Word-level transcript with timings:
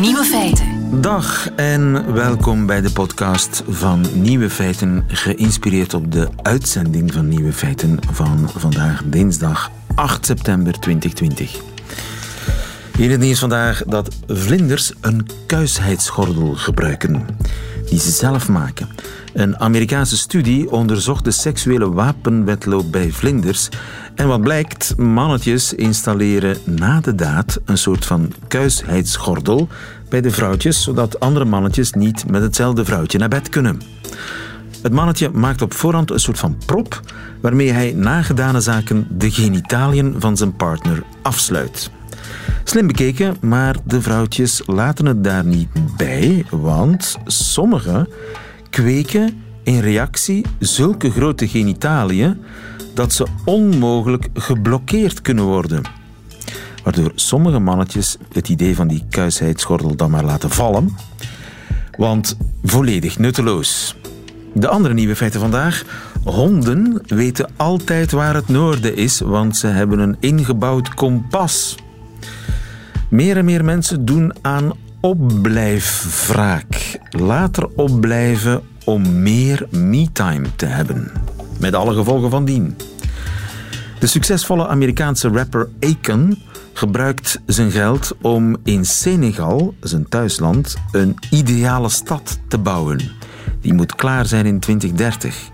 Nieuwe 0.00 0.24
feiten. 0.24 1.00
Dag 1.00 1.48
en 1.56 2.12
welkom 2.12 2.66
bij 2.66 2.80
de 2.80 2.90
podcast 2.90 3.62
van 3.68 4.06
Nieuwe 4.14 4.50
Feiten, 4.50 5.04
geïnspireerd 5.06 5.94
op 5.94 6.12
de 6.12 6.28
uitzending 6.42 7.12
van 7.12 7.28
Nieuwe 7.28 7.52
Feiten 7.52 7.98
van 8.10 8.50
vandaag 8.56 9.02
dinsdag 9.04 9.70
8 9.94 10.26
september 10.26 10.80
2020. 10.80 11.60
Hier 12.96 13.10
het 13.10 13.20
nieuws 13.20 13.38
vandaag 13.38 13.82
dat 13.86 14.16
vlinders 14.26 14.92
een 15.00 15.26
kuisheidsgordel 15.46 16.54
gebruiken, 16.54 17.26
die 17.88 18.00
ze 18.00 18.10
zelf 18.10 18.48
maken. 18.48 18.88
Een 19.32 19.58
Amerikaanse 19.58 20.16
studie 20.16 20.70
onderzocht 20.70 21.24
de 21.24 21.30
seksuele 21.30 21.92
wapenwetloop 21.92 22.92
bij 22.92 23.10
vlinders. 23.10 23.68
En 24.14 24.28
wat 24.28 24.40
blijkt, 24.40 24.96
mannetjes 24.96 25.74
installeren 25.74 26.56
na 26.64 27.00
de 27.00 27.14
daad 27.14 27.60
een 27.64 27.78
soort 27.78 28.04
van 28.04 28.32
kuisheidsgordel 28.48 29.68
bij 30.08 30.20
de 30.20 30.30
vrouwtjes, 30.30 30.82
zodat 30.82 31.20
andere 31.20 31.44
mannetjes 31.44 31.92
niet 31.92 32.30
met 32.30 32.42
hetzelfde 32.42 32.84
vrouwtje 32.84 33.18
naar 33.18 33.28
bed 33.28 33.48
kunnen. 33.48 33.80
Het 34.82 34.92
mannetje 34.92 35.30
maakt 35.30 35.62
op 35.62 35.74
voorhand 35.74 36.10
een 36.10 36.20
soort 36.20 36.38
van 36.38 36.56
prop 36.66 37.00
waarmee 37.40 37.72
hij 37.72 37.92
na 37.92 38.22
gedane 38.22 38.60
zaken 38.60 39.06
de 39.10 39.30
genitaliën 39.30 40.14
van 40.18 40.36
zijn 40.36 40.56
partner 40.56 41.02
afsluit. 41.22 41.90
Slim 42.64 42.86
bekeken, 42.86 43.36
maar 43.40 43.76
de 43.84 44.02
vrouwtjes 44.02 44.62
laten 44.66 45.06
het 45.06 45.24
daar 45.24 45.44
niet 45.44 45.68
bij, 45.96 46.44
want 46.50 47.16
sommige 47.26 48.08
kweken 48.70 49.42
in 49.62 49.80
reactie 49.80 50.44
zulke 50.58 51.10
grote 51.10 51.48
genitaliën 51.48 52.38
dat 52.94 53.12
ze 53.12 53.26
onmogelijk 53.44 54.28
geblokkeerd 54.34 55.22
kunnen 55.22 55.44
worden. 55.44 55.82
Waardoor 56.82 57.12
sommige 57.14 57.58
mannetjes 57.58 58.16
het 58.32 58.48
idee 58.48 58.74
van 58.74 58.88
die 58.88 59.04
kuisheidsgordel 59.10 59.96
dan 59.96 60.10
maar 60.10 60.24
laten 60.24 60.50
vallen. 60.50 60.96
Want 61.96 62.36
volledig 62.64 63.18
nutteloos. 63.18 63.96
De 64.54 64.68
andere 64.68 64.94
nieuwe 64.94 65.16
feiten 65.16 65.40
vandaag. 65.40 65.84
Honden 66.24 67.02
weten 67.06 67.50
altijd 67.56 68.10
waar 68.10 68.34
het 68.34 68.48
noorden 68.48 68.96
is, 68.96 69.20
want 69.20 69.56
ze 69.56 69.66
hebben 69.66 69.98
een 69.98 70.16
ingebouwd 70.20 70.94
kompas. 70.94 71.76
Meer 73.08 73.36
en 73.36 73.44
meer 73.44 73.64
mensen 73.64 74.04
doen 74.04 74.32
aan 74.42 74.72
opblijfwraak. 75.00 76.98
Later 77.10 77.68
opblijven 77.68 78.62
om 78.84 79.22
meer 79.22 79.66
me-time 79.70 80.46
te 80.56 80.66
hebben. 80.66 81.10
Met 81.60 81.74
alle 81.74 81.94
gevolgen 81.94 82.30
van 82.30 82.44
dien. 82.44 82.76
De 83.98 84.06
succesvolle 84.06 84.68
Amerikaanse 84.68 85.28
rapper 85.28 85.68
Akon 85.80 86.38
gebruikt 86.72 87.40
zijn 87.46 87.70
geld 87.70 88.16
om 88.22 88.56
in 88.64 88.84
Senegal, 88.84 89.74
zijn 89.80 90.08
thuisland, 90.08 90.76
een 90.92 91.14
ideale 91.30 91.88
stad 91.88 92.38
te 92.48 92.58
bouwen. 92.58 93.00
Die 93.60 93.74
moet 93.74 93.94
klaar 93.94 94.26
zijn 94.26 94.46
in 94.46 94.60
2030. 94.60 95.50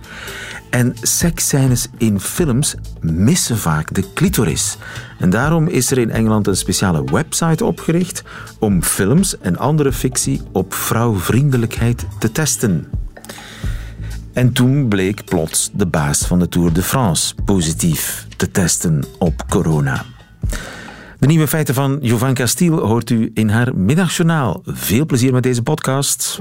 En 0.71 0.95
seksscènes 1.03 1.89
in 1.99 2.21
films 2.21 2.75
missen 3.01 3.59
vaak 3.59 3.95
de 3.95 4.05
clitoris. 4.15 4.77
En 5.23 5.31
daarom 5.31 5.69
is 5.69 5.91
er 5.91 5.99
in 5.99 6.11
Engeland 6.11 6.47
een 6.47 6.57
speciale 6.57 7.05
website 7.05 7.65
opgericht 7.65 8.23
om 8.59 8.83
films 8.83 9.39
en 9.39 9.59
andere 9.59 9.93
fictie 9.93 10.41
op 10.53 10.75
vrouwvriendelijkheid 10.75 12.07
te 12.19 12.33
testen. 12.33 12.87
En 14.33 14.53
toen 14.53 14.89
bleek 14.89 15.25
plots 15.25 15.71
de 15.73 15.87
baas 15.87 16.27
van 16.27 16.39
de 16.39 16.49
Tour 16.49 16.73
de 16.73 16.83
France 16.83 17.35
positief 17.45 18.27
te 18.37 18.51
testen 18.51 19.05
op 19.19 19.45
corona. 19.49 20.05
De 21.19 21.27
nieuwe 21.27 21.49
feiten 21.49 21.75
van 21.75 21.99
Jovan 22.01 22.35
Castiel 22.35 22.79
hoort 22.79 23.11
u 23.11 23.31
in 23.35 23.49
haar 23.49 23.77
middagjournaal. 23.77 24.63
Veel 24.65 25.07
plezier 25.07 25.33
met 25.33 25.43
deze 25.43 25.63
podcast. 25.63 26.39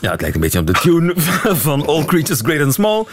Ja, 0.00 0.10
het 0.10 0.20
lijkt 0.20 0.34
een 0.34 0.40
beetje 0.40 0.58
op 0.58 0.66
de 0.66 0.72
tune 0.72 1.12
van 1.66 1.86
All 1.86 2.04
Creatures 2.04 2.40
Great 2.40 2.62
and 2.64 2.74
Small. 2.74 3.04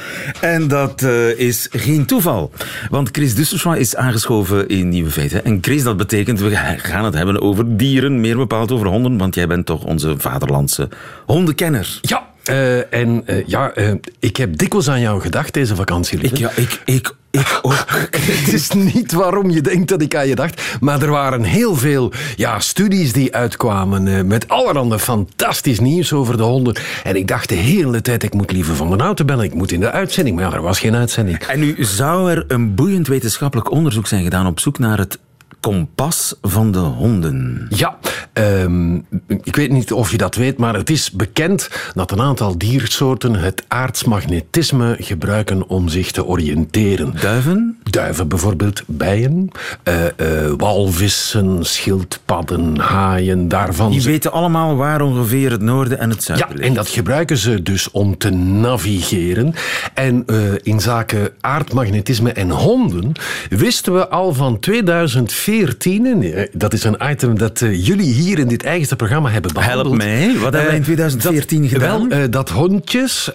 En 0.41 0.67
dat 0.67 1.01
uh, 1.01 1.39
is 1.39 1.67
geen 1.71 2.05
toeval. 2.05 2.51
Want 2.89 3.09
Chris 3.11 3.35
Dussersma 3.35 3.75
is 3.75 3.95
aangeschoven 3.95 4.67
in 4.67 4.89
Nieuwe 4.89 5.11
Feiten. 5.11 5.45
En 5.45 5.57
Chris, 5.61 5.83
dat 5.83 5.97
betekent, 5.97 6.39
we 6.39 6.55
gaan 6.77 7.05
het 7.05 7.13
hebben 7.13 7.41
over 7.41 7.77
dieren, 7.77 8.21
meer 8.21 8.37
bepaald 8.37 8.71
over 8.71 8.87
honden, 8.87 9.17
want 9.17 9.35
jij 9.35 9.47
bent 9.47 9.65
toch 9.65 9.83
onze 9.83 10.15
vaderlandse 10.17 10.89
hondenkenner. 11.25 11.97
Ja, 12.01 12.27
uh, 12.51 12.93
en 12.93 13.23
uh, 13.25 13.47
ja, 13.47 13.73
ik 14.19 14.37
heb 14.37 14.57
dikwijls 14.57 14.89
aan 14.89 15.01
jou 15.01 15.21
gedacht 15.21 15.53
deze 15.53 15.75
vakantie. 15.75 16.19
Ik, 16.19 16.37
ja, 16.37 16.51
ik, 16.55 16.81
ik 16.85 17.15
ik 17.35 17.59
ook. 17.61 17.85
het 18.17 18.53
is 18.53 18.69
niet 18.69 19.11
waarom 19.11 19.49
je 19.49 19.61
denkt 19.61 19.89
dat 19.89 20.01
ik 20.01 20.15
aan 20.15 20.27
je 20.27 20.35
dacht, 20.35 20.77
maar 20.79 21.01
er 21.01 21.09
waren 21.09 21.43
heel 21.43 21.75
veel 21.75 22.11
ja, 22.35 22.59
studies 22.59 23.13
die 23.13 23.35
uitkwamen 23.35 24.27
met 24.27 24.47
allerhande 24.47 24.99
fantastisch 24.99 25.79
nieuws 25.79 26.13
over 26.13 26.37
de 26.37 26.43
honden. 26.43 26.75
En 27.03 27.15
ik 27.15 27.27
dacht 27.27 27.49
de 27.49 27.55
hele 27.55 28.01
tijd, 28.01 28.23
ik 28.23 28.33
moet 28.33 28.51
liever 28.51 28.75
van 28.75 28.97
de 28.97 29.03
auto 29.03 29.25
bellen, 29.25 29.45
ik 29.45 29.53
moet 29.53 29.71
in 29.71 29.79
de 29.79 29.91
uitzending. 29.91 30.35
Maar 30.35 30.45
ja, 30.49 30.53
er 30.53 30.61
was 30.61 30.79
geen 30.79 30.95
uitzending. 30.95 31.37
En 31.37 31.59
nu 31.59 31.75
zou 31.79 32.31
er 32.31 32.45
een 32.47 32.75
boeiend 32.75 33.07
wetenschappelijk 33.07 33.71
onderzoek 33.71 34.07
zijn 34.07 34.23
gedaan 34.23 34.47
op 34.47 34.59
zoek 34.59 34.79
naar 34.79 34.97
het 34.97 35.19
kompas 35.65 36.35
van 36.41 36.71
de 36.71 36.77
honden. 36.77 37.67
Ja, 37.69 37.97
um, 38.33 39.05
ik 39.43 39.55
weet 39.55 39.71
niet 39.71 39.91
of 39.91 40.11
je 40.11 40.17
dat 40.17 40.35
weet, 40.35 40.57
maar 40.57 40.73
het 40.73 40.89
is 40.89 41.11
bekend 41.11 41.69
dat 41.93 42.11
een 42.11 42.21
aantal 42.21 42.57
diersoorten 42.57 43.35
het 43.35 43.63
aardsmagnetisme 43.67 44.95
gebruiken 44.99 45.67
om 45.67 45.89
zich 45.89 46.11
te 46.11 46.25
oriënteren. 46.25 47.13
Duiven? 47.21 47.77
Duiven 47.83 48.27
bijvoorbeeld, 48.27 48.83
bijen, 48.85 49.49
uh, 49.83 49.95
uh, 50.03 50.51
walvissen, 50.57 51.65
schildpadden, 51.65 52.77
haaien, 52.77 53.47
daarvan. 53.47 53.91
Die 53.91 54.01
weten 54.01 54.31
allemaal 54.31 54.75
waar 54.75 55.01
ongeveer 55.01 55.51
het 55.51 55.61
noorden 55.61 55.99
en 55.99 56.09
het 56.09 56.23
zuiden 56.23 56.47
Ja, 56.47 56.53
ligt. 56.55 56.67
en 56.67 56.73
dat 56.73 56.87
gebruiken 56.87 57.37
ze 57.37 57.61
dus 57.61 57.91
om 57.91 58.17
te 58.17 58.29
navigeren. 58.29 59.53
En 59.93 60.23
uh, 60.27 60.37
in 60.61 60.79
zaken 60.79 61.29
aardmagnetisme 61.41 62.31
en 62.31 62.49
honden 62.49 63.11
wisten 63.49 63.93
we 63.93 64.07
al 64.09 64.33
van 64.33 64.59
2004 64.59 65.53
2014, 65.63 66.49
dat 66.51 66.73
is 66.73 66.83
een 66.83 66.97
item 67.01 67.37
dat 67.37 67.61
uh, 67.61 67.85
jullie 67.85 68.13
hier 68.13 68.39
in 68.39 68.47
dit 68.47 68.63
eigenste 68.63 68.95
programma 68.95 69.29
hebben 69.29 69.53
behandeld. 69.53 69.85
Help 69.85 69.97
mij, 69.97 70.33
wat 70.33 70.53
hebben 70.53 70.65
wij 70.65 70.75
in 70.75 70.83
2014 70.83 71.61
dat, 71.61 71.71
gedaan? 71.71 72.09
Wel, 72.09 72.29
dat 72.29 72.49
hondjes, 72.49 73.31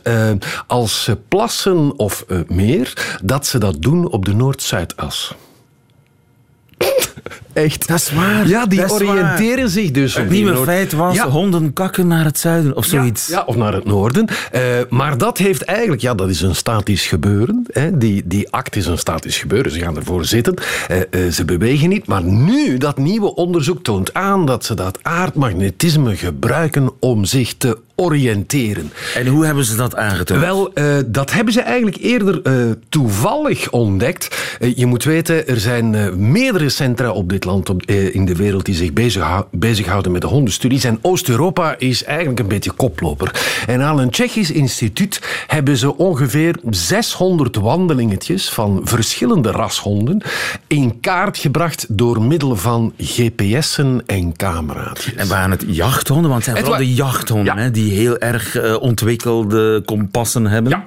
als 0.67 1.05
ze 1.05 1.19
plassen 1.29 1.99
of 1.99 2.25
meer, 2.47 3.19
dat 3.23 3.47
ze 3.47 3.59
dat 3.59 3.83
doen 3.83 4.11
op 4.11 4.25
de 4.25 4.35
Noord-Zuidas. 4.35 5.35
Echt. 7.53 7.89
Dat 7.89 7.97
is 7.97 8.13
waar. 8.13 8.49
Ja, 8.49 8.67
die 8.67 8.91
oriënteren 8.91 9.57
waar. 9.57 9.69
zich 9.69 9.91
dus 9.91 10.15
Het 10.15 10.31
nieuwe 10.31 10.57
feit 10.57 10.93
was 10.93 11.15
ja. 11.15 11.29
honden 11.29 11.73
kakken 11.73 12.07
naar 12.07 12.25
het 12.25 12.39
zuiden 12.39 12.77
of 12.77 12.85
zoiets. 12.85 13.27
Ja, 13.27 13.37
ja 13.37 13.45
of 13.47 13.57
naar 13.57 13.73
het 13.73 13.85
noorden. 13.85 14.29
Uh, 14.55 14.61
maar 14.89 15.19
dat 15.19 15.39
heeft 15.39 15.63
eigenlijk, 15.63 16.03
ja, 16.03 16.15
dat 16.15 16.29
is 16.29 16.41
een 16.41 16.55
statisch 16.55 17.07
gebeuren. 17.07 17.67
Hè. 17.73 17.99
Die, 17.99 18.23
die 18.27 18.51
act 18.51 18.77
is 18.77 18.87
een 18.87 18.99
statisch 18.99 19.39
gebeuren. 19.39 19.73
Ze 19.73 19.79
gaan 19.79 19.97
ervoor 19.97 20.25
zitten. 20.25 20.55
Uh, 20.91 20.99
uh, 21.11 21.31
ze 21.33 21.45
bewegen 21.45 21.89
niet. 21.89 22.07
Maar 22.07 22.23
nu, 22.23 22.79
dat 22.79 22.99
nieuwe 22.99 23.35
onderzoek 23.35 23.83
toont 23.83 24.15
aan 24.15 24.47
dat 24.47 24.65
ze 24.65 24.75
dat 24.75 24.99
aardmagnetisme 25.03 26.17
gebruiken 26.17 26.91
om 27.01 27.25
zich 27.25 27.55
te 27.57 27.79
oriënteren. 28.01 28.93
En 29.15 29.27
hoe 29.27 29.45
hebben 29.45 29.65
ze 29.65 29.77
dat 29.77 29.97
aangetoond? 29.97 30.41
Wel, 30.41 30.71
uh, 30.75 30.85
dat 31.07 31.33
hebben 31.33 31.53
ze 31.53 31.61
eigenlijk 31.61 31.97
eerder 31.97 32.41
uh, 32.43 32.73
toevallig 32.89 33.71
ontdekt. 33.71 34.57
Uh, 34.61 34.77
je 34.77 34.87
moet 34.87 35.05
weten, 35.05 35.49
er 35.49 35.61
zijn 35.61 36.13
meerdere 36.31 36.69
centra 36.69 37.11
op 37.11 37.29
dit 37.29 37.45
land 37.45 37.69
op, 37.69 37.83
in 37.91 38.25
de 38.25 38.37
wereld 38.37 38.65
die 38.65 38.75
zich 38.75 38.93
bezig, 38.93 39.45
bezighouden 39.51 40.13
met 40.13 40.21
de 40.21 40.27
hondenstudies. 40.27 40.85
En 40.85 40.99
Oost-Europa 41.03 41.75
is 41.79 42.05
eigenlijk 42.05 42.39
een 42.39 42.49
beetje 42.49 42.71
koploper. 42.71 43.31
En 43.67 43.83
aan 43.83 43.99
een 43.99 44.11
Tsjechisch 44.11 44.51
instituut 44.51 45.21
hebben 45.47 45.77
ze 45.77 45.97
ongeveer 45.97 46.57
600 46.71 47.57
wandelingetjes 47.57 48.51
van 48.51 48.81
verschillende 48.85 49.51
rashonden 49.51 50.23
in 50.67 51.01
kaart 51.01 51.39
gebracht 51.39 51.87
door 51.89 52.23
middel 52.23 52.57
van 52.57 52.93
GPS'en 52.99 54.03
en 54.07 54.37
camera's. 54.37 55.13
En 55.17 55.29
waren 55.29 55.51
het 55.51 55.65
jachthonden? 55.67 56.31
Want 56.31 56.45
het 56.45 56.55
zijn 56.55 56.65
vooral 56.65 56.87
de 56.87 56.95
jachthonden 56.95 57.57
ja. 57.57 57.63
hè, 57.63 57.71
die 57.71 57.90
heel 57.91 58.19
erg 58.19 58.57
uh, 58.57 58.83
ontwikkelde 58.83 59.83
kompassen 59.85 60.47
hebben. 60.47 60.83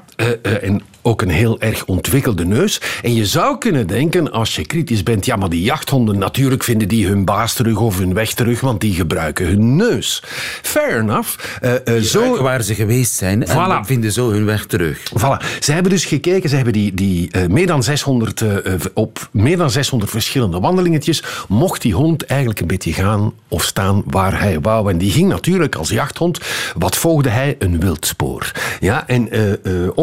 En 0.62 0.82
ook 1.04 1.22
een 1.22 1.30
heel 1.30 1.60
erg 1.60 1.86
ontwikkelde 1.86 2.46
neus. 2.46 2.82
En 3.02 3.14
je 3.14 3.26
zou 3.26 3.58
kunnen 3.58 3.88
denken, 3.88 4.32
als 4.32 4.56
je 4.56 4.66
kritisch 4.66 5.04
bent, 5.04 5.26
ja, 5.26 5.36
maar 5.36 5.50
die 5.50 5.62
jachthonden, 5.62 6.18
natuurlijk 6.18 6.64
vinden 6.64 6.88
die 6.88 7.08
hun 7.08 7.26
baas 7.26 7.54
terug 7.54 7.80
of 7.80 7.98
hun 7.98 8.14
weg 8.14 8.34
terug, 8.34 8.60
want 8.60 8.82
die 8.82 8.94
gebruiken 8.94 9.46
hun 9.46 9.76
neus. 9.76 10.24
Fair 10.62 11.00
enough. 11.00 11.60
Uh, 11.86 12.02
zo... 12.02 12.42
Waar 12.42 12.62
ze 12.62 12.76
geweest 12.76 13.14
zijn 13.14 13.46
en 13.46 13.86
vinden 13.86 14.12
zo 14.12 14.32
hun 14.32 14.46
weg 14.46 14.66
terug. 14.66 15.00
Voilà. 15.00 15.60
Ze 15.60 15.72
hebben 15.72 15.92
dus 15.92 16.06
gekeken, 16.06 16.50
ze 16.50 16.56
hebben 16.56 16.74
die, 16.74 16.94
die 16.94 17.48
meer 17.50 17.68
dan 17.68 17.84
600, 17.84 18.42
uh, 18.42 18.56
op 18.94 19.30
meer 19.32 19.58
dan 19.58 19.72
600 19.72 20.12
verschillende 20.12 20.60
wandelingetjes, 20.60 21.24
mocht 21.48 21.82
die 21.82 21.94
hond 21.94 22.26
eigenlijk 22.26 22.60
een 22.60 22.68
beetje 22.68 22.94
gaan 22.94 23.34
of 23.48 23.64
staan 23.64 24.04
waar 24.06 24.40
hij 24.40 24.60
wou. 24.60 24.92
En 24.92 24.98
die 24.98 25.12
ging 25.12 25.30
natuurlijk 25.30 25.76
als 25.76 25.90
jachthond, 25.90 26.40
wat 26.78 26.96
volgde 26.96 27.30
hij? 27.30 27.56
Een 27.60 27.80
wildspoor. 27.80 28.52
Ja, 28.80 29.08
en 29.08 29.30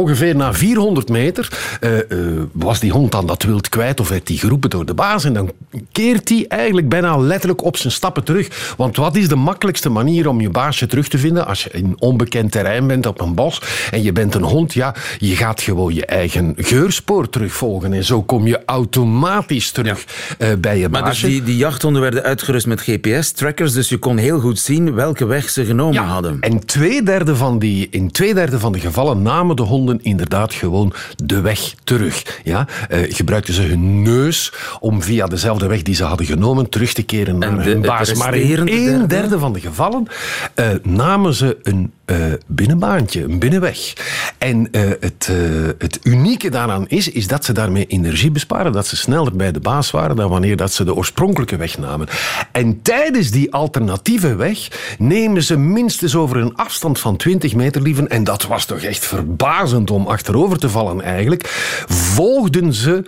ongeveer 0.00 0.36
na 0.36 0.54
400 0.54 0.88
100 0.90 1.08
meter 1.08 1.78
uh, 1.80 1.90
uh, 2.08 2.42
was 2.52 2.80
die 2.80 2.92
hond 2.92 3.12
dan 3.12 3.26
dat 3.26 3.42
wild 3.42 3.68
kwijt 3.68 4.00
of 4.00 4.08
werd 4.08 4.28
hij 4.28 4.36
geroepen 4.36 4.70
door 4.70 4.86
de 4.86 4.94
baas. 4.94 5.24
En 5.24 5.32
dan 5.32 5.52
keert 5.92 6.28
hij 6.28 6.44
eigenlijk 6.48 6.88
bijna 6.88 7.16
letterlijk 7.16 7.64
op 7.64 7.76
zijn 7.76 7.92
stappen 7.92 8.24
terug. 8.24 8.74
Want 8.76 8.96
wat 8.96 9.16
is 9.16 9.28
de 9.28 9.36
makkelijkste 9.36 9.88
manier 9.88 10.28
om 10.28 10.40
je 10.40 10.50
baasje 10.50 10.86
terug 10.86 11.08
te 11.08 11.18
vinden 11.18 11.46
als 11.46 11.62
je 11.62 11.70
in 11.70 11.94
onbekend 11.98 12.52
terrein 12.52 12.86
bent 12.86 13.06
op 13.06 13.20
een 13.20 13.34
bos 13.34 13.62
en 13.90 14.02
je 14.02 14.12
bent 14.12 14.34
een 14.34 14.42
hond? 14.42 14.72
Ja, 14.72 14.94
je 15.18 15.36
gaat 15.36 15.60
gewoon 15.60 15.94
je 15.94 16.06
eigen 16.06 16.54
geurspoor 16.56 17.28
terugvolgen. 17.28 17.92
En 17.92 18.04
zo 18.04 18.22
kom 18.22 18.46
je 18.46 18.60
automatisch 18.64 19.70
terug 19.70 20.04
ja. 20.38 20.50
uh, 20.50 20.56
bij 20.58 20.78
je 20.78 20.88
baasje. 20.88 21.04
Maar 21.04 21.12
dus 21.12 21.22
die, 21.22 21.42
die 21.42 21.56
jachthonden 21.56 22.02
werden 22.02 22.22
uitgerust 22.22 22.66
met 22.66 22.80
GPS-trackers, 22.80 23.72
dus 23.72 23.88
je 23.88 23.98
kon 23.98 24.16
heel 24.16 24.40
goed 24.40 24.58
zien 24.58 24.94
welke 24.94 25.26
weg 25.26 25.50
ze 25.50 25.64
genomen 25.64 25.94
ja, 25.94 26.04
hadden. 26.04 26.36
En 26.40 26.66
twee 26.66 27.02
derde 27.02 27.36
van 27.36 27.58
die, 27.58 27.88
in 27.90 28.10
twee 28.10 28.34
derde 28.34 28.58
van 28.58 28.72
de 28.72 28.80
gevallen 28.80 29.22
namen 29.22 29.56
de 29.56 29.62
honden 29.62 29.89
inderdaad 30.02 30.54
gewoon 30.54 30.92
de 31.16 31.40
weg 31.40 31.74
terug. 31.84 32.40
Ja? 32.44 32.66
Uh, 32.90 32.98
gebruikten 33.08 33.54
ze 33.54 33.62
hun 33.62 34.02
neus 34.02 34.52
om 34.80 35.02
via 35.02 35.26
dezelfde 35.26 35.66
weg 35.66 35.82
die 35.82 35.94
ze 35.94 36.04
hadden 36.04 36.26
genomen 36.26 36.68
terug 36.68 36.92
te 36.92 37.02
keren 37.02 37.38
naar 37.38 37.62
de, 37.62 37.70
hun 37.70 37.80
baas. 37.80 38.14
Maar 38.14 38.34
in 38.34 38.68
een 38.68 39.08
derde 39.08 39.38
van 39.38 39.52
de 39.52 39.60
gevallen 39.60 40.06
uh, 40.54 40.68
namen 40.82 41.34
ze 41.34 41.58
een 41.62 41.92
uh, 42.06 42.16
binnenbaantje, 42.46 43.22
een 43.22 43.38
binnenweg. 43.38 43.92
En 44.38 44.68
het, 45.00 45.30
het 45.78 45.98
unieke 46.02 46.50
daaraan 46.50 46.88
is, 46.88 47.08
is 47.10 47.26
dat 47.26 47.44
ze 47.44 47.52
daarmee 47.52 47.86
energie 47.86 48.30
besparen, 48.30 48.72
dat 48.72 48.86
ze 48.86 48.96
sneller 48.96 49.36
bij 49.36 49.52
de 49.52 49.60
baas 49.60 49.90
waren 49.90 50.16
dan 50.16 50.30
wanneer 50.30 50.56
dat 50.56 50.72
ze 50.72 50.84
de 50.84 50.94
oorspronkelijke 50.94 51.56
weg 51.56 51.78
namen. 51.78 52.08
En 52.52 52.82
tijdens 52.82 53.30
die 53.30 53.52
alternatieve 53.52 54.34
weg 54.36 54.68
nemen 54.98 55.42
ze 55.42 55.56
minstens 55.56 56.14
over 56.14 56.36
een 56.36 56.56
afstand 56.56 56.98
van 56.98 57.16
20 57.16 57.54
meter 57.54 57.82
lieven. 57.82 58.08
En 58.08 58.24
dat 58.24 58.46
was 58.46 58.64
toch 58.64 58.80
echt 58.80 59.06
verbazend 59.06 59.79
om 59.88 60.06
achterover 60.06 60.58
te 60.58 60.68
vallen 60.68 61.00
eigenlijk, 61.02 61.48
volgden 61.88 62.72
ze 62.72 63.04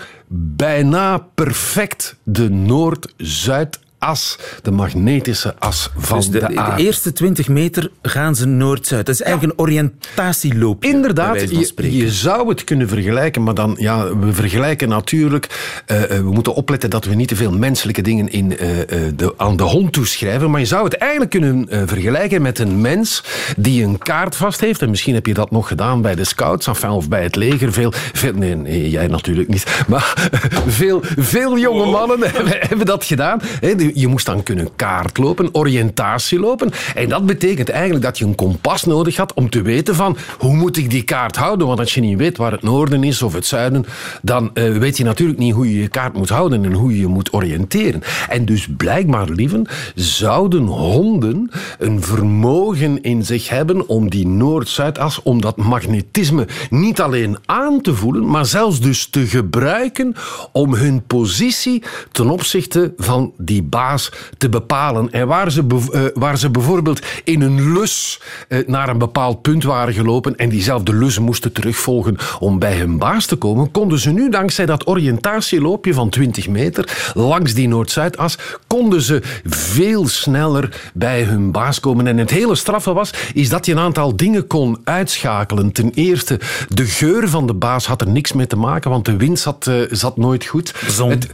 bijna 0.56 1.18
perfect 1.34 2.16
de 2.22 2.50
Noord-Zuid 2.50 3.78
as, 4.02 4.38
de 4.62 4.70
magnetische 4.70 5.54
as 5.58 5.90
van 5.96 6.16
dus 6.16 6.30
de, 6.30 6.38
de, 6.38 6.56
aarde. 6.56 6.76
De 6.76 6.82
eerste 6.82 7.12
20 7.12 7.48
meter 7.48 7.90
gaan 8.02 8.34
ze 8.34 8.46
noord-zuid. 8.46 9.06
Dat 9.06 9.14
is 9.14 9.22
eigenlijk 9.22 9.52
een 9.52 9.64
oriëntatieloop. 9.64 10.84
Inderdaad, 10.84 11.40
je, 11.50 11.96
je, 11.96 12.10
zou 12.10 12.48
het 12.48 12.64
kunnen 12.64 12.88
vergelijken, 12.88 13.42
maar 13.42 13.54
dan, 13.54 13.74
ja, 13.78 14.16
we 14.16 14.32
vergelijken 14.32 14.88
natuurlijk. 14.88 15.46
Uh, 15.86 16.02
we 16.02 16.30
moeten 16.32 16.54
opletten 16.54 16.90
dat 16.90 17.04
we 17.04 17.14
niet 17.14 17.28
te 17.28 17.36
veel 17.36 17.52
menselijke 17.52 18.02
dingen 18.02 18.28
in, 18.28 18.50
uh, 18.50 18.58
de, 19.16 19.34
aan 19.36 19.56
de 19.56 19.62
hond 19.62 19.92
toeschrijven. 19.92 20.50
Maar 20.50 20.60
je 20.60 20.66
zou 20.66 20.84
het 20.84 20.94
eigenlijk 20.94 21.30
kunnen 21.30 21.66
vergelijken 21.88 22.42
met 22.42 22.58
een 22.58 22.80
mens 22.80 23.24
die 23.56 23.84
een 23.84 23.98
kaart 23.98 24.36
vast 24.36 24.60
heeft. 24.60 24.82
En 24.82 24.90
misschien 24.90 25.14
heb 25.14 25.26
je 25.26 25.34
dat 25.34 25.50
nog 25.50 25.68
gedaan 25.68 26.02
bij 26.02 26.14
de 26.14 26.24
scouts 26.24 26.66
enfin, 26.66 26.90
of 26.90 27.08
bij 27.08 27.22
het 27.22 27.36
leger. 27.36 27.72
Veel, 27.72 27.92
veel, 28.12 28.32
nee, 28.32 28.56
nee, 28.56 28.90
jij 28.90 29.06
natuurlijk 29.06 29.48
niet. 29.48 29.84
Maar 29.86 30.30
veel, 30.66 31.00
veel 31.02 31.58
jonge 31.58 31.86
mannen 31.86 32.18
hebben 32.68 32.86
dat 32.86 33.04
gedaan 33.04 33.40
je 33.94 34.06
moest 34.06 34.26
dan 34.26 34.42
kunnen 34.42 34.68
kaart 34.76 35.18
lopen, 35.18 35.54
oriëntatie 35.54 36.38
lopen. 36.38 36.70
En 36.94 37.08
dat 37.08 37.26
betekent 37.26 37.68
eigenlijk 37.68 38.04
dat 38.04 38.18
je 38.18 38.24
een 38.24 38.34
kompas 38.34 38.84
nodig 38.84 39.16
had 39.16 39.34
om 39.34 39.50
te 39.50 39.62
weten 39.62 39.94
van 39.94 40.16
hoe 40.38 40.56
moet 40.56 40.76
ik 40.76 40.90
die 40.90 41.02
kaart 41.02 41.36
houden. 41.36 41.66
Want 41.66 41.78
als 41.78 41.94
je 41.94 42.00
niet 42.00 42.18
weet 42.18 42.36
waar 42.36 42.52
het 42.52 42.62
noorden 42.62 43.04
is 43.04 43.22
of 43.22 43.32
het 43.32 43.46
zuiden, 43.46 43.84
dan 44.22 44.50
uh, 44.54 44.76
weet 44.76 44.96
je 44.96 45.04
natuurlijk 45.04 45.38
niet 45.38 45.54
hoe 45.54 45.72
je 45.72 45.80
je 45.80 45.88
kaart 45.88 46.14
moet 46.14 46.28
houden 46.28 46.64
en 46.64 46.72
hoe 46.72 46.90
je 46.90 47.00
je 47.00 47.06
moet 47.06 47.32
oriënteren. 47.32 48.02
En 48.28 48.44
dus 48.44 48.68
blijkbaar, 48.76 49.28
lieven, 49.28 49.66
zouden 49.94 50.64
honden 50.64 51.50
een 51.78 52.02
vermogen 52.02 53.02
in 53.02 53.24
zich 53.24 53.48
hebben 53.48 53.88
om 53.88 54.10
die 54.10 54.26
Noord-Zuidas, 54.26 55.22
om 55.22 55.40
dat 55.40 55.56
magnetisme 55.56 56.46
niet 56.70 57.00
alleen 57.00 57.38
aan 57.46 57.80
te 57.80 57.94
voelen, 57.94 58.26
maar 58.26 58.46
zelfs 58.46 58.80
dus 58.80 59.06
te 59.06 59.26
gebruiken 59.26 60.14
om 60.52 60.74
hun 60.74 61.02
positie 61.06 61.82
ten 62.12 62.30
opzichte 62.30 62.92
van 62.96 63.32
die 63.36 63.62
baas 63.82 64.10
te 64.38 64.48
bepalen. 64.48 65.12
En 65.12 65.26
waar 65.26 65.50
ze, 65.50 65.64
uh, 65.70 66.00
waar 66.14 66.38
ze 66.38 66.50
bijvoorbeeld 66.50 67.00
in 67.24 67.40
een 67.40 67.72
lus 67.72 68.20
uh, 68.48 68.66
naar 68.66 68.88
een 68.88 68.98
bepaald 68.98 69.42
punt 69.42 69.64
waren 69.64 69.94
gelopen 69.94 70.36
en 70.36 70.48
diezelfde 70.48 70.94
lus 70.94 71.18
moesten 71.18 71.52
terugvolgen 71.52 72.16
om 72.38 72.58
bij 72.58 72.76
hun 72.76 72.98
baas 72.98 73.26
te 73.26 73.36
komen, 73.36 73.70
konden 73.70 73.98
ze 73.98 74.10
nu 74.10 74.30
dankzij 74.30 74.66
dat 74.66 74.86
oriëntatieloopje 74.86 75.94
van 75.94 76.08
20 76.08 76.48
meter 76.48 77.12
langs 77.14 77.54
die 77.54 77.68
Noord-Zuidas, 77.68 78.38
konden 78.66 79.02
ze 79.02 79.20
veel 79.44 80.08
sneller 80.08 80.90
bij 80.94 81.22
hun 81.22 81.52
baas 81.52 81.80
komen. 81.80 82.06
En 82.06 82.18
het 82.18 82.30
hele 82.30 82.54
straffe 82.54 82.92
was, 82.92 83.10
is 83.34 83.48
dat 83.48 83.66
je 83.66 83.72
een 83.72 83.78
aantal 83.78 84.16
dingen 84.16 84.46
kon 84.46 84.78
uitschakelen. 84.84 85.72
Ten 85.72 85.90
eerste, 85.94 86.40
de 86.68 86.84
geur 86.84 87.28
van 87.28 87.46
de 87.46 87.54
baas 87.54 87.86
had 87.86 88.00
er 88.00 88.08
niks 88.08 88.32
mee 88.32 88.46
te 88.46 88.56
maken, 88.56 88.90
want 88.90 89.04
de 89.04 89.16
wind 89.16 89.38
zat, 89.38 89.66
uh, 89.68 89.82
zat 89.90 90.16
nooit 90.16 90.44
goed. 90.44 90.74
Zon. 90.88 91.10
Het, 91.10 91.28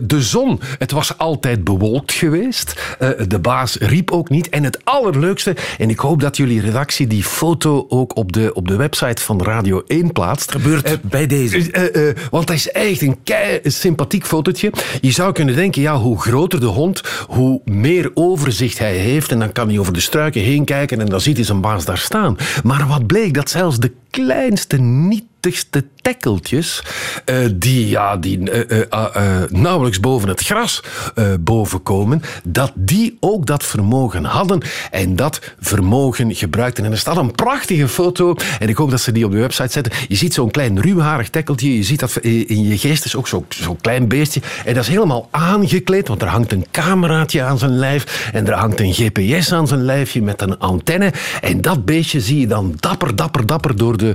de 0.00 0.22
zon, 0.22 0.60
het 0.78 0.90
was 0.90 1.18
altijd 1.18 1.64
bewolkt 1.78 2.12
geweest. 2.12 2.96
Uh, 3.00 3.08
de 3.28 3.38
baas 3.38 3.76
riep 3.76 4.10
ook 4.10 4.28
niet. 4.28 4.48
En 4.48 4.64
het 4.64 4.84
allerleukste, 4.84 5.56
en 5.78 5.90
ik 5.90 5.98
hoop 5.98 6.20
dat 6.20 6.36
jullie 6.36 6.60
redactie 6.60 7.06
die 7.06 7.24
foto 7.24 7.86
ook 7.88 8.16
op 8.16 8.32
de, 8.32 8.54
op 8.54 8.68
de 8.68 8.76
website 8.76 9.22
van 9.22 9.42
Radio 9.42 9.82
1 9.86 10.12
plaatst. 10.12 10.50
Gebeurt 10.50 10.90
uh, 10.90 10.96
bij 11.02 11.26
deze. 11.26 11.92
Uh, 11.92 12.24
want 12.30 12.46
dat 12.46 12.56
is 12.56 12.70
echt 12.70 13.02
een 13.02 13.22
kei 13.24 13.60
sympathiek 13.62 14.26
fotootje. 14.26 14.72
Je 15.00 15.10
zou 15.10 15.32
kunnen 15.32 15.54
denken, 15.54 15.82
ja, 15.82 15.96
hoe 15.96 16.20
groter 16.20 16.60
de 16.60 16.66
hond, 16.66 17.02
hoe 17.28 17.60
meer 17.64 18.10
overzicht 18.14 18.78
hij 18.78 18.96
heeft. 18.96 19.30
En 19.30 19.38
dan 19.38 19.52
kan 19.52 19.68
hij 19.68 19.78
over 19.78 19.92
de 19.92 20.00
struiken 20.00 20.40
heen 20.40 20.64
kijken 20.64 21.00
en 21.00 21.06
dan 21.06 21.20
ziet 21.20 21.36
hij 21.36 21.44
zijn 21.44 21.60
baas 21.60 21.84
daar 21.84 21.98
staan. 21.98 22.36
Maar 22.62 22.86
wat 22.86 23.06
bleek, 23.06 23.34
dat 23.34 23.50
zelfs 23.50 23.78
de 23.78 23.92
kleinste 24.10 24.76
niet 24.76 25.24
pittigste 25.40 25.84
tekkeltjes, 26.02 26.82
uh, 27.26 27.48
die, 27.54 27.88
ja, 27.88 28.16
die 28.16 28.38
uh, 28.38 28.78
uh, 28.90 29.42
nauwelijks 29.48 30.00
boven 30.00 30.28
het 30.28 30.40
gras 30.40 30.82
bovenkomen, 31.40 32.22
dat 32.44 32.72
die 32.74 33.16
ook 33.20 33.46
dat 33.46 33.64
vermogen 33.64 34.24
hadden 34.24 34.62
en 34.90 35.16
dat 35.16 35.40
vermogen 35.60 36.34
gebruikten. 36.34 36.84
En 36.84 36.92
er 36.92 36.98
staat 36.98 37.16
een 37.16 37.32
prachtige 37.32 37.88
foto, 37.88 38.34
en 38.58 38.68
ik 38.68 38.76
hoop 38.76 38.90
dat 38.90 39.00
ze 39.00 39.12
die 39.12 39.24
op 39.24 39.30
de 39.30 39.38
website 39.38 39.72
zetten. 39.72 39.92
Je 40.08 40.14
ziet 40.14 40.34
zo'n 40.34 40.50
klein 40.50 40.80
ruwharig 40.80 41.28
tekkeltje, 41.28 41.76
je 41.76 41.82
ziet 41.82 42.00
dat 42.00 42.16
in 42.16 42.62
je 42.62 42.78
geest 42.78 43.04
is 43.04 43.16
ook 43.16 43.28
zo'n 43.28 43.44
zo 43.48 43.76
klein 43.80 44.08
beestje, 44.08 44.40
en 44.64 44.74
dat 44.74 44.82
is 44.82 44.88
helemaal 44.88 45.28
aangekleed, 45.30 46.08
want 46.08 46.22
er 46.22 46.28
hangt 46.28 46.52
een 46.52 46.66
cameraatje 46.70 47.42
aan 47.42 47.58
zijn 47.58 47.78
lijf, 47.78 48.30
en 48.32 48.46
er 48.46 48.54
hangt 48.54 48.80
een 48.80 48.92
GPS 48.92 49.52
aan 49.52 49.68
zijn 49.68 49.84
lijfje 49.84 50.22
met 50.22 50.42
een 50.42 50.58
antenne, 50.58 51.12
en 51.40 51.60
dat 51.60 51.84
beestje 51.84 52.20
zie 52.20 52.40
je 52.40 52.46
dan 52.46 52.74
dapper, 52.80 53.16
dapper, 53.16 53.46
dapper 53.46 53.76
door 53.76 53.96
de, 53.96 54.14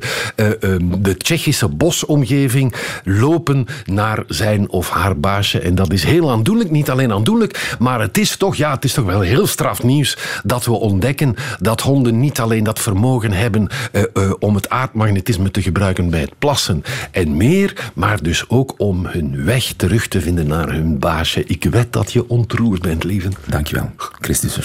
de 0.99 1.14
Tsjechische 1.17 1.67
bosomgeving 1.67 2.73
lopen 3.03 3.65
naar 3.85 4.23
zijn 4.27 4.69
of 4.69 4.89
haar 4.89 5.19
baasje. 5.19 5.59
En 5.59 5.75
dat 5.75 5.93
is 5.93 6.03
heel 6.03 6.31
aandoenlijk. 6.31 6.71
Niet 6.71 6.89
alleen 6.89 7.11
aandoenlijk, 7.11 7.75
maar 7.79 8.01
het 8.01 8.17
is 8.17 8.37
toch, 8.37 8.55
ja, 8.55 8.71
het 8.73 8.83
is 8.83 8.93
toch 8.93 9.05
wel 9.05 9.21
heel 9.21 9.47
strafnieuws 9.47 10.17
dat 10.43 10.65
we 10.65 10.71
ontdekken 10.71 11.35
dat 11.59 11.81
honden 11.81 12.19
niet 12.19 12.39
alleen 12.39 12.63
dat 12.63 12.79
vermogen 12.79 13.31
hebben 13.31 13.67
uh, 13.91 14.03
uh, 14.13 14.33
om 14.39 14.55
het 14.55 14.69
aardmagnetisme 14.69 15.51
te 15.51 15.61
gebruiken 15.61 16.09
bij 16.09 16.21
het 16.21 16.39
plassen 16.39 16.83
en 17.11 17.37
meer, 17.37 17.91
maar 17.93 18.23
dus 18.23 18.49
ook 18.49 18.73
om 18.77 19.05
hun 19.05 19.45
weg 19.45 19.73
terug 19.77 20.07
te 20.07 20.21
vinden 20.21 20.47
naar 20.47 20.71
hun 20.71 20.99
baasje. 20.99 21.43
Ik 21.45 21.63
weet 21.63 21.93
dat 21.93 22.13
je 22.13 22.29
ontroerd 22.29 22.81
bent, 22.81 23.03
lieve. 23.03 23.29
Dankjewel, 23.45 23.91
Christus 23.97 24.57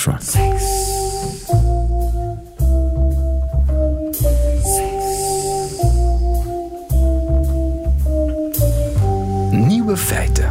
Joshua. 9.50 9.96
feiten. 9.96 10.50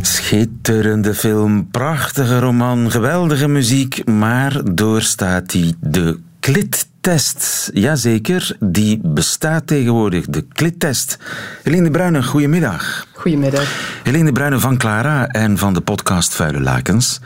Schitterende 0.00 1.14
film, 1.14 1.68
prachtige 1.70 2.38
roman, 2.38 2.90
geweldige 2.90 3.48
muziek, 3.48 4.06
maar 4.06 4.74
doorstaat 4.74 5.52
hij 5.52 5.74
de 5.80 6.18
klittest. 6.40 7.70
Jazeker, 7.74 8.56
die 8.60 9.00
bestaat 9.02 9.66
tegenwoordig, 9.66 10.26
de 10.26 10.44
klittest. 10.52 11.18
Helene 11.62 11.82
de 11.82 11.90
Bruyne, 11.90 12.22
goedemiddag. 12.22 13.06
Goedemiddag. 13.12 14.00
Helene 14.02 14.24
de 14.24 14.32
Bruyne 14.32 14.58
van 14.58 14.76
Clara 14.76 15.26
en 15.26 15.58
van 15.58 15.74
de 15.74 15.80
podcast 15.80 16.34
Vuile 16.34 16.60
Lakens. 16.60 17.20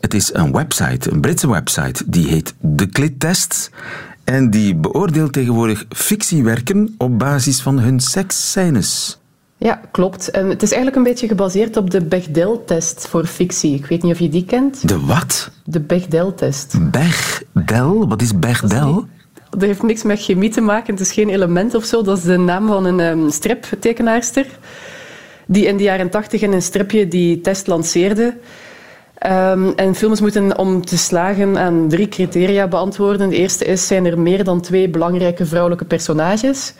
Het 0.00 0.14
is 0.14 0.34
een 0.34 0.52
website, 0.52 1.10
een 1.10 1.20
Britse 1.20 1.50
website, 1.50 2.04
die 2.06 2.28
heet 2.28 2.54
de 2.60 2.86
klittest. 2.86 3.70
En 4.24 4.50
die 4.50 4.74
beoordeelt 4.74 5.32
tegenwoordig 5.32 5.84
fictiewerken 5.88 6.94
op 6.98 7.18
basis 7.18 7.60
van 7.60 7.78
hun 7.78 8.00
seksscènes. 8.00 9.19
Ja, 9.62 9.80
klopt. 9.90 10.28
Het 10.32 10.62
is 10.62 10.72
eigenlijk 10.72 10.96
een 10.96 11.12
beetje 11.12 11.28
gebaseerd 11.28 11.76
op 11.76 11.90
de 11.90 12.04
Bechdel-test 12.04 13.08
voor 13.08 13.26
fictie. 13.26 13.74
Ik 13.74 13.86
weet 13.86 14.02
niet 14.02 14.12
of 14.12 14.18
je 14.18 14.28
die 14.28 14.44
kent. 14.44 14.88
De 14.88 15.00
wat? 15.00 15.50
De 15.64 15.80
Bechdel-test. 15.80 16.90
Bechdel? 16.90 18.08
Wat 18.08 18.22
is 18.22 18.38
Bechdel? 18.38 19.06
Dat 19.50 19.60
heeft 19.60 19.82
niks 19.82 20.02
met 20.02 20.22
chemie 20.22 20.50
te 20.50 20.60
maken. 20.60 20.92
Het 20.92 21.02
is 21.02 21.12
geen 21.12 21.28
element 21.28 21.74
of 21.74 21.84
zo. 21.84 22.02
Dat 22.02 22.18
is 22.18 22.22
de 22.22 22.36
naam 22.36 22.66
van 22.66 22.84
een 22.84 23.00
um, 23.00 23.30
striptekenaarster 23.30 24.46
die 25.46 25.66
in 25.66 25.76
de 25.76 25.82
jaren 25.82 26.10
tachtig 26.10 26.42
in 26.42 26.52
een 26.52 26.62
stripje 26.62 27.08
die 27.08 27.40
test 27.40 27.66
lanceerde. 27.66 28.34
Um, 29.26 29.72
en 29.76 29.94
films 29.94 30.20
moeten 30.20 30.58
om 30.58 30.84
te 30.84 30.98
slagen 30.98 31.58
aan 31.58 31.88
drie 31.88 32.08
criteria 32.08 32.68
beantwoorden. 32.68 33.28
De 33.28 33.36
eerste 33.36 33.64
is, 33.64 33.86
zijn 33.86 34.06
er 34.06 34.18
meer 34.18 34.44
dan 34.44 34.60
twee 34.60 34.88
belangrijke 34.88 35.46
vrouwelijke 35.46 35.84
personages 35.84 36.74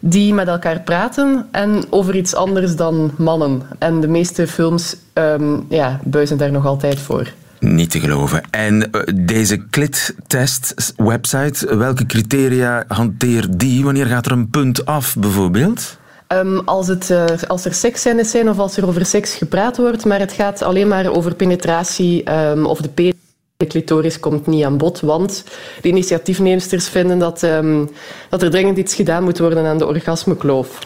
die 0.00 0.34
met 0.34 0.48
elkaar 0.48 0.80
praten 0.80 1.46
en 1.50 1.84
over 1.90 2.16
iets 2.16 2.34
anders 2.34 2.76
dan 2.76 3.10
mannen. 3.16 3.62
En 3.78 4.00
de 4.00 4.08
meeste 4.08 4.46
films 4.46 4.96
um, 5.14 5.66
ja, 5.68 6.00
buizen 6.04 6.38
daar 6.38 6.52
nog 6.52 6.66
altijd 6.66 6.98
voor. 6.98 7.32
Niet 7.58 7.90
te 7.90 8.00
geloven. 8.00 8.42
En 8.50 8.88
uh, 8.92 9.02
deze 9.14 9.56
Klit-test-website, 9.56 11.76
welke 11.76 12.06
criteria 12.06 12.84
hanteert 12.88 13.58
die? 13.58 13.84
Wanneer 13.84 14.06
gaat 14.06 14.26
er 14.26 14.32
een 14.32 14.50
punt 14.50 14.86
af, 14.86 15.16
bijvoorbeeld? 15.18 15.98
Um, 16.28 16.58
als, 16.58 16.86
het, 16.86 17.10
uh, 17.10 17.24
als 17.46 17.64
er 17.64 17.74
seksscènes 17.74 18.30
zijn 18.30 18.48
of 18.48 18.58
als 18.58 18.76
er 18.76 18.86
over 18.86 19.06
seks 19.06 19.34
gepraat 19.34 19.76
wordt, 19.76 20.04
maar 20.04 20.18
het 20.18 20.32
gaat 20.32 20.62
alleen 20.62 20.88
maar 20.88 21.06
over 21.06 21.34
penetratie 21.34 22.32
um, 22.32 22.66
of 22.66 22.80
de 22.80 22.88
penis. 22.88 23.14
De 23.60 23.66
clitoris 23.66 24.20
komt 24.20 24.46
niet 24.46 24.64
aan 24.64 24.76
bod, 24.76 25.00
want 25.00 25.44
de 25.80 25.88
initiatiefnemers 25.88 26.88
vinden 26.88 27.18
dat, 27.18 27.42
um, 27.42 27.90
dat 28.28 28.42
er 28.42 28.50
dringend 28.50 28.78
iets 28.78 28.94
gedaan 28.94 29.24
moet 29.24 29.38
worden 29.38 29.66
aan 29.66 29.78
de 29.78 29.86
orgasmekloof. 29.86 30.78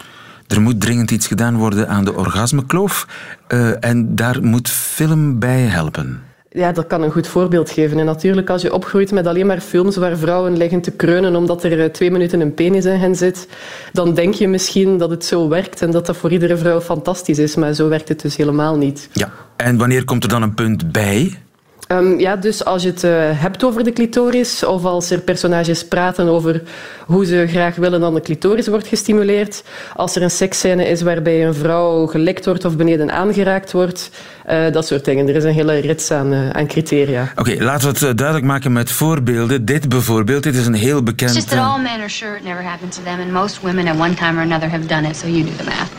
Er 0.47 0.61
moet 0.61 0.81
dringend 0.81 1.11
iets 1.11 1.27
gedaan 1.27 1.57
worden 1.57 1.89
aan 1.89 2.05
de 2.05 2.15
orgasmekloof 2.15 3.07
uh, 3.49 3.85
en 3.85 4.15
daar 4.15 4.43
moet 4.43 4.69
film 4.69 5.39
bij 5.39 5.61
helpen 5.61 6.23
ja, 6.57 6.73
dat 6.73 6.87
kan 6.87 7.03
een 7.03 7.11
goed 7.11 7.27
voorbeeld 7.27 7.71
geven. 7.71 7.99
En 7.99 8.05
natuurlijk, 8.05 8.51
als 8.51 8.63
je 8.63 8.75
opgroeit 8.75 9.13
met 9.13 9.27
alleen 9.27 9.47
maar 9.47 9.61
films 9.61 9.97
waar 9.97 10.17
vrouwen 10.17 10.57
liggen 10.57 10.81
te 10.81 10.91
kreunen 10.91 11.37
omdat 11.37 11.65
er 11.65 11.81
eh, 11.81 11.91
twee 11.91 12.11
minuten 12.11 12.41
een 12.41 12.55
penis 12.55 12.85
in 12.85 12.99
hen 12.99 13.17
zit, 13.17 13.49
dan 13.93 14.15
denk 14.15 14.35
je 14.35 14.49
misschien 14.49 14.99
dat 14.99 15.11
het 15.11 15.25
zo 15.25 15.49
werkt 15.49 15.83
en 15.83 15.91
dat 15.91 16.07
dat 16.07 16.17
voor 16.17 16.33
iedere 16.33 16.57
vrouw 16.57 16.81
fantastisch 16.81 17.39
is. 17.39 17.55
Maar 17.55 17.73
zo 17.73 17.89
werkt 17.89 18.09
het 18.09 18.21
dus 18.21 18.37
helemaal 18.37 18.77
niet. 18.77 19.09
Ja, 19.13 19.31
en 19.57 19.77
wanneer 19.77 20.05
komt 20.05 20.23
er 20.23 20.29
dan 20.29 20.43
een 20.43 20.55
punt 20.55 20.93
bij? 20.93 21.39
Um, 21.89 22.19
ja, 22.19 22.37
dus 22.37 22.65
als 22.65 22.83
je 22.83 22.89
het 22.89 23.05
uh, 23.05 23.13
hebt 23.17 23.65
over 23.65 23.85
de 23.85 23.93
clitoris 23.93 24.65
of 24.65 24.85
als 24.85 25.11
er 25.11 25.21
personages 25.21 25.89
praten 25.89 26.29
over 26.29 26.63
hoe 27.07 27.27
ze 27.27 27.47
graag 27.49 27.77
willen 27.77 28.01
dat 28.01 28.15
de 28.15 28.21
clitoris 28.21 28.67
wordt 28.67 28.87
gestimuleerd, 28.87 29.63
als 29.97 30.17
er 30.17 30.23
een 30.23 30.31
seksscène 30.31 30.89
is 30.89 31.03
waarbij 31.03 31.47
een 31.47 31.55
vrouw 31.55 32.07
gelikt 32.07 32.45
wordt 32.45 32.65
of 32.65 32.77
beneden 32.77 33.13
aangeraakt 33.13 33.73
wordt, 33.73 34.11
uh, 34.51 34.71
dat 34.73 34.87
soort 34.87 35.05
dingen. 35.05 35.29
Er 35.29 35.37
is 35.37 35.45
een 35.45 35.53
hele 35.53 35.79
rits 35.79 36.11
aan, 36.11 36.33
uh, 36.33 36.51
aan 36.51 36.67
criteria. 36.67 37.33
Oké, 37.37 37.51
okay, 37.51 37.65
laten 37.65 37.93
we 37.93 38.07
het 38.07 38.19
duidelijk 38.19 38.47
maken 38.47 38.73
met 38.73 38.91
voorbeelden. 38.91 39.65
Dit 39.65 39.89
bijvoorbeeld, 39.89 40.43
dit 40.43 40.55
is 40.55 40.67
een 40.67 40.75
heel 40.75 41.03
bekend... 41.03 41.31
It's 41.31 41.39
just 41.39 41.49
that 41.49 41.73
all 41.73 41.83
men 41.83 42.01
are 42.01 42.09
sure 42.09 42.37
it 42.37 42.45
never 42.45 42.63
happened 42.63 42.93
to 42.93 43.03
them 43.03 43.21
and 43.21 43.31
most 43.31 43.61
women 43.61 43.89
at 43.89 43.99
one 43.99 44.15
time 44.15 44.37
or 44.37 44.43
another 44.43 44.71
have 44.71 44.87
done 44.87 45.09
it, 45.09 45.17
so 45.17 45.27
you 45.27 45.45
do 45.45 45.51
the 45.57 45.65
math. 45.65 45.91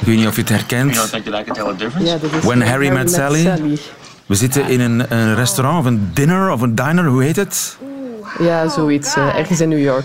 Ik 0.00 0.08
weet 0.08 0.16
niet 0.16 0.26
of 0.26 0.34
je 0.34 0.40
het 0.40 0.50
herkent. 0.50 0.94
You 0.94 0.94
don't 0.94 1.10
think 1.10 1.24
that 1.24 1.40
I 1.40 1.44
can 1.44 1.54
tell 1.54 1.66
a 1.66 1.76
difference? 1.76 2.12
Ja, 2.12 2.18
dat 2.18 2.32
is 2.32 2.44
When 2.44 2.62
Harry, 2.62 2.88
Met 2.88 3.10
Sally. 3.10 3.42
Sally. 3.42 3.78
We 4.32 4.38
zitten 4.38 4.68
in 4.68 4.80
een, 4.80 5.04
een, 5.08 5.34
restaurant 5.34 5.78
of 5.78 5.84
een 5.84 6.10
dinner 6.12 6.50
of 6.50 6.60
een 6.60 6.74
diner, 6.74 7.04
hoe 7.04 7.22
heet 7.22 7.36
het? 7.36 7.76
Ja, 8.38 8.68
zoiets. 8.68 9.16
Uh, 9.16 9.38
ergens 9.38 9.60
in 9.60 9.68
New 9.68 9.82
York. 9.82 10.04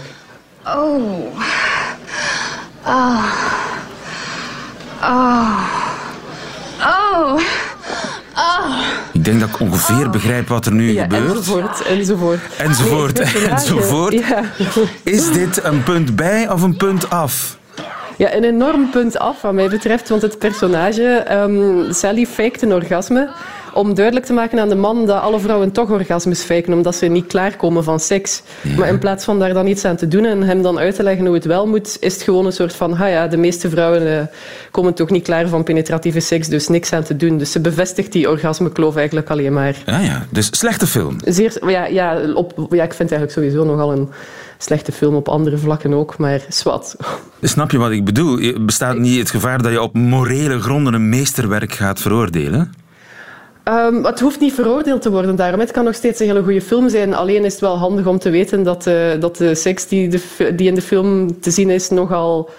Oh. 0.66 0.76
Oh. 2.86 3.24
Oh. 5.02 5.60
Oh. 6.80 7.40
Oh. 8.36 8.80
Ik 9.12 9.26
denk 9.26 9.40
dat 9.40 9.50
ik 9.50 9.60
ongeveer 9.60 10.10
begrijp 10.10 10.48
wat 10.48 10.66
er 10.66 10.74
nu 10.74 10.92
ja, 10.92 11.04
gebeurt. 11.04 11.36
Enzovoort, 11.36 11.82
enzovoort. 11.82 12.40
Enzovoort, 12.58 13.34
Nee, 13.34 13.48
enzovoort. 13.58 14.14
Ja. 14.28 14.44
Is 15.04 15.32
dit 15.32 15.64
een 15.64 15.84
punt 15.84 16.16
bij 16.16 16.50
of 16.50 16.62
een 16.62 16.78
punt 16.78 17.10
af? 17.10 17.58
Ja, 18.18 18.34
een 18.34 18.44
enorm 18.44 18.90
punt 18.90 19.20
af 19.20 19.42
wat 19.42 19.54
mij 19.54 19.70
betreft, 19.70 20.10
want 20.10 20.22
het 20.22 20.40
personage, 20.40 21.26
um, 21.32 21.94
Sally, 21.94 22.26
faked 22.26 22.62
een 22.62 22.74
orgasme 22.74 23.30
om 23.78 23.94
duidelijk 23.94 24.26
te 24.26 24.34
maken 24.34 24.60
aan 24.60 24.70
de 24.70 24.76
man 24.76 25.06
dat 25.06 25.22
alle 25.22 25.40
vrouwen 25.40 25.72
toch 25.72 25.90
orgasmes 25.90 26.42
faken, 26.42 26.74
omdat 26.74 26.96
ze 26.96 27.06
niet 27.06 27.28
klaarkomen 27.28 27.84
van 27.84 28.00
seks. 28.00 28.42
Ja. 28.62 28.78
Maar 28.78 28.88
in 28.88 29.00
plaats 29.00 29.26
van 29.26 29.40
daar 29.40 29.54
dan 29.54 29.68
iets 29.68 29.86
aan 29.86 29.96
te 29.96 30.08
doen 30.08 30.26
en 30.26 30.44
hem 30.44 30.62
dan 30.62 30.80
uit 30.80 30.96
te 30.96 31.04
leggen 31.04 31.26
hoe 31.26 31.36
het 31.36 31.46
wel 31.46 31.68
moet, 31.68 31.98
is 32.00 32.14
het 32.14 32.22
gewoon 32.22 32.46
een 32.46 32.52
soort 32.52 32.76
van, 32.76 32.94
ha 32.94 33.06
ja, 33.06 33.28
de 33.28 33.38
meeste 33.38 33.70
vrouwen 33.70 34.08
uh, 34.08 34.22
komen 34.72 34.94
toch 34.94 35.10
niet 35.10 35.24
klaar 35.24 35.48
van 35.48 35.64
penetratieve 35.64 36.20
seks, 36.20 36.48
dus 36.48 36.68
niks 36.68 36.94
aan 36.94 37.04
te 37.04 37.16
doen. 37.16 37.38
Dus 37.38 37.52
ze 37.52 37.60
bevestigt 37.60 38.12
die 38.12 38.30
orgasmekloof 38.30 38.96
eigenlijk 38.96 39.30
alleen 39.30 39.54
maar. 39.54 39.76
Ja, 39.86 40.00
ja. 40.00 40.26
Dus 40.30 40.48
slechte 40.52 40.88
film. 40.88 41.18
Zeer, 41.26 41.70
ja, 41.70 41.86
ja, 41.86 42.34
op, 42.34 42.54
ja, 42.70 42.84
ik 42.84 42.94
vind 42.94 43.10
het 43.10 43.20
eigenlijk 43.20 43.32
sowieso 43.32 43.64
nogal 43.64 43.92
een 43.92 44.10
slechte 44.58 44.92
film 44.92 45.16
op 45.16 45.30
andere 45.30 45.58
vlakken 45.58 45.94
ook, 45.94 46.18
maar 46.18 46.42
zwart. 46.50 46.96
Snap 47.42 47.72
je 47.72 47.78
wat 47.78 47.92
ik 47.92 48.06
bedoel? 48.06 48.40
Bestaat 48.66 48.98
niet 48.98 49.20
het 49.20 49.30
gevaar 49.30 49.62
dat 49.62 49.72
je 49.72 49.82
op 49.82 49.94
morele 49.94 50.60
gronden 50.60 50.94
een 50.94 51.10
meesterwerk 51.10 51.74
gaat 51.74 52.00
veroordelen? 52.02 52.72
Um, 53.68 54.06
het 54.06 54.20
hoeft 54.20 54.40
niet 54.40 54.54
veroordeeld 54.54 55.02
te 55.02 55.12
worden 55.12 55.36
daarom. 55.36 55.60
Het 55.60 55.72
kan 55.72 55.84
nog 55.84 55.96
steeds 55.96 56.20
een 56.20 56.28
hele 56.28 56.44
goede 56.44 56.62
film 56.62 56.90
zijn. 56.90 57.14
Alleen 57.14 57.46
is 57.46 57.52
het 57.52 57.62
wel 57.62 57.78
handig 57.78 58.06
om 58.06 58.20
te 58.20 58.30
weten 58.30 58.64
dat, 58.64 58.88
uh, 58.88 59.20
dat 59.20 59.38
de 59.38 59.56
seks 59.56 59.88
die, 59.88 60.22
die 60.56 60.68
in 60.68 60.76
de 60.76 60.82
film 60.82 61.40
te 61.40 61.52
zien 61.52 61.70
is 61.70 61.90
nogal 61.90 62.50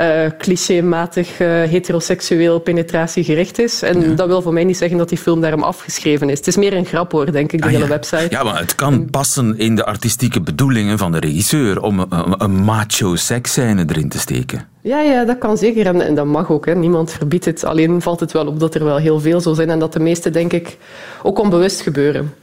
uh, 0.00 0.26
clichématig 0.38 1.40
uh, 1.40 1.48
heteroseksueel 1.48 2.58
penetratiegericht 2.58 3.58
is. 3.58 3.82
En 3.82 4.00
ja. 4.00 4.14
dat 4.14 4.26
wil 4.26 4.42
voor 4.42 4.52
mij 4.52 4.64
niet 4.64 4.76
zeggen 4.76 4.98
dat 4.98 5.08
die 5.08 5.18
film 5.18 5.40
daarom 5.40 5.62
afgeschreven 5.62 6.30
is. 6.30 6.38
Het 6.38 6.46
is 6.46 6.56
meer 6.56 6.74
een 6.74 6.84
grap 6.84 7.12
hoor, 7.12 7.32
denk 7.32 7.52
ik, 7.52 7.58
de 7.58 7.64
ah, 7.64 7.72
hele 7.72 7.84
ja. 7.84 7.90
website. 7.90 8.26
Ja, 8.30 8.42
maar 8.42 8.58
het 8.58 8.74
kan 8.74 9.10
passen 9.10 9.58
in 9.58 9.74
de 9.74 9.84
artistieke 9.84 10.40
bedoelingen 10.40 10.98
van 10.98 11.12
de 11.12 11.18
regisseur 11.18 11.82
om 11.82 11.98
een, 11.98 12.34
een 12.38 12.54
macho 12.54 13.16
seksscène 13.16 13.84
erin 13.88 14.08
te 14.08 14.18
steken. 14.18 14.68
Ja, 14.80 15.00
ja, 15.00 15.24
dat 15.24 15.38
kan 15.38 15.56
zeker 15.56 15.86
en, 15.86 16.00
en 16.00 16.14
dat 16.14 16.26
mag 16.26 16.50
ook. 16.50 16.66
Hè. 16.66 16.74
Niemand 16.74 17.12
verbiedt 17.12 17.44
het. 17.44 17.64
Alleen 17.64 18.02
valt 18.02 18.20
het 18.20 18.32
wel 18.32 18.46
op 18.46 18.60
dat 18.60 18.74
er 18.74 18.84
wel 18.84 18.96
heel 18.96 19.20
veel 19.20 19.40
zo 19.40 19.54
zijn 19.54 19.70
en 19.70 19.78
dat 19.78 19.92
de 19.92 20.00
meeste, 20.00 20.30
denk 20.30 20.52
ik, 20.52 20.76
ook 21.22 21.38
onbewust 21.38 21.80
gebeuren. 21.80 22.34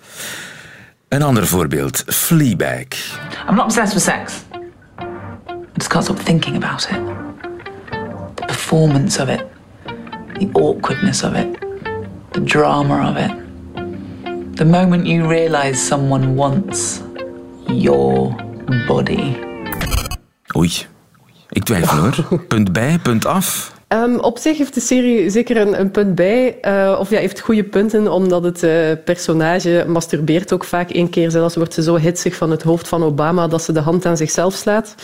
Een 1.08 1.22
ander 1.22 1.48
voorbeeld, 1.48 2.04
Fleabag. 2.08 2.86
I'm 3.50 3.56
not 3.56 3.64
obsessed 3.64 3.94
with 3.94 4.04
sex. 4.04 4.34
I 5.50 5.54
just 5.74 5.90
can't 5.90 6.04
stop 6.04 6.20
thinking 6.20 6.56
about 6.56 6.90
it. 6.92 7.21
Performance 8.72 9.20
of 9.20 9.30
it, 9.30 9.46
the 10.40 10.50
awkwardness 10.54 11.24
of 11.24 11.36
it, 11.36 11.60
the 12.32 12.40
drama 12.44 13.10
of 13.10 13.18
it. 13.18 13.32
The 14.56 14.66
moment 14.66 15.06
you 15.06 15.28
realize 15.28 15.88
someone 15.88 16.36
wants 16.36 17.02
your 17.68 18.36
body. 18.88 19.36
Oei. 20.56 20.72
Ik 21.50 21.64
twijfel 21.64 21.98
hoor. 21.98 22.40
Punt 22.48 22.74
bij, 22.74 23.00
punt 23.04 23.26
af. 23.26 23.74
Um, 23.88 24.20
op 24.20 24.38
zich 24.38 24.58
heeft 24.58 24.74
de 24.74 24.80
serie 24.80 25.30
zeker 25.30 25.58
een, 25.58 25.80
een 25.80 25.92
punt 25.92 26.16
bij. 26.16 26.58
Uh, 26.62 26.98
of 27.00 27.10
ja, 27.10 27.20
heeft 27.20 27.40
goede 27.40 27.64
punten, 27.64 28.12
omdat 28.12 28.44
het 28.44 28.64
uh, 28.64 28.92
personage 29.06 29.86
masturbeert 29.88 30.54
ook 30.54 30.64
vaak 30.64 30.90
één 30.90 31.10
keer. 31.10 31.32
Zelfs 31.32 31.56
wordt 31.56 31.74
ze 31.74 31.84
zo 31.84 31.96
hitsig 31.96 32.36
van 32.36 32.52
het 32.52 32.64
hoofd 32.64 32.88
van 32.88 33.04
Obama 33.04 33.48
dat 33.48 33.64
ze 33.64 33.72
de 33.72 33.80
hand 33.80 34.06
aan 34.06 34.18
zichzelf 34.18 34.54
slaat. 34.54 34.96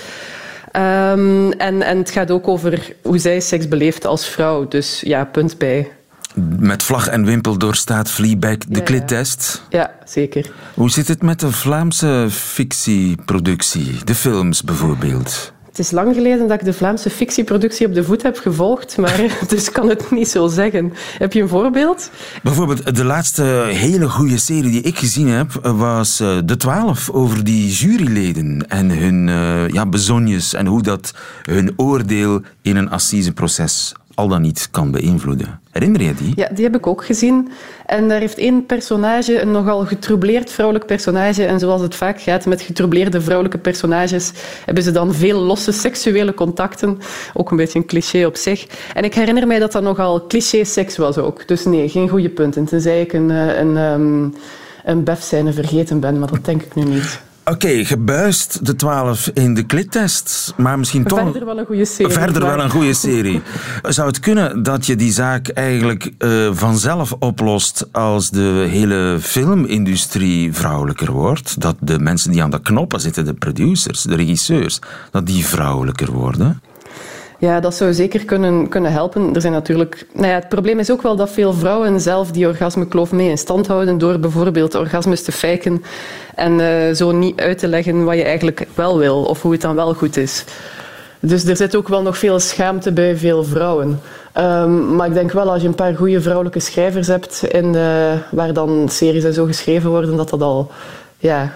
Um, 0.78 1.52
en, 1.52 1.82
en 1.82 1.98
het 1.98 2.12
gaat 2.12 2.32
ook 2.32 2.48
over 2.48 2.94
hoe 3.02 3.18
zij 3.18 3.40
seks 3.40 3.68
beleeft 3.68 4.06
als 4.06 4.28
vrouw. 4.28 4.68
Dus 4.68 5.02
ja, 5.06 5.26
punt 5.26 5.58
bij. 5.58 5.92
Met 6.60 6.84
vlag 6.84 7.08
en 7.08 7.26
wimpel 7.26 7.58
doorstaat 7.58 8.10
Fleabag 8.10 8.58
de 8.58 8.66
Ja, 8.70 8.78
ja. 8.78 8.84
klittest. 8.84 9.64
Ja, 9.70 9.92
zeker. 10.06 10.52
Hoe 10.74 10.90
zit 10.90 11.08
het 11.08 11.22
met 11.22 11.40
de 11.40 11.52
Vlaamse 11.52 12.28
fictieproductie? 12.30 14.04
De 14.04 14.16
films 14.16 14.64
bijvoorbeeld? 14.64 15.54
Het 15.78 15.86
is 15.86 15.92
lang 15.92 16.16
geleden 16.16 16.48
dat 16.48 16.60
ik 16.60 16.66
de 16.66 16.74
Vlaamse 16.74 17.10
fictieproductie 17.10 17.88
op 17.88 17.94
de 17.94 18.04
voet 18.04 18.22
heb 18.24 18.38
gevolgd, 18.38 18.98
maar 18.98 19.22
dus 19.48 19.72
kan 19.72 19.90
het 19.90 20.12
niet 20.12 20.28
zo 20.28 20.48
zeggen. 20.48 20.94
Heb 21.18 21.34
je 21.34 21.42
een 21.42 21.48
voorbeeld? 21.48 22.10
Bijvoorbeeld, 22.44 22.96
de 22.96 23.04
laatste 23.04 23.44
hele 23.68 24.10
goede 24.10 24.38
serie 24.38 24.72
die 24.72 24.82
ik 24.82 24.98
gezien 24.98 25.28
heb, 25.28 25.52
was 25.62 26.20
eh, 26.20 26.38
De 26.46 26.58
Twaalf, 26.58 27.10
over 27.10 27.44
die 27.44 27.72
juryleden 27.72 28.66
en 28.70 28.90
hun 28.90 29.28
uh, 29.28 29.68
ja, 29.68 29.86
bezonjes 29.86 30.54
en 30.54 30.66
hoe 30.66 30.82
dat 30.82 31.14
hun 31.44 31.74
oordeel 31.76 32.42
in 32.62 32.76
een 32.76 32.90
assiseproces 32.90 33.94
al 34.18 34.28
dan 34.28 34.42
niet 34.42 34.68
kan 34.72 34.92
beïnvloeden. 34.92 35.60
Herinner 35.72 36.02
je 36.02 36.14
die? 36.14 36.34
Ja, 36.36 36.50
die 36.54 36.64
heb 36.64 36.76
ik 36.76 36.88
ook 36.88 37.06
gezien. 37.06 37.50
En 37.86 38.08
daar 38.08 38.20
heeft 38.20 38.38
één 38.38 38.66
personage, 38.66 39.42
een 39.42 39.52
nogal 39.52 39.86
getroubleerd 39.86 40.52
vrouwelijk 40.52 40.86
personage. 40.86 41.46
En 41.46 41.60
zoals 41.60 41.82
het 41.82 41.96
vaak 41.96 42.22
gaat 42.22 42.46
met 42.46 42.62
getroubleerde 42.62 43.22
vrouwelijke 43.22 43.58
personages, 43.58 44.32
hebben 44.66 44.84
ze 44.84 44.92
dan 44.92 45.14
veel 45.14 45.40
losse 45.40 45.72
seksuele 45.72 46.34
contacten. 46.34 46.98
Ook 47.34 47.52
een 47.52 47.58
beetje 47.58 47.80
een 47.80 47.86
cliché 47.86 48.26
op 48.26 48.36
zich. 48.36 48.68
En 48.94 49.04
ik 49.04 49.14
herinner 49.14 49.48
mij 49.48 49.60
dat 49.60 49.72
dat 49.72 49.84
nogal 49.84 50.28
cliché-seks 50.28 50.98
was 50.98 51.18
ook. 51.18 51.48
Dus 51.48 51.66
nee, 51.66 51.90
geen 51.90 52.10
goede 52.10 52.30
punten. 52.30 52.66
Tenzij 52.66 53.02
ik 53.02 53.14
een, 53.14 53.30
een, 53.30 53.76
een, 53.76 54.36
een 54.86 55.04
bef-scène 55.04 55.54
vergeten 55.54 56.00
ben, 56.00 56.20
maar 56.20 56.32
dat 56.32 56.46
denk 56.46 56.62
ik 56.62 56.76
nu 56.76 56.84
niet. 56.84 57.20
Oké, 57.52 57.86
gebuist 57.86 58.66
de 58.66 58.76
12 58.76 59.30
in 59.34 59.54
de 59.54 59.64
klittest, 59.64 60.54
maar 60.58 60.80
misschien 60.80 61.04
toch... 61.04 61.20
Verder 61.20 61.46
wel 61.46 61.58
een 61.58 61.66
goede 61.66 61.86
serie. 61.86 62.12
Verder 62.12 62.42
maar- 62.42 62.56
wel 62.56 62.66
een 62.66 62.72
goede 62.72 62.94
serie. 62.94 63.42
Zou 63.82 64.08
het 64.08 64.20
kunnen 64.20 64.64
dat 64.64 64.86
je 64.86 64.96
die 64.96 65.12
zaak 65.12 65.48
eigenlijk 65.48 66.12
eh, 66.18 66.50
vanzelf 66.52 67.14
oplost 67.20 67.88
als 67.92 68.30
de 68.30 68.66
hele 68.70 69.18
filmindustrie 69.22 70.54
vrouwelijker 70.54 71.12
wordt? 71.12 71.62
Dat 71.62 71.76
de 71.80 72.00
mensen 72.00 72.32
die 72.32 72.44
aan 72.44 72.50
de 72.50 72.62
knoppen 72.62 73.00
zitten, 73.00 73.26
de 73.26 73.34
producers, 73.34 74.02
de 74.02 74.16
regisseurs, 74.16 74.80
dat 75.12 75.26
die 75.26 75.46
vrouwelijker 75.46 76.12
worden? 76.12 76.62
Ja, 77.40 77.60
dat 77.60 77.76
zou 77.76 77.94
zeker 77.94 78.26
kunnen, 78.26 78.70
kunnen 78.70 78.92
helpen. 78.92 79.36
Er 79.36 79.42
zijn 79.42 79.54
natuurlijk... 79.54 80.08
Nou 80.14 80.28
ja, 80.28 80.34
het 80.34 80.50
probleem 80.50 80.80
is 80.80 80.92
ook 80.92 81.02
wel 81.02 81.16
dat 81.16 81.30
veel 81.30 81.54
vrouwen 81.54 82.02
zelf 82.02 82.32
die 82.32 82.48
orgasmekloof 82.48 83.12
mee 83.12 83.30
in 83.30 83.38
stand 83.38 83.68
houden 83.68 83.98
door 83.98 84.20
bijvoorbeeld 84.20 84.76
orgasmes 84.76 85.24
te 85.24 85.32
faken 85.32 85.84
en 86.36 86.60
eh, 86.60 86.94
zo 86.94 87.12
niet 87.12 87.40
uit 87.40 87.58
te 87.58 87.68
leggen 87.68 88.04
wat 88.04 88.16
je 88.16 88.24
eigenlijk 88.24 88.68
wel 88.74 88.98
wil 88.98 89.24
of 89.24 89.42
hoe 89.42 89.52
het 89.52 89.62
dan 89.62 89.76
wel 89.76 89.94
goed 89.94 90.18
is. 90.18 90.46
Dus 91.20 91.46
er 91.46 91.56
zit 91.56 91.76
ook 91.76 91.88
wel 91.88 92.02
nog 92.02 92.18
veel 92.18 92.40
schaamte 92.40 92.92
bij 92.92 93.18
veel 93.18 93.44
vrouwen. 93.44 94.00
Ehm, 94.34 94.96
maar 94.96 95.08
ik 95.08 95.14
denk 95.14 95.32
wel, 95.32 95.52
als 95.52 95.62
je 95.62 95.68
een 95.68 95.76
paar 95.76 95.96
goede 95.96 96.22
vrouwelijke 96.22 96.60
schrijvers 96.60 97.08
hebt 97.08 97.44
in, 97.48 97.76
eh, 97.76 98.14
waar 98.32 98.54
dan 98.54 98.90
series 98.90 99.24
en 99.24 99.34
zo 99.34 99.46
geschreven 99.46 99.90
worden, 99.90 100.18
dat 100.18 100.30
dat 100.30 100.42
al 100.42 100.72
ja, 101.18 101.54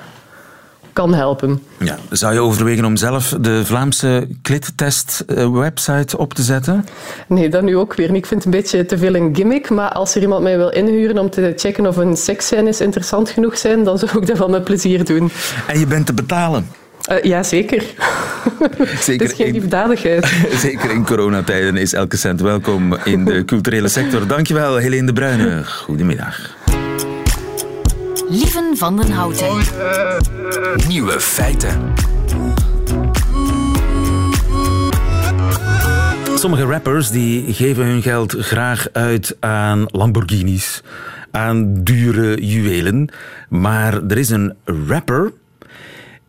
kan 0.94 1.14
helpen. 1.14 1.64
Ja. 1.80 1.98
Zou 2.10 2.34
je 2.34 2.40
overwegen 2.40 2.86
om 2.86 2.98
zelf 2.98 3.36
de 3.42 3.66
Vlaamse 3.66 4.28
klittest-website 4.42 6.18
op 6.18 6.34
te 6.34 6.42
zetten? 6.42 6.86
Nee, 7.28 7.50
dat 7.50 7.62
nu 7.64 7.78
ook 7.78 7.94
weer 7.94 8.08
niet. 8.12 8.18
Ik 8.18 8.26
vind 8.26 8.44
het 8.44 8.54
een 8.54 8.60
beetje 8.62 8.86
te 8.86 8.98
veel 8.98 9.16
een 9.16 9.36
gimmick. 9.36 9.70
Maar 9.70 9.90
als 9.92 10.16
er 10.16 10.22
iemand 10.22 10.44
mij 10.44 10.58
wil 10.58 10.70
inhuren 10.70 11.18
om 11.18 11.30
te 11.30 11.54
checken 11.56 11.88
of 11.88 11.98
een 11.98 12.18
seksscènes 12.18 12.82
interessant 12.82 13.30
genoeg 13.30 13.58
zijn, 13.58 13.84
dan 13.84 13.98
zou 13.98 14.20
ik 14.20 14.28
dat 14.28 14.38
wel 14.38 14.50
met 14.50 14.64
plezier 14.64 15.06
doen. 15.06 15.32
En 15.68 15.80
je 15.80 15.86
bent 15.88 16.06
te 16.06 16.14
betalen. 16.14 16.68
Eh, 17.02 17.24
ja, 17.24 17.44
zeker. 17.44 17.84
Zeker 19.02 19.22
Het 19.22 19.22
is 19.22 19.34
geen 19.34 19.46
in- 19.48 19.54
liefdadigheid. 19.54 20.26
Zeker 20.68 20.92
in 20.92 21.06
coronatijden 21.06 21.78
is 21.78 21.94
elke 21.94 22.18
cent 22.18 22.42
welkom 22.42 22.96
in 23.04 23.26
de 23.26 23.46
culturele 23.46 23.88
sector. 23.88 24.28
Dankjewel, 24.28 24.76
Helene 24.78 25.06
de 25.06 25.14
Bruyne. 25.14 25.64
Goedemiddag. 25.66 26.56
Lieven 28.32 28.78
van 28.78 28.98
den 28.98 29.12
Houten. 29.12 29.58
Nieuwe 30.88 31.20
feiten. 31.20 31.94
Sommige 36.36 36.64
rappers 36.64 37.10
die 37.10 37.54
geven 37.54 37.86
hun 37.86 38.02
geld 38.02 38.36
graag 38.40 38.88
uit 38.92 39.38
aan 39.40 39.86
Lamborghinis, 39.88 40.84
aan 41.32 41.84
dure 41.84 42.46
juwelen. 42.46 43.10
Maar 43.50 44.04
er 44.04 44.18
is 44.18 44.30
een 44.30 44.54
rapper 44.88 45.34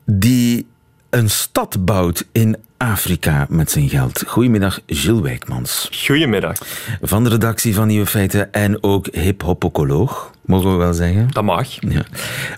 die 0.05 0.67
een 1.11 1.31
stad 1.31 1.85
bouwt 1.85 2.27
in 2.33 2.57
Afrika 2.83 3.47
met 3.49 3.71
zijn 3.71 3.89
geld. 3.89 4.25
Goedemiddag, 4.27 4.81
Gilles 4.87 5.21
Wijkmans. 5.21 5.89
Goedemiddag. 6.07 6.57
Van 7.03 7.25
de 7.25 7.31
redactie 7.31 7.75
van 7.75 7.87
Nieuwe 7.87 8.07
Feiten 8.07 8.53
en 8.53 8.83
ook 8.83 9.07
hip-hopocoloog, 9.13 10.31
mogen 10.45 10.71
we 10.71 10.77
wel 10.77 10.93
zeggen. 10.93 11.29
Dat 11.33 11.45
mag. 11.45 11.69
Ja. 11.81 12.03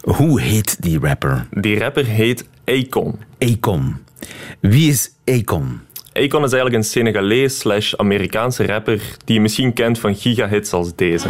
Hoe 0.01 0.41
heet 0.41 0.83
die 0.83 0.99
rapper? 0.99 1.47
Die 1.51 1.79
rapper 1.79 2.05
heet 2.05 2.49
Akon. 2.65 3.19
Akon. 3.39 3.97
Wie 4.61 4.91
is 4.91 5.11
Akon? 5.25 5.81
Akon 6.13 6.45
is 6.45 6.53
eigenlijk 6.53 6.75
een 6.75 6.85
Senegalees 6.85 7.59
slash 7.59 7.95
Amerikaanse 7.95 8.67
rapper 8.67 9.01
die 9.25 9.35
je 9.35 9.41
misschien 9.41 9.73
kent 9.73 9.99
van 9.99 10.17
gigahits 10.17 10.73
als 10.73 10.95
deze. 10.95 11.29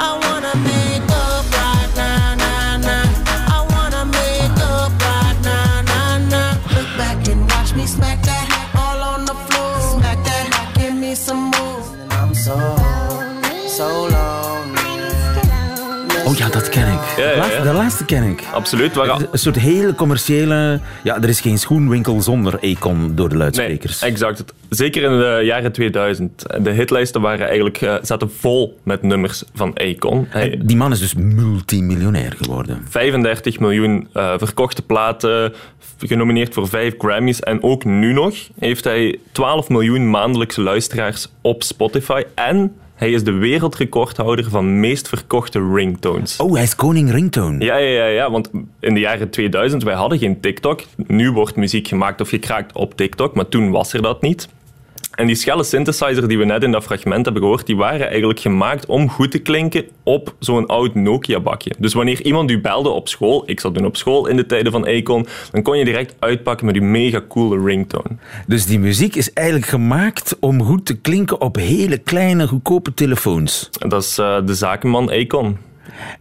Laatste-. 17.51 17.69
De 17.69 17.77
laatste 17.77 18.05
ken 18.05 18.23
ik. 18.23 18.45
Absoluut. 18.53 18.95
Waar, 18.95 19.21
Een 19.31 19.39
soort 19.39 19.59
hele 19.59 19.95
commerciële... 19.95 20.81
Ja, 21.03 21.17
er 21.23 21.29
is 21.29 21.41
geen 21.41 21.59
schoenwinkel 21.59 22.23
zonder 22.23 22.59
Econ 22.61 23.13
door 23.15 23.29
de 23.29 23.35
nee, 23.35 23.43
luidsprekers. 23.43 24.03
exact. 24.03 24.45
Zeker 24.69 25.03
in 25.03 25.19
de 25.19 25.41
jaren 25.45 25.73
2000. 25.73 26.45
De 26.61 26.71
hitlijsten 26.71 27.21
waren 27.21 27.47
eigenlijk, 27.47 27.81
eh, 27.81 27.95
zaten 28.03 28.31
vol 28.31 28.79
met 28.83 29.03
nummers 29.03 29.43
van. 29.55 29.71
Hij, 29.75 30.61
Die 30.65 30.77
man 30.77 30.93
is 30.93 30.99
dus 30.99 31.15
multimiljonair 31.15 32.35
geworden. 32.43 32.83
35 32.89 33.61
miljoen 33.61 34.09
eh, 34.13 34.33
verkochte 34.39 34.83
platen, 34.83 35.53
genomineerd 35.99 36.55
voor 36.55 36.69
5 36.69 36.95
Grammys. 36.99 37.41
En 37.41 37.63
ook 37.63 37.85
nu 37.85 38.13
nog 38.13 38.35
heeft 38.59 38.85
hij 38.85 39.19
12 39.33 39.69
miljoen 39.69 40.11
maandelijkse 40.11 40.61
luisteraars 40.61 41.29
op 41.41 41.63
Spotify. 41.63 42.23
En 42.35 42.73
hij 42.95 43.11
is 43.11 43.25
de 43.25 43.33
wereldrecordhouder 43.33 44.51
van 44.51 44.81
meest 44.81 45.09
verkochte 45.09 45.73
ringtones. 45.75 46.37
Oh, 46.37 46.53
hij 46.53 46.63
is 46.63 46.75
koning 46.75 47.11
ringtone. 47.11 47.65
Ja, 47.65 47.77
ja, 47.77 47.91
ja, 47.91 48.07
ja, 48.07 48.31
want 48.31 48.51
in 48.81 48.95
de 48.95 49.01
jaren 49.01 49.31
2000, 49.31 49.83
wij 49.83 49.95
hadden 49.95 50.19
geen 50.19 50.41
TikTok. 50.41 50.83
Nu 50.97 51.31
wordt 51.31 51.57
muziek 51.57 51.89
gemaakt 51.89 52.21
of 52.21 52.29
gekraakt 52.29 52.75
op 52.75 52.97
TikTok, 52.97 53.35
maar 53.35 53.49
toen 53.49 53.71
was 53.71 53.93
er 53.93 54.03
dat 54.03 54.23
niet. 54.23 54.49
En 55.15 55.27
die 55.27 55.37
schelle 55.37 55.65
synthesizer 55.65 56.29
die 56.29 56.39
we 56.39 56.45
net 56.45 56.63
in 56.63 56.73
dat 56.73 56.83
fragment 56.83 57.25
hebben 57.25 57.43
gehoord, 57.43 57.67
die 57.67 57.77
waren 57.77 58.09
eigenlijk 58.09 58.41
gemaakt 58.41 58.87
om 58.87 59.11
goed 59.11 59.31
te 59.31 59.39
klinken 59.39 59.85
op 60.03 60.35
zo'n 60.39 60.67
oud 60.67 60.95
Nokia-bakje. 60.95 61.75
Dus 61.79 61.95
wanneer 61.95 62.23
iemand 62.23 62.51
u 62.51 62.61
belde 62.61 62.89
op 62.89 63.09
school, 63.09 63.43
ik 63.47 63.61
zat 63.61 63.75
toen 63.75 63.85
op 63.85 63.97
school 63.97 64.27
in 64.27 64.37
de 64.37 64.47
tijden 64.47 64.73
van 64.73 64.87
Akon, 64.87 65.27
dan 65.51 65.63
kon 65.63 65.79
je 65.79 65.85
direct 65.85 66.15
uitpakken 66.19 66.67
met 66.67 66.77
uw 66.77 66.83
mega 66.83 67.23
coole 67.29 67.65
ringtone. 67.65 68.17
Dus 68.47 68.67
die 68.67 68.79
muziek 68.79 69.15
is 69.15 69.33
eigenlijk 69.33 69.69
gemaakt 69.69 70.37
om 70.41 70.63
goed 70.63 70.87
te 70.87 70.97
klinken 70.97 71.41
op 71.41 71.57
hele 71.57 71.99
kleine, 71.99 72.47
goedkope 72.47 72.95
telefoons. 72.95 73.71
Dat 73.71 74.03
is 74.03 74.19
eh, 74.19 74.37
de 74.45 74.55
zakenman 74.55 75.11
Akon. 75.11 75.59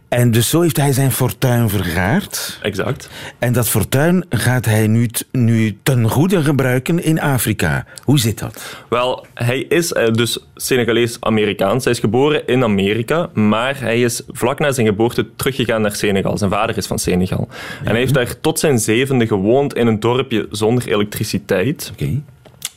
En 0.08 0.30
dus 0.30 0.48
zo 0.48 0.60
heeft 0.60 0.76
hij 0.76 0.92
zijn 0.92 1.12
fortuin 1.12 1.68
vergaard. 1.68 2.58
Exact. 2.62 3.08
En 3.38 3.52
dat 3.52 3.68
fortuin 3.68 4.24
gaat 4.28 4.64
hij 4.64 4.86
nu, 4.86 5.08
nu 5.32 5.78
ten 5.82 6.08
goede 6.08 6.42
gebruiken 6.42 7.04
in 7.04 7.20
Afrika. 7.20 7.86
Hoe 8.04 8.18
zit 8.18 8.38
dat? 8.38 8.76
Wel, 8.88 9.26
hij 9.34 9.58
is 9.58 9.92
eh, 9.92 10.12
dus 10.12 10.38
Senegalees-Amerikaans. 10.54 11.84
Hij 11.84 11.92
is 11.92 11.98
geboren 11.98 12.46
in 12.46 12.62
Amerika, 12.62 13.30
maar 13.32 13.80
hij 13.80 14.00
is 14.00 14.22
vlak 14.28 14.58
na 14.58 14.72
zijn 14.72 14.86
geboorte 14.86 15.26
teruggegaan 15.36 15.82
naar 15.82 15.96
Senegal. 15.96 16.38
Zijn 16.38 16.50
vader 16.50 16.76
is 16.76 16.86
van 16.86 16.98
Senegal. 16.98 17.48
En 17.84 17.90
hij 17.90 17.98
heeft 17.98 18.14
daar 18.14 18.40
tot 18.40 18.58
zijn 18.58 18.78
zevende 18.78 19.26
gewoond 19.26 19.74
in 19.74 19.86
een 19.86 20.00
dorpje 20.00 20.46
zonder 20.50 20.88
elektriciteit. 20.88 21.90
Oké. 21.92 22.22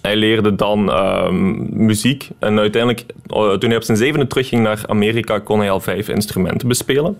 Hij 0.01 0.15
leerde 0.15 0.55
dan 0.55 0.91
ehm, 0.91 1.85
muziek 1.85 2.29
en 2.39 2.59
uiteindelijk, 2.59 3.05
eh, 3.27 3.53
toen 3.53 3.69
hij 3.69 3.77
op 3.77 3.83
zijn 3.83 3.97
zevende 3.97 4.27
terugging 4.27 4.63
naar 4.63 4.81
Amerika, 4.87 5.39
kon 5.39 5.59
hij 5.59 5.71
al 5.71 5.79
vijf 5.79 6.09
instrumenten 6.09 6.67
bespelen. 6.67 7.17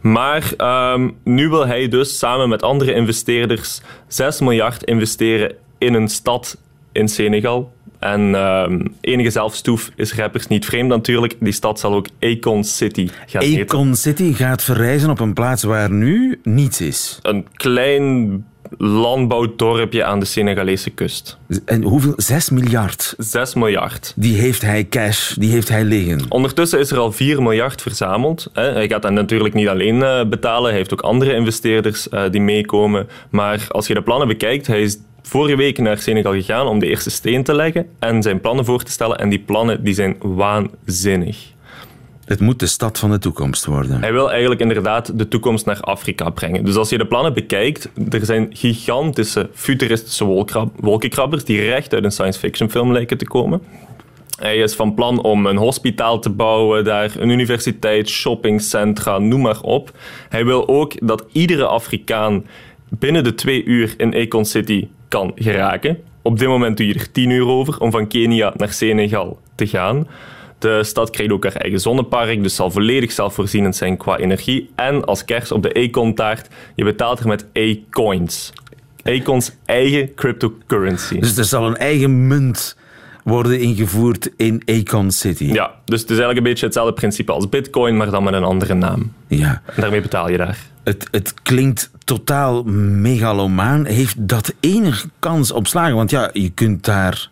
Maar 0.00 0.52
ehm, 0.56 1.10
nu 1.24 1.48
wil 1.48 1.66
hij 1.66 1.88
dus 1.88 2.18
samen 2.18 2.48
met 2.48 2.62
andere 2.62 2.94
investeerders 2.94 3.80
6 4.08 4.40
miljard 4.40 4.82
investeren 4.82 5.54
in 5.78 5.94
een 5.94 6.08
stad 6.08 6.58
in 6.92 7.08
Senegal. 7.08 7.74
En 7.98 8.34
ehm, 8.34 8.84
enige 9.00 9.30
zelfstoef 9.30 9.90
is 9.96 10.14
rappers 10.14 10.46
niet 10.46 10.64
vreemd 10.64 10.88
natuurlijk. 10.88 11.36
Die 11.40 11.52
stad 11.52 11.80
zal 11.80 11.94
ook 11.94 12.06
Akon 12.20 12.64
City 12.64 13.08
gaan. 13.26 13.60
Akon 13.60 13.94
City 13.94 14.32
gaat 14.32 14.62
verrijzen 14.62 15.10
op 15.10 15.20
een 15.20 15.34
plaats 15.34 15.62
waar 15.62 15.90
nu 15.90 16.40
niets 16.42 16.80
is. 16.80 17.18
Een 17.22 17.46
klein 17.52 18.44
landbouwdorpje 18.78 20.04
aan 20.04 20.20
de 20.20 20.26
Senegalese 20.26 20.90
kust. 20.90 21.38
En 21.64 21.82
hoeveel? 21.82 22.12
6 22.16 22.50
miljard. 22.50 23.14
6 23.18 23.54
miljard. 23.54 24.12
Die 24.16 24.36
heeft 24.36 24.62
hij 24.62 24.86
cash, 24.88 25.34
die 25.34 25.50
heeft 25.50 25.68
hij 25.68 25.84
liggen. 25.84 26.20
Ondertussen 26.28 26.78
is 26.78 26.90
er 26.90 26.98
al 26.98 27.12
4 27.12 27.42
miljard 27.42 27.82
verzameld. 27.82 28.50
Hij 28.52 28.88
gaat 28.88 29.02
dat 29.02 29.12
natuurlijk 29.12 29.54
niet 29.54 29.68
alleen 29.68 30.02
eh, 30.02 30.24
betalen. 30.24 30.68
Hij 30.68 30.78
heeft 30.78 30.92
ook 30.92 31.00
andere 31.00 31.34
investeerders 31.34 32.08
eh, 32.08 32.22
die 32.30 32.40
meekomen. 32.40 33.08
Maar 33.30 33.66
als 33.68 33.86
je 33.86 33.94
de 33.94 34.02
plannen 34.02 34.28
bekijkt, 34.28 34.66
hij 34.66 34.82
is 34.82 34.98
vorige 35.22 35.56
week 35.56 35.78
naar 35.78 35.98
Senegal 35.98 36.32
gegaan 36.32 36.66
om 36.66 36.78
de 36.78 36.86
eerste 36.86 37.10
steen 37.10 37.44
te 37.44 37.54
leggen 37.54 37.86
en 37.98 38.22
zijn 38.22 38.40
plannen 38.40 38.64
voor 38.64 38.82
te 38.82 38.90
stellen. 38.90 39.18
En 39.18 39.28
die 39.28 39.38
plannen 39.38 39.84
die 39.84 39.94
zijn 39.94 40.16
waanzinnig. 40.20 41.54
Het 42.26 42.40
moet 42.40 42.60
de 42.60 42.66
stad 42.66 42.98
van 42.98 43.10
de 43.10 43.18
toekomst 43.18 43.64
worden. 43.64 44.00
Hij 44.00 44.12
wil 44.12 44.30
eigenlijk 44.30 44.60
inderdaad 44.60 45.18
de 45.18 45.28
toekomst 45.28 45.66
naar 45.66 45.80
Afrika 45.80 46.30
brengen. 46.30 46.64
Dus 46.64 46.76
als 46.76 46.88
je 46.88 46.98
de 46.98 47.06
plannen 47.06 47.34
bekijkt, 47.34 47.90
er 48.10 48.24
zijn 48.24 48.48
gigantische 48.50 49.50
futuristische 49.52 50.24
wolkenkrabbers 50.76 51.44
die 51.44 51.60
recht 51.60 51.94
uit 51.94 52.04
een 52.04 52.10
science 52.10 52.38
fiction 52.38 52.70
film 52.70 52.92
lijken 52.92 53.18
te 53.18 53.26
komen. 53.26 53.62
Hij 54.38 54.56
is 54.56 54.74
van 54.74 54.94
plan 54.94 55.22
om 55.22 55.46
een 55.46 55.56
hospitaal 55.56 56.18
te 56.18 56.30
bouwen, 56.30 56.84
daar 56.84 57.12
een 57.18 57.28
universiteit, 57.28 58.08
shoppingcentra, 58.08 59.18
noem 59.18 59.40
maar 59.40 59.60
op. 59.60 59.90
Hij 60.28 60.44
wil 60.44 60.68
ook 60.68 61.06
dat 61.06 61.24
iedere 61.32 61.66
Afrikaan 61.66 62.46
binnen 62.88 63.24
de 63.24 63.34
twee 63.34 63.64
uur 63.64 63.94
in 63.96 64.12
Econ 64.12 64.44
City 64.44 64.88
kan 65.08 65.32
geraken. 65.34 65.98
Op 66.22 66.38
dit 66.38 66.48
moment 66.48 66.76
doe 66.76 66.86
je 66.86 66.94
er 66.94 67.12
tien 67.12 67.30
uur 67.30 67.46
over 67.46 67.80
om 67.80 67.90
van 67.90 68.08
Kenia 68.08 68.52
naar 68.56 68.72
Senegal 68.72 69.38
te 69.54 69.66
gaan. 69.66 70.06
De 70.66 70.84
stad 70.84 71.10
krijgt 71.10 71.32
ook 71.32 71.44
haar 71.44 71.56
eigen 71.56 71.80
zonnepark, 71.80 72.42
dus 72.42 72.54
zal 72.54 72.70
volledig 72.70 73.12
zelfvoorzienend 73.12 73.76
zijn 73.76 73.96
qua 73.96 74.16
energie. 74.16 74.70
En 74.74 75.04
als 75.04 75.24
kers 75.24 75.52
op 75.52 75.62
de 75.62 75.72
Econ-taart, 75.72 76.48
je 76.74 76.84
betaalt 76.84 77.18
er 77.18 77.26
met 77.26 77.46
E-coins. 77.52 78.52
Acons 79.02 79.52
eigen 79.64 80.14
cryptocurrency. 80.14 81.18
Dus 81.18 81.36
er 81.36 81.44
zal 81.44 81.66
een 81.66 81.76
eigen 81.76 82.26
munt 82.26 82.76
worden 83.24 83.60
ingevoerd 83.60 84.30
in 84.36 84.62
Acon 84.64 85.10
City. 85.10 85.44
Ja, 85.44 85.74
dus 85.84 86.00
het 86.00 86.10
is 86.10 86.16
eigenlijk 86.16 86.38
een 86.38 86.52
beetje 86.52 86.64
hetzelfde 86.64 86.92
principe 86.92 87.32
als 87.32 87.48
Bitcoin, 87.48 87.96
maar 87.96 88.10
dan 88.10 88.24
met 88.24 88.34
een 88.34 88.44
andere 88.44 88.74
naam. 88.74 89.12
Ja. 89.26 89.62
En 89.74 89.80
daarmee 89.80 90.00
betaal 90.00 90.30
je 90.30 90.36
daar. 90.36 90.58
Het, 90.84 91.08
het 91.10 91.34
klinkt 91.42 91.90
totaal 92.04 92.62
megalomaan. 92.62 93.84
Heeft 93.84 94.28
dat 94.28 94.54
enige 94.60 95.08
kans 95.18 95.52
op 95.52 95.66
slagen? 95.66 95.96
Want 95.96 96.10
ja, 96.10 96.30
je 96.32 96.50
kunt 96.50 96.84
daar 96.84 97.30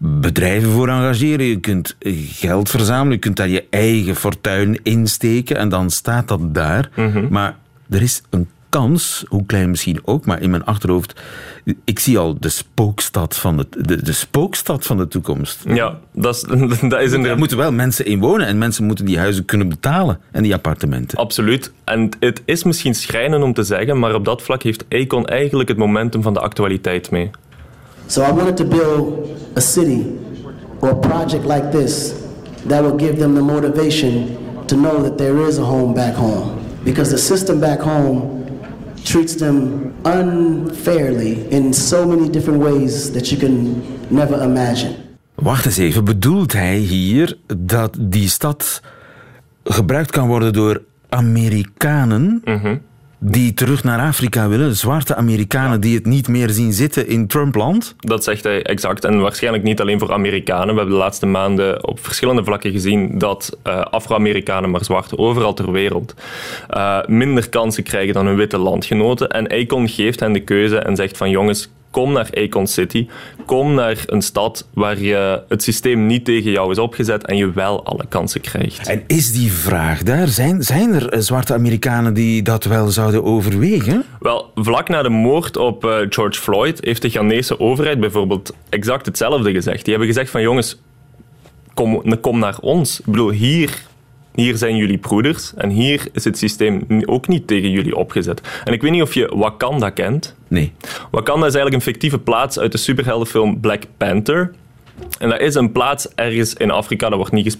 bedrijven 0.00 0.70
voor 0.70 0.88
engageren, 0.88 1.46
je 1.46 1.60
kunt 1.60 1.96
geld 2.16 2.70
verzamelen, 2.70 3.12
je 3.12 3.18
kunt 3.18 3.36
daar 3.36 3.48
je 3.48 3.64
eigen 3.70 4.16
fortuin 4.16 4.80
insteken 4.82 5.56
en 5.56 5.68
dan 5.68 5.90
staat 5.90 6.28
dat 6.28 6.54
daar. 6.54 6.90
Maar 7.30 7.56
er 7.88 8.02
is 8.02 8.22
een 8.30 8.48
kans, 8.72 9.24
hoe 9.28 9.46
klein 9.46 9.70
misschien 9.70 10.00
ook, 10.04 10.26
maar 10.26 10.42
in 10.42 10.50
mijn 10.50 10.64
achterhoofd, 10.64 11.20
ik 11.84 11.98
zie 11.98 12.18
al 12.18 12.36
de 12.40 12.48
spookstad 12.48 13.36
van 13.36 13.56
de, 13.56 13.66
de, 13.78 14.02
de 14.02 14.12
spookstad 14.12 14.86
van 14.86 14.96
de 14.96 15.08
toekomst. 15.08 15.64
Ja, 15.66 15.98
dat 16.12 16.34
is, 16.34 16.42
dat 16.68 16.82
is 16.82 16.90
Er 16.90 17.14
inderdaad... 17.14 17.38
moeten 17.38 17.56
wel 17.56 17.72
mensen 17.72 18.06
in 18.06 18.20
wonen 18.20 18.46
en 18.46 18.58
mensen 18.58 18.84
moeten 18.84 19.04
die 19.04 19.18
huizen 19.18 19.44
kunnen 19.44 19.68
betalen 19.68 20.20
en 20.30 20.42
die 20.42 20.54
appartementen. 20.54 21.18
Absoluut. 21.18 21.72
En 21.84 22.08
het 22.20 22.42
is 22.44 22.64
misschien 22.64 22.94
schrijnend 22.94 23.42
om 23.42 23.52
te 23.52 23.62
zeggen, 23.62 23.98
maar 23.98 24.14
op 24.14 24.24
dat 24.24 24.42
vlak 24.42 24.62
heeft 24.62 24.84
Acon 24.88 25.26
eigenlijk 25.26 25.68
het 25.68 25.78
momentum 25.78 26.22
van 26.22 26.32
de 26.32 26.40
actualiteit 26.40 27.10
mee. 27.10 27.30
So 28.12 28.20
I 28.22 28.30
wanted 28.30 28.58
to 28.58 28.66
build 28.66 29.04
a 29.56 29.60
city 29.62 30.02
or 30.82 30.90
a 30.90 31.00
project 31.00 31.46
like 31.46 31.72
this 31.72 32.12
that 32.66 32.82
will 32.82 32.98
give 33.04 33.16
them 33.18 33.34
the 33.34 33.40
motivation 33.40 34.36
to 34.66 34.76
know 34.76 35.00
that 35.02 35.16
there 35.16 35.38
is 35.48 35.56
a 35.58 35.64
home 35.64 35.94
back 35.94 36.14
home. 36.14 36.60
Because 36.84 37.08
the 37.08 37.16
system 37.16 37.58
back 37.58 37.80
home 37.80 38.44
treats 39.02 39.34
them 39.36 39.94
unfairly 40.04 41.48
in 41.50 41.72
so 41.72 42.04
many 42.06 42.28
different 42.28 42.60
ways 42.60 43.12
that 43.12 43.32
you 43.32 43.38
can 43.38 43.80
never 44.10 44.36
imagine. 44.44 44.94
Wacht 45.34 45.64
eens 45.64 45.78
even, 45.78 46.04
bedoelt 46.04 46.52
hij 46.52 46.76
hier 46.76 47.38
dat 47.56 47.96
die 48.00 48.28
stad 48.28 48.80
gebruikt 49.64 50.10
kan 50.10 50.28
worden 50.28 50.52
door 50.52 50.82
Amerikanen 51.08 52.42
mhm. 52.44 52.76
Die 53.24 53.54
terug 53.54 53.84
naar 53.84 54.00
Afrika 54.00 54.48
willen? 54.48 54.76
Zwarte 54.76 55.14
Amerikanen 55.14 55.80
die 55.80 55.94
het 55.94 56.06
niet 56.06 56.28
meer 56.28 56.50
zien 56.50 56.72
zitten 56.72 57.06
in 57.06 57.26
Trumpland? 57.26 57.94
Dat 57.98 58.24
zegt 58.24 58.44
hij 58.44 58.62
exact. 58.62 59.04
En 59.04 59.20
waarschijnlijk 59.20 59.64
niet 59.64 59.80
alleen 59.80 59.98
voor 59.98 60.12
Amerikanen. 60.12 60.68
We 60.68 60.80
hebben 60.80 60.94
de 60.94 61.02
laatste 61.02 61.26
maanden 61.26 61.86
op 61.86 62.04
verschillende 62.04 62.44
vlakken 62.44 62.72
gezien 62.72 63.18
dat 63.18 63.58
eh, 63.62 63.80
Afro-Amerikanen, 63.80 64.70
maar 64.70 64.84
zwarte 64.84 65.18
overal 65.18 65.54
ter 65.54 65.72
wereld, 65.72 66.14
eh, 66.68 66.98
minder 67.06 67.48
kansen 67.48 67.82
krijgen 67.82 68.14
dan 68.14 68.26
hun 68.26 68.36
witte 68.36 68.58
landgenoten. 68.58 69.28
En 69.28 69.48
Acon 69.48 69.88
geeft 69.88 70.20
hen 70.20 70.32
de 70.32 70.40
keuze 70.40 70.78
en 70.78 70.96
zegt 70.96 71.16
van 71.16 71.30
jongens, 71.30 71.70
kom 71.92 72.12
naar 72.12 72.28
Acon 72.34 72.66
City. 72.66 73.06
Kom 73.46 73.74
naar 73.74 74.02
een 74.06 74.22
stad 74.22 74.68
waar 74.74 74.98
je 74.98 75.42
het 75.48 75.62
systeem 75.62 76.06
niet 76.06 76.24
tegen 76.24 76.50
jou 76.50 76.70
is 76.70 76.78
opgezet 76.78 77.26
en 77.26 77.36
je 77.36 77.52
wel 77.52 77.84
alle 77.84 78.06
kansen 78.08 78.40
krijgt. 78.40 78.88
En 78.88 79.02
is 79.06 79.32
die 79.32 79.52
vraag 79.52 80.02
daar? 80.02 80.28
Zijn, 80.28 80.62
zijn 80.62 80.94
er 80.94 81.08
eh, 81.08 81.20
zwarte 81.20 81.54
Amerikanen 81.54 82.14
die 82.14 82.42
dat 82.42 82.64
wel 82.64 82.88
zouden 82.88 83.24
overwegen? 83.24 84.04
Wel, 84.20 84.50
vlak 84.54 84.88
na 84.88 85.02
de 85.02 85.08
moord 85.08 85.56
op 85.56 85.84
eh, 85.84 85.96
George 86.08 86.40
Floyd 86.40 86.78
heeft 86.84 87.02
de 87.02 87.10
Ghanese 87.10 87.60
overheid 87.60 88.00
bijvoorbeeld 88.00 88.54
exact 88.68 89.06
hetzelfde 89.06 89.52
gezegd. 89.52 89.84
Die 89.84 89.90
hebben 89.94 90.12
gezegd 90.12 90.30
van 90.30 90.42
jongens, 90.42 90.80
kom, 91.74 92.20
kom 92.20 92.38
naar 92.38 92.58
ons. 92.60 92.98
Ik 92.98 93.06
bedoel, 93.06 93.30
hier, 93.30 93.82
hier 94.34 94.56
zijn 94.56 94.76
jullie 94.76 94.98
broeders 94.98 95.52
en 95.56 95.70
hier 95.70 96.06
is 96.12 96.24
het 96.24 96.38
systeem 96.38 96.86
ook 97.04 97.28
niet 97.28 97.46
tegen 97.46 97.70
jullie 97.70 97.96
opgezet. 97.96 98.40
En 98.64 98.72
ik 98.72 98.82
weet 98.82 98.90
niet 98.90 99.02
of 99.02 99.14
je 99.14 99.36
Wakanda 99.36 99.90
kent. 99.90 100.34
Nee. 100.48 100.72
Wakanda 101.10 101.46
is 101.46 101.54
eigenlijk 101.54 101.74
een 101.74 101.92
fictieve 101.92 102.18
plaats 102.18 102.58
uit 102.58 102.72
de 102.72 102.78
superheldenfilm 102.78 103.60
Black 103.60 103.82
Panther. 103.96 104.50
En 105.18 105.28
dat 105.28 105.40
is 105.40 105.54
een 105.54 105.72
plaats 105.72 106.08
ergens 106.14 106.54
in 106.54 106.70
Afrika, 106.70 107.08
dat 107.08 107.18
wordt 107.18 107.32
niet 107.32 107.58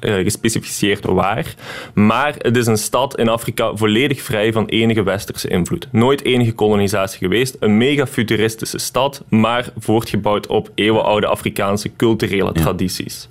eh, 0.00 0.14
gespecificeerd 0.14 1.04
waar. 1.04 1.54
Maar 1.94 2.34
het 2.38 2.56
is 2.56 2.66
een 2.66 2.78
stad 2.78 3.18
in 3.18 3.28
Afrika 3.28 3.76
volledig 3.76 4.22
vrij 4.22 4.52
van 4.52 4.66
enige 4.66 5.02
westerse 5.02 5.48
invloed. 5.48 5.88
Nooit 5.92 6.24
enige 6.24 6.52
kolonisatie 6.52 7.18
geweest. 7.18 7.56
Een 7.60 7.76
mega 7.76 8.06
futuristische 8.06 8.78
stad, 8.78 9.24
maar 9.28 9.72
voortgebouwd 9.78 10.46
op 10.46 10.70
eeuwenoude 10.74 11.26
Afrikaanse 11.26 11.90
culturele 11.96 12.52
tradities. 12.52 13.28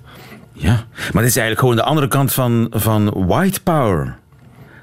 Ja, 0.60 0.86
maar 1.12 1.22
dit 1.22 1.30
is 1.30 1.36
eigenlijk 1.36 1.58
gewoon 1.58 1.76
de 1.76 1.82
andere 1.82 2.08
kant 2.08 2.32
van, 2.32 2.66
van 2.70 3.26
white 3.26 3.62
power. 3.62 4.18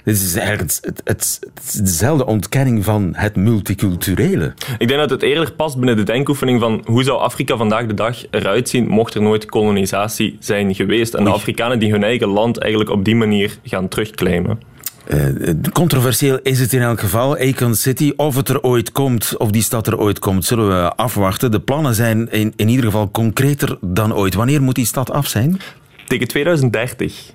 Dit 0.03 0.15
is 0.15 0.35
eigenlijk 0.35 0.69
het, 0.69 0.79
het, 0.85 1.01
het, 1.03 1.39
het 1.53 1.63
is 1.63 1.71
dezelfde 1.71 2.25
ontkenning 2.25 2.83
van 2.83 3.13
het 3.15 3.35
multiculturele. 3.35 4.53
Ik 4.77 4.87
denk 4.87 4.99
dat 4.99 5.09
het 5.09 5.21
eerder 5.21 5.51
past 5.51 5.77
binnen 5.77 5.95
de 5.95 6.03
denkoefening 6.03 6.59
van 6.59 6.81
hoe 6.85 7.03
zou 7.03 7.19
Afrika 7.19 7.57
vandaag 7.57 7.85
de 7.85 7.93
dag 7.93 8.17
eruit 8.31 8.69
zien 8.69 8.87
mocht 8.87 9.13
er 9.13 9.21
nooit 9.21 9.45
kolonisatie 9.45 10.37
zijn 10.39 10.75
geweest. 10.75 11.13
En 11.13 11.23
de 11.23 11.29
Afrikanen 11.29 11.79
die 11.79 11.91
hun 11.91 12.03
eigen 12.03 12.27
land 12.27 12.57
eigenlijk 12.57 12.91
op 12.91 13.05
die 13.05 13.15
manier 13.15 13.57
gaan 13.63 13.87
terugclaimen. 13.87 14.59
Eh, 15.07 15.53
controversieel 15.71 16.39
is 16.43 16.59
het 16.59 16.73
in 16.73 16.81
elk 16.81 16.99
geval. 16.99 17.37
Acon 17.37 17.75
City, 17.75 18.13
of 18.15 18.35
het 18.35 18.49
er 18.49 18.61
ooit 18.61 18.91
komt, 18.91 19.37
of 19.37 19.51
die 19.51 19.61
stad 19.61 19.87
er 19.87 19.97
ooit 19.97 20.19
komt, 20.19 20.45
zullen 20.45 20.67
we 20.67 20.95
afwachten. 20.95 21.51
De 21.51 21.59
plannen 21.59 21.95
zijn 21.95 22.31
in, 22.31 22.53
in 22.55 22.69
ieder 22.69 22.85
geval 22.85 23.11
concreter 23.11 23.77
dan 23.81 24.15
ooit. 24.15 24.33
Wanneer 24.33 24.61
moet 24.61 24.75
die 24.75 24.85
stad 24.85 25.11
af 25.11 25.27
zijn? 25.27 25.59
Tegen 26.07 26.27
2030. 26.27 27.31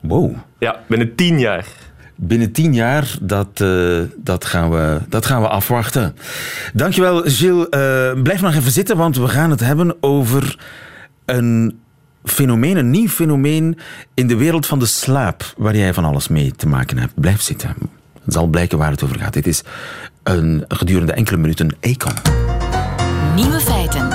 Wow. 0.00 0.34
Ja, 0.58 0.80
binnen 0.88 1.14
tien 1.14 1.38
jaar. 1.38 1.66
Binnen 2.16 2.52
tien 2.52 2.74
jaar, 2.74 3.16
dat, 3.20 3.60
eh, 3.60 3.98
dat, 4.16 4.44
gaan, 4.44 4.70
we, 4.70 4.98
dat 5.08 5.26
gaan 5.26 5.40
we 5.40 5.48
afwachten. 5.48 6.16
Dankjewel, 6.74 7.22
Gilles. 7.24 7.68
Eh, 7.68 8.22
blijf 8.22 8.40
nog 8.40 8.54
even 8.54 8.72
zitten, 8.72 8.96
want 8.96 9.16
we 9.16 9.28
gaan 9.28 9.50
het 9.50 9.60
hebben 9.60 9.96
over 10.00 10.58
een 11.24 11.81
fenomeen, 12.24 12.76
een 12.76 12.90
nieuw 12.90 13.08
fenomeen 13.08 13.78
in 14.14 14.26
de 14.26 14.36
wereld 14.36 14.66
van 14.66 14.78
de 14.78 14.86
slaap, 14.86 15.54
waar 15.56 15.76
jij 15.76 15.94
van 15.94 16.04
alles 16.04 16.28
mee 16.28 16.52
te 16.56 16.68
maken 16.68 16.98
hebt. 16.98 17.12
Blijf 17.20 17.40
zitten. 17.40 17.74
Het 18.24 18.32
zal 18.32 18.46
blijken 18.46 18.78
waar 18.78 18.90
het 18.90 19.02
over 19.02 19.18
gaat. 19.18 19.32
Dit 19.32 19.46
is 19.46 19.62
een, 20.22 20.64
gedurende 20.68 21.12
enkele 21.12 21.36
minuten 21.36 21.76
Econ. 21.80 22.12
Nieuwe 23.34 23.60
feiten. 23.60 24.08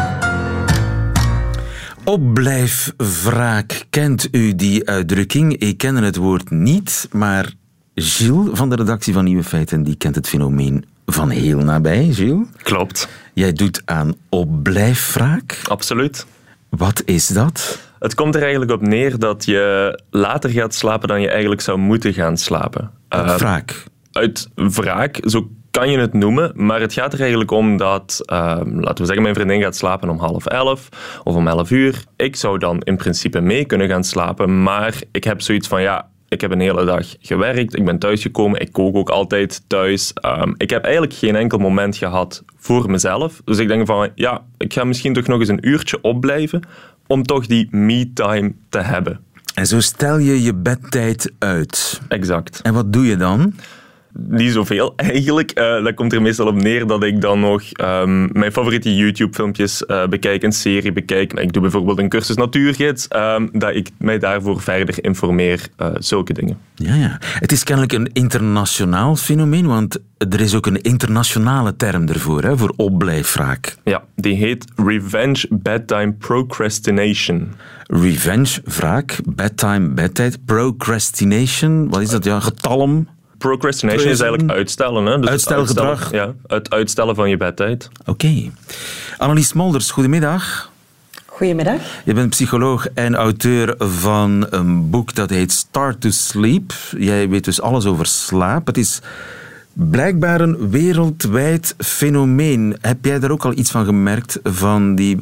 Opblijfwraak. 2.04 3.86
Kent 3.90 4.28
u 4.32 4.56
die 4.56 4.88
uitdrukking? 4.90 5.58
Ik 5.58 5.78
ken 5.78 5.96
het 5.96 6.16
woord 6.16 6.50
niet, 6.50 7.08
maar 7.12 7.54
Gilles 7.96 8.50
van 8.52 8.70
de 8.70 8.76
redactie 8.76 9.14
van 9.14 9.24
Nieuwe 9.24 9.44
Feiten 9.44 9.84
die 9.84 9.96
kent 9.96 10.16
het 10.16 10.28
fenomeen 10.28 10.86
van 11.06 11.30
heel 11.30 11.60
nabij. 11.60 12.10
Gilles, 12.12 12.48
Klopt. 12.62 13.08
jij 13.34 13.54
doet 13.54 13.82
aan 13.86 14.14
opblijfwraak. 14.30 15.60
Absoluut. 15.68 16.26
Wat 16.70 17.02
is 17.06 17.28
dat? 17.28 17.80
Het 18.00 18.16
komt 18.16 18.36
er 18.36 18.42
eigenlijk 18.42 18.72
op 18.72 18.82
neer 18.82 19.20
dat 19.20 19.46
je 19.46 20.00
later 20.10 20.50
gaat 20.50 20.74
slapen 20.74 21.08
dan 21.08 21.22
je 21.22 21.30
eigenlijk 21.30 21.62
zou 21.62 21.78
moeten 21.78 22.14
gaan 22.14 22.38
slapen. 22.38 22.92
Eh, 23.10 23.36
Wraak. 23.36 23.84
uit 24.12 24.50
wraak, 24.56 25.20
zo 25.24 25.50
kan 25.72 25.90
je 25.92 25.98
het 26.00 26.14
noemen. 26.14 26.52
Maar 26.56 26.82
het 26.82 26.94
gaat 26.94 27.14
er 27.14 27.20
eigenlijk 27.20 27.52
om 27.52 27.78
dat, 27.78 28.22
ehm, 28.26 28.80
laten 28.80 28.98
we 28.98 29.06
zeggen, 29.06 29.22
mijn 29.22 29.36
vriendin 29.36 29.62
gaat 29.62 29.76
slapen 29.76 30.10
om 30.10 30.18
half 30.20 30.46
elf 30.46 30.90
of 31.24 31.36
om 31.36 31.48
elf 31.48 31.72
uur. 31.72 32.04
Ik 32.16 32.36
zou 32.36 32.58
dan 32.58 32.82
in 32.82 32.98
principe 32.98 33.42
mee 33.42 33.66
kunnen 33.66 33.88
gaan 33.88 34.04
slapen, 34.04 34.64
maar 34.64 35.02
ik 35.12 35.24
heb 35.24 35.42
zoiets 35.42 35.68
van, 35.68 35.82
ja, 35.82 36.10
ik 36.30 36.42
heb 36.42 36.52
een 36.52 36.60
hele 36.60 36.86
dag 36.86 37.16
gewerkt, 37.20 37.78
ik 37.78 37.86
ben 37.86 38.00
thuisgekomen, 38.00 38.62
ik 38.62 38.72
kook 38.72 38.96
ook 38.96 39.10
altijd 39.10 39.64
thuis. 39.68 40.14
Ehm, 40.14 40.54
ik 40.58 40.70
heb 40.70 40.84
eigenlijk 40.84 41.14
geen 41.14 41.36
enkel 41.36 41.58
moment 41.58 41.98
gehad 41.98 42.44
voor 42.58 42.92
mezelf. 42.92 43.42
Dus 43.46 43.58
ik 43.58 43.68
denk 43.68 43.88
van, 43.88 44.10
ja, 44.16 44.46
ik 44.58 44.74
ga 44.74 44.84
misschien 44.84 45.14
toch 45.14 45.28
nog 45.28 45.40
eens 45.40 45.50
een 45.50 45.68
uurtje 45.68 46.02
opblijven 46.02 46.62
om 47.08 47.24
toch 47.24 47.46
die 47.46 47.68
me-time 47.72 48.54
te 48.70 48.80
hebben. 48.80 49.20
En 49.54 49.68
zo 49.68 49.80
stel 49.80 50.18
je 50.18 50.44
je 50.44 50.54
bedtijd 50.54 51.32
uit. 51.40 52.02
Exact. 52.08 52.62
En 52.62 52.74
wat 52.74 52.94
doe 52.94 53.06
je 53.06 53.18
dan? 53.18 53.54
Niet 54.28 54.52
zoveel 54.52 54.94
eigenlijk. 55.12 55.52
Eh 55.52 55.84
dat 55.84 55.94
komt 55.94 56.14
er 56.14 56.22
meestal 56.22 56.48
op 56.48 56.56
neer 56.56 56.88
dat 56.88 57.04
ik 57.04 57.22
dan 57.22 57.40
nog 57.40 57.72
ehm, 57.72 58.28
mijn 58.32 58.52
favoriete 58.52 58.96
YouTube-filmpjes 58.96 59.86
eh, 59.86 60.08
bekijk, 60.08 60.44
een 60.44 60.52
serie 60.52 60.92
bekijk. 60.92 61.34
Ik 61.34 61.54
doe 61.54 61.62
bijvoorbeeld 61.62 61.98
een 61.98 62.10
cursus 62.10 62.36
natuurgids, 62.36 63.08
ehm, 63.08 63.48
dat 63.52 63.76
ik 63.76 63.90
mij 63.98 64.20
daarvoor 64.20 64.62
verder 64.62 65.04
informeer, 65.04 65.68
eh, 65.76 65.88
zulke 65.98 66.34
dingen. 66.34 66.58
Ja, 66.76 66.96
ja. 66.96 67.18
Het 67.22 67.52
is 67.52 67.64
kennelijk 67.64 67.94
een 67.94 68.10
internationaal 68.14 69.16
fenomeen, 69.16 69.68
want 69.68 70.00
er 70.18 70.42
is 70.42 70.56
ook 70.56 70.66
een 70.66 70.82
internationale 70.82 71.76
term 71.76 72.08
ervoor, 72.08 72.44
hè, 72.44 72.58
voor 72.58 72.74
opblijfwraak. 72.76 73.76
Ja, 73.84 74.04
die 74.16 74.36
heet 74.36 74.66
Revenge 74.76 75.48
Bedtime 75.50 76.14
Procrastination. 76.14 77.52
Revenge, 77.84 78.62
wraak, 78.64 79.20
bedtime, 79.26 79.90
bedtijd, 79.90 80.46
procrastination. 80.46 81.90
Wat 81.90 82.02
is 82.02 82.10
dat? 82.10 82.24
Ja, 82.24 82.40
getalm. 82.40 83.08
Procrastination 83.38 84.12
is 84.12 84.20
eigenlijk 84.20 84.52
uitstellen. 84.52 85.06
Hè? 85.06 85.20
Dus 85.20 85.30
Uitstelgedrag. 85.30 85.90
het 85.90 86.00
uitstellen- 86.00 86.36
Ja, 86.48 86.56
het 86.56 86.70
uitstellen 86.70 87.16
van 87.16 87.30
je 87.30 87.38
bedtijd. 87.38 87.90
Oké. 88.06 88.52
Annelies 89.18 89.48
Smolders, 89.48 89.92
goedemiddag. 89.92 90.72
Goedemiddag. 91.26 91.82
Je 92.06 92.14
bent 92.14 92.30
psycholoog 92.30 92.88
en 92.94 93.16
auteur 93.16 93.76
van 93.78 94.48
een 94.50 94.90
boek 94.90 95.16
dat 95.16 95.30
heet 95.30 95.52
Start 95.52 96.02
to 96.02 96.10
Sleep. 96.10 96.74
Jij 96.98 97.30
weet 97.30 97.46
dus 97.46 97.62
alles 97.62 97.86
over 97.86 98.06
slaap. 98.06 98.68
Het 98.68 98.78
is 98.78 99.02
Blijkbaar 99.74 100.42
een 100.42 100.70
wereldwijd 100.70 101.76
fenomeen. 101.78 102.78
Heb 102.82 103.06
jij 103.06 103.20
daar 103.20 103.32
ook 103.32 103.46
al 103.46 103.54
iets 103.58 103.72
van 103.72 103.86
gemerkt, 103.86 104.40
van 104.44 104.96
die 104.96 105.18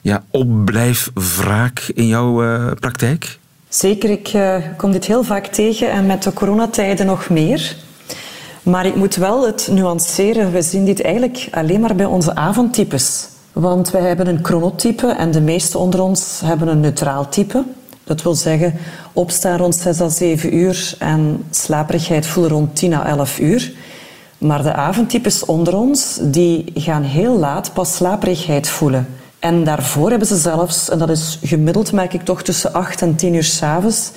ja, 0.00 0.24
opblijfwraak 0.30 1.80
in 1.94 2.06
jouw 2.06 2.42
eh, 2.44 2.70
praktijk? 2.80 3.38
Zeker, 3.68 4.10
ik 4.10 4.28
eh, 4.28 4.56
kom 4.76 4.92
dit 4.92 5.04
heel 5.04 5.24
vaak 5.24 5.46
tegen 5.46 5.90
en 5.90 6.06
met 6.06 6.22
de 6.22 6.32
coronatijden 6.32 7.06
nog 7.06 7.28
meer. 7.28 7.76
Maar 8.62 8.86
ik 8.86 8.94
moet 8.94 9.16
wel 9.16 9.46
het 9.46 9.68
nuanceren. 9.70 10.52
We 10.52 10.62
zien 10.62 10.84
dit 10.84 11.02
eigenlijk 11.02 11.48
alleen 11.50 11.80
maar 11.80 11.94
bij 11.94 12.06
onze 12.06 12.34
avondtypes. 12.34 13.28
Want 13.52 13.90
wij 13.90 14.00
hebben 14.02 14.26
een 14.26 14.38
chronotype 14.44 15.06
en 15.06 15.30
de 15.30 15.40
meesten 15.40 15.80
onder 15.80 16.02
ons 16.02 16.40
hebben 16.44 16.68
een 16.68 16.80
neutraal 16.80 17.28
type. 17.28 17.64
Dat 18.04 18.22
wil 18.22 18.34
zeggen 18.34 18.74
opstaan 19.12 19.58
rond 19.58 19.74
6 19.74 20.00
à 20.00 20.08
7 20.08 20.56
uur 20.56 20.94
en 20.98 21.44
slaperigheid 21.50 22.26
voelen 22.26 22.52
rond 22.52 22.76
10 22.76 22.94
à 22.94 23.04
11 23.04 23.38
uur. 23.38 23.72
Maar 24.38 24.62
de 24.62 24.72
avondtypes 24.72 25.44
onder 25.44 25.76
ons 25.76 26.18
die 26.22 26.64
gaan 26.74 27.02
heel 27.02 27.38
laat 27.38 27.72
pas 27.72 27.94
slaperigheid 27.94 28.68
voelen. 28.68 29.06
En 29.38 29.64
daarvoor 29.64 30.10
hebben 30.10 30.28
ze 30.28 30.36
zelfs, 30.36 30.90
en 30.90 30.98
dat 30.98 31.10
is 31.10 31.38
gemiddeld 31.42 31.92
merk 31.92 32.12
ik 32.12 32.22
toch 32.22 32.42
tussen 32.42 32.72
8 32.72 33.02
en 33.02 33.16
10 33.16 33.34
uur 33.34 33.44
s'avonds, 33.44 34.10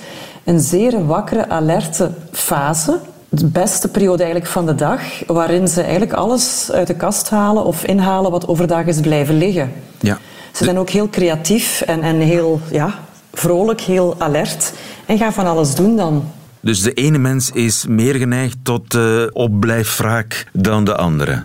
een 0.44 0.60
zeer 0.60 1.06
wakkere, 1.06 1.48
alerte 1.48 2.10
fase. 2.32 2.98
De 3.28 3.46
beste 3.46 3.88
periode 3.88 4.22
eigenlijk 4.22 4.52
van 4.52 4.66
de 4.66 4.74
dag, 4.74 5.00
waarin 5.26 5.68
ze 5.68 5.80
eigenlijk 5.80 6.12
alles 6.12 6.70
uit 6.72 6.86
de 6.86 6.94
kast 6.94 7.30
halen 7.30 7.64
of 7.64 7.84
inhalen 7.84 8.30
wat 8.30 8.48
overdag 8.48 8.84
is 8.84 9.00
blijven 9.00 9.38
liggen. 9.38 9.72
Ja. 10.00 10.18
Ze 10.52 10.64
zijn 10.64 10.78
ook 10.78 10.90
heel 10.90 11.08
creatief 11.08 11.80
en, 11.80 12.02
en 12.02 12.16
heel 12.16 12.60
ja, 12.70 12.94
vrolijk, 13.32 13.80
heel 13.80 14.14
alert 14.18 14.72
en 15.06 15.18
gaan 15.18 15.32
van 15.32 15.46
alles 15.46 15.74
doen 15.74 15.96
dan. 15.96 16.24
Dus 16.60 16.82
de 16.82 16.92
ene 16.92 17.18
mens 17.18 17.50
is 17.50 17.84
meer 17.88 18.14
geneigd 18.14 18.56
tot 18.62 18.94
uh, 18.94 19.22
opblijfwraak 19.32 20.46
dan 20.52 20.84
de 20.84 20.96
andere. 20.96 21.44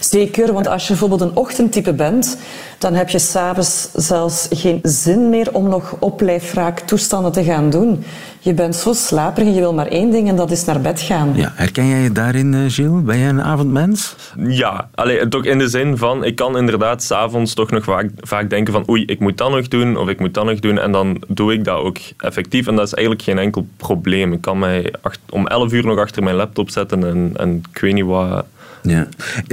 Zeker, 0.00 0.52
want 0.52 0.68
als 0.68 0.82
je 0.82 0.88
bijvoorbeeld 0.88 1.20
een 1.20 1.36
ochtendtype 1.36 1.92
bent, 1.92 2.38
dan 2.78 2.94
heb 2.94 3.08
je 3.08 3.18
s'avonds 3.18 3.88
zelfs 3.94 4.46
geen 4.50 4.78
zin 4.82 5.30
meer 5.30 5.54
om 5.54 5.68
nog 5.68 5.96
opblijfwraak 5.98 6.80
toestanden 6.80 7.32
te 7.32 7.44
gaan 7.44 7.70
doen. 7.70 8.04
Je 8.38 8.54
bent 8.54 8.76
zo 8.76 8.92
slaperig 8.92 9.48
en 9.48 9.54
je 9.54 9.60
wil 9.60 9.74
maar 9.74 9.86
één 9.86 10.10
ding 10.10 10.28
en 10.28 10.36
dat 10.36 10.50
is 10.50 10.64
naar 10.64 10.80
bed 10.80 11.00
gaan. 11.00 11.32
Ja, 11.34 11.52
herken 11.54 11.88
jij 11.88 12.00
je 12.00 12.12
daarin, 12.12 12.52
uh, 12.52 12.70
Gilles? 12.70 13.02
Ben 13.02 13.18
jij 13.18 13.28
een 13.28 13.42
avondmens? 13.42 14.16
Ja, 14.38 14.88
allee, 14.94 15.28
toch 15.28 15.44
in 15.44 15.58
de 15.58 15.68
zin 15.68 15.98
van, 15.98 16.24
ik 16.24 16.36
kan 16.36 16.56
inderdaad 16.56 17.02
s'avonds 17.02 17.54
toch 17.54 17.70
nog 17.70 17.84
vaak, 17.84 18.10
vaak 18.20 18.50
denken 18.50 18.72
van 18.72 18.90
oei, 18.90 19.04
ik 19.04 19.20
moet 19.20 19.38
dat 19.38 19.50
nog 19.50 19.68
doen 19.68 19.96
of 19.96 20.08
ik 20.08 20.20
moet 20.20 20.34
dat 20.34 20.44
nog 20.44 20.58
doen 20.58 20.78
en 20.78 20.92
dan 20.92 21.22
doe 21.28 21.52
ik 21.52 21.64
dat 21.64 21.78
ook 21.78 21.98
effectief 22.16 22.66
en 22.66 22.76
dat 22.76 22.86
is 22.86 22.94
eigenlijk 22.94 23.24
geen 23.24 23.38
enkel 23.38 23.66
probleem. 23.76 24.32
Ik 24.32 24.40
kan 24.40 24.58
mij 24.58 24.94
acht, 25.00 25.18
om 25.30 25.46
11 25.46 25.72
uur 25.72 25.86
nog 25.86 25.98
achter 25.98 26.22
mijn 26.22 26.36
laptop 26.36 26.70
zetten 26.70 27.04
en, 27.04 27.32
en 27.36 27.62
ik 27.72 27.80
weet 27.80 27.94
niet 27.94 28.04
wat... 28.04 28.44
Ja. 28.82 29.06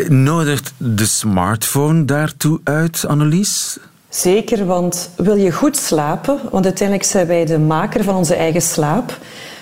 Nodigt 0.08 0.74
de 0.78 1.06
smartphone 1.06 2.06
daartoe 2.06 2.60
uit, 2.64 3.06
Annelies? 3.08 3.78
Zeker, 4.10 4.66
want 4.66 5.10
wil 5.16 5.36
je 5.36 5.52
goed 5.52 5.78
slapen, 5.78 6.40
want 6.52 6.66
uiteindelijk 6.66 7.08
zijn 7.08 7.28
wij 7.28 7.46
de 7.46 7.60
maker 7.60 8.04
van 8.04 8.16
onze 8.16 8.36
eigen 8.36 8.62
slaap. 8.62 9.18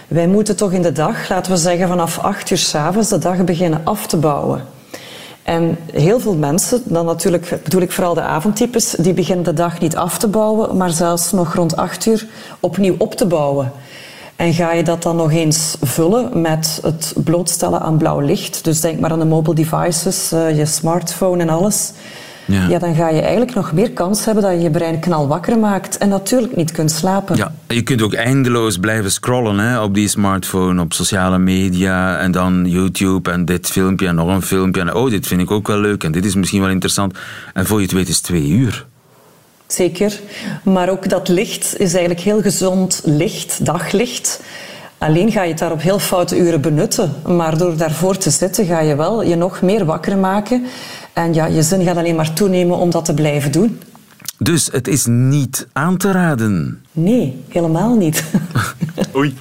Wij 0.08 0.28
moeten 0.28 0.56
toch 0.56 0.72
in 0.72 0.82
de 0.82 0.92
dag, 0.92 1.30
laten 1.30 1.52
we 1.52 1.58
zeggen 1.58 1.88
vanaf 1.88 2.20
8 2.20 2.50
uur 2.50 2.58
s'avonds, 2.58 3.10
de 3.10 3.18
dag 3.18 3.44
beginnen 3.44 3.82
af 3.84 4.08
te 4.08 4.18
bouwen. 4.18 4.66
En 5.44 5.78
heel 5.92 6.20
veel 6.20 6.36
mensen, 6.36 6.82
dan 6.86 7.06
natuurlijk 7.06 7.60
bedoel 7.64 7.82
ik 7.82 7.92
vooral 7.92 8.14
de 8.14 8.22
avondtypes, 8.22 8.90
die 8.90 9.14
beginnen 9.14 9.46
de 9.46 9.54
dag 9.54 9.80
niet 9.80 9.96
af 9.96 10.18
te 10.18 10.28
bouwen, 10.28 10.78
maar 10.78 10.90
zelfs 10.92 11.32
nog 11.32 11.54
rond 11.54 11.76
8 11.76 12.06
uur 12.06 12.28
opnieuw 12.60 12.96
op 12.98 13.16
te 13.16 13.26
bouwen. 13.26 13.72
En 14.38 14.54
ga 14.54 14.74
je 14.74 14.84
dat 14.84 15.04
dan 15.04 15.16
nog 15.16 15.32
eens 15.32 15.78
vullen 15.82 16.42
met 16.42 16.80
het 16.84 17.14
blootstellen 17.24 17.82
aan 17.82 17.98
blauw 17.98 18.20
licht, 18.20 18.64
dus 18.64 18.82
denk 18.82 19.00
maar 19.00 19.12
aan 19.12 19.20
de 19.20 19.26
mobile 19.26 19.56
devices, 19.56 20.34
uh, 20.34 20.58
je 20.58 20.66
smartphone 20.66 21.42
en 21.42 21.50
alles, 21.50 21.92
ja. 22.46 22.68
ja. 22.68 22.80
dan 22.80 22.96
ga 22.96 23.10
je 23.10 23.22
eigenlijk 23.22 23.54
nog 23.54 23.72
meer 23.72 23.92
kans 23.92 24.26
hebben 24.26 24.44
dat 24.44 24.52
je 24.52 24.60
je 24.60 24.70
brein 24.70 25.00
knalwakker 25.00 25.60
maakt 25.60 25.98
en 25.98 26.10
natuurlijk 26.10 26.56
niet 26.56 26.72
kunt 26.72 26.92
slapen. 26.92 27.36
Ja, 27.36 27.52
je 27.68 27.82
kunt 27.82 28.02
ook 28.02 28.14
eindeloos 28.14 28.78
blijven 28.78 29.12
scrollen 29.12 29.60
hè, 29.60 29.82
op 29.82 29.94
die 29.94 30.08
smartphone, 30.08 30.82
op 30.82 30.94
sociale 30.94 31.38
media 31.38 32.18
en 32.18 32.32
dan 32.32 32.66
YouTube 32.66 33.32
en 33.32 33.46
dit 33.46 33.68
filmpje 33.68 34.08
en 34.08 34.16
nog 34.16 34.28
een 34.28 34.42
filmpje. 34.42 34.82
En 34.82 34.94
oh, 34.94 35.10
dit 35.10 35.28
vind 35.28 35.42
ik 35.42 35.52
ook 35.52 35.68
wel 35.68 35.80
leuk 35.80 36.04
en 36.04 36.12
dit 36.12 36.26
is 36.26 36.36
misschien 36.36 36.62
wel 36.62 36.70
interessant. 36.70 37.18
En 37.54 37.66
voor 37.66 37.78
je 37.78 37.84
het 37.84 37.94
weet 37.94 38.10
is 38.10 38.16
het 38.16 38.24
twee 38.24 38.48
uur. 38.48 38.86
Zeker. 39.68 40.20
Maar 40.64 40.90
ook 40.90 41.10
dat 41.10 41.28
licht 41.28 41.80
is 41.80 41.92
eigenlijk 41.92 42.20
heel 42.20 42.42
gezond 42.42 43.02
licht, 43.06 43.66
daglicht. 43.66 44.42
Alleen 44.98 45.32
ga 45.32 45.44
je 45.44 45.50
het 45.50 45.60
daar 45.60 45.72
op 45.72 45.82
heel 45.82 46.00
foute 46.00 46.38
uren 46.38 46.62
benutten. 46.62 47.14
Maar 47.26 47.58
door 47.58 47.78
daarvoor 47.78 48.18
te 48.18 48.30
zitten 48.30 48.66
ga 48.66 48.80
je 48.80 48.96
wel 48.96 49.24
je 49.24 49.36
nog 49.36 49.62
meer 49.62 49.86
wakker 49.86 50.18
maken. 50.18 50.66
En 51.14 51.34
ja, 51.34 51.46
je 51.46 51.62
zin 51.62 51.84
gaat 51.84 51.98
alleen 51.98 52.16
maar 52.16 52.34
toenemen 52.34 52.78
om 52.78 52.90
dat 52.90 53.06
te 53.06 53.14
blijven 53.14 53.52
doen. 53.52 53.80
Dus 54.38 54.70
het 54.72 54.88
is 54.88 55.06
niet 55.06 55.68
aan 55.74 55.98
te 55.98 56.12
raden? 56.12 56.82
Nee, 56.92 57.44
helemaal 57.48 57.96
niet. 57.96 58.24
Oei. 59.16 59.36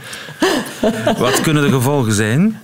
Wat 1.19 1.41
kunnen 1.41 1.63
de 1.63 1.71
gevolgen 1.71 2.13
zijn? 2.13 2.61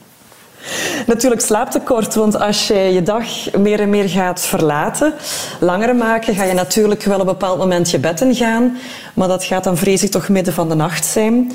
Natuurlijk 1.07 1.40
slaaptekort, 1.40 2.14
want 2.14 2.40
als 2.40 2.66
je 2.68 2.75
je 2.75 3.03
dag 3.03 3.25
meer 3.59 3.81
en 3.81 3.90
meer 3.90 4.09
gaat 4.09 4.40
verlaten, 4.40 5.14
langer 5.61 5.96
maken, 5.96 6.35
ga 6.35 6.44
je 6.44 6.55
natuurlijk 6.55 7.03
wel 7.03 7.14
op 7.14 7.20
een 7.20 7.27
bepaald 7.27 7.59
moment 7.59 7.90
je 7.90 7.98
bed 7.98 8.20
in 8.20 8.35
gaan. 8.35 8.77
Maar 9.14 9.29
dat 9.29 9.44
gaat 9.44 9.64
dan 9.64 9.77
vrees 9.77 10.03
ik 10.03 10.11
toch 10.11 10.29
midden 10.29 10.55
van 10.55 10.68
de 10.68 10.75
nacht 10.75 11.05
zijn. 11.05 11.53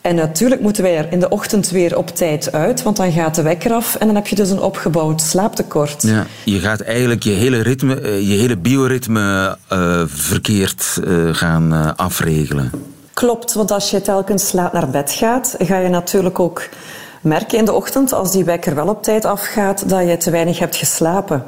En 0.00 0.14
natuurlijk 0.14 0.60
moeten 0.60 0.82
wij 0.82 0.96
er 0.96 1.12
in 1.12 1.20
de 1.20 1.28
ochtend 1.28 1.70
weer 1.70 1.96
op 1.96 2.08
tijd 2.08 2.52
uit, 2.52 2.82
want 2.82 2.96
dan 2.96 3.12
gaat 3.12 3.34
de 3.34 3.42
wekker 3.42 3.72
af 3.72 3.94
en 3.94 4.06
dan 4.06 4.16
heb 4.16 4.26
je 4.26 4.36
dus 4.36 4.50
een 4.50 4.60
opgebouwd 4.60 5.22
slaaptekort. 5.22 6.02
Ja, 6.02 6.26
je 6.44 6.58
gaat 6.58 6.80
eigenlijk 6.80 7.22
je 7.22 7.30
hele 7.30 7.62
ritme, 7.62 8.26
je 8.26 8.34
hele 8.34 8.56
bioritme 8.56 9.56
uh, 9.72 10.02
verkeerd 10.06 11.00
uh, 11.04 11.34
gaan 11.34 11.72
uh, 11.72 11.90
afregelen. 11.96 12.70
Klopt, 13.14 13.52
want 13.52 13.70
als 13.70 13.90
je 13.90 14.00
telkens 14.00 14.52
laat 14.52 14.72
naar 14.72 14.90
bed 14.90 15.12
gaat, 15.12 15.54
ga 15.58 15.78
je 15.78 15.88
natuurlijk 15.88 16.40
ook 16.40 16.68
merken 17.20 17.58
in 17.58 17.64
de 17.64 17.72
ochtend, 17.72 18.12
als 18.12 18.32
die 18.32 18.44
wekker 18.44 18.74
wel 18.74 18.88
op 18.88 19.02
tijd 19.02 19.24
afgaat, 19.24 19.88
dat 19.88 20.08
je 20.08 20.16
te 20.16 20.30
weinig 20.30 20.58
hebt 20.58 20.76
geslapen. 20.76 21.44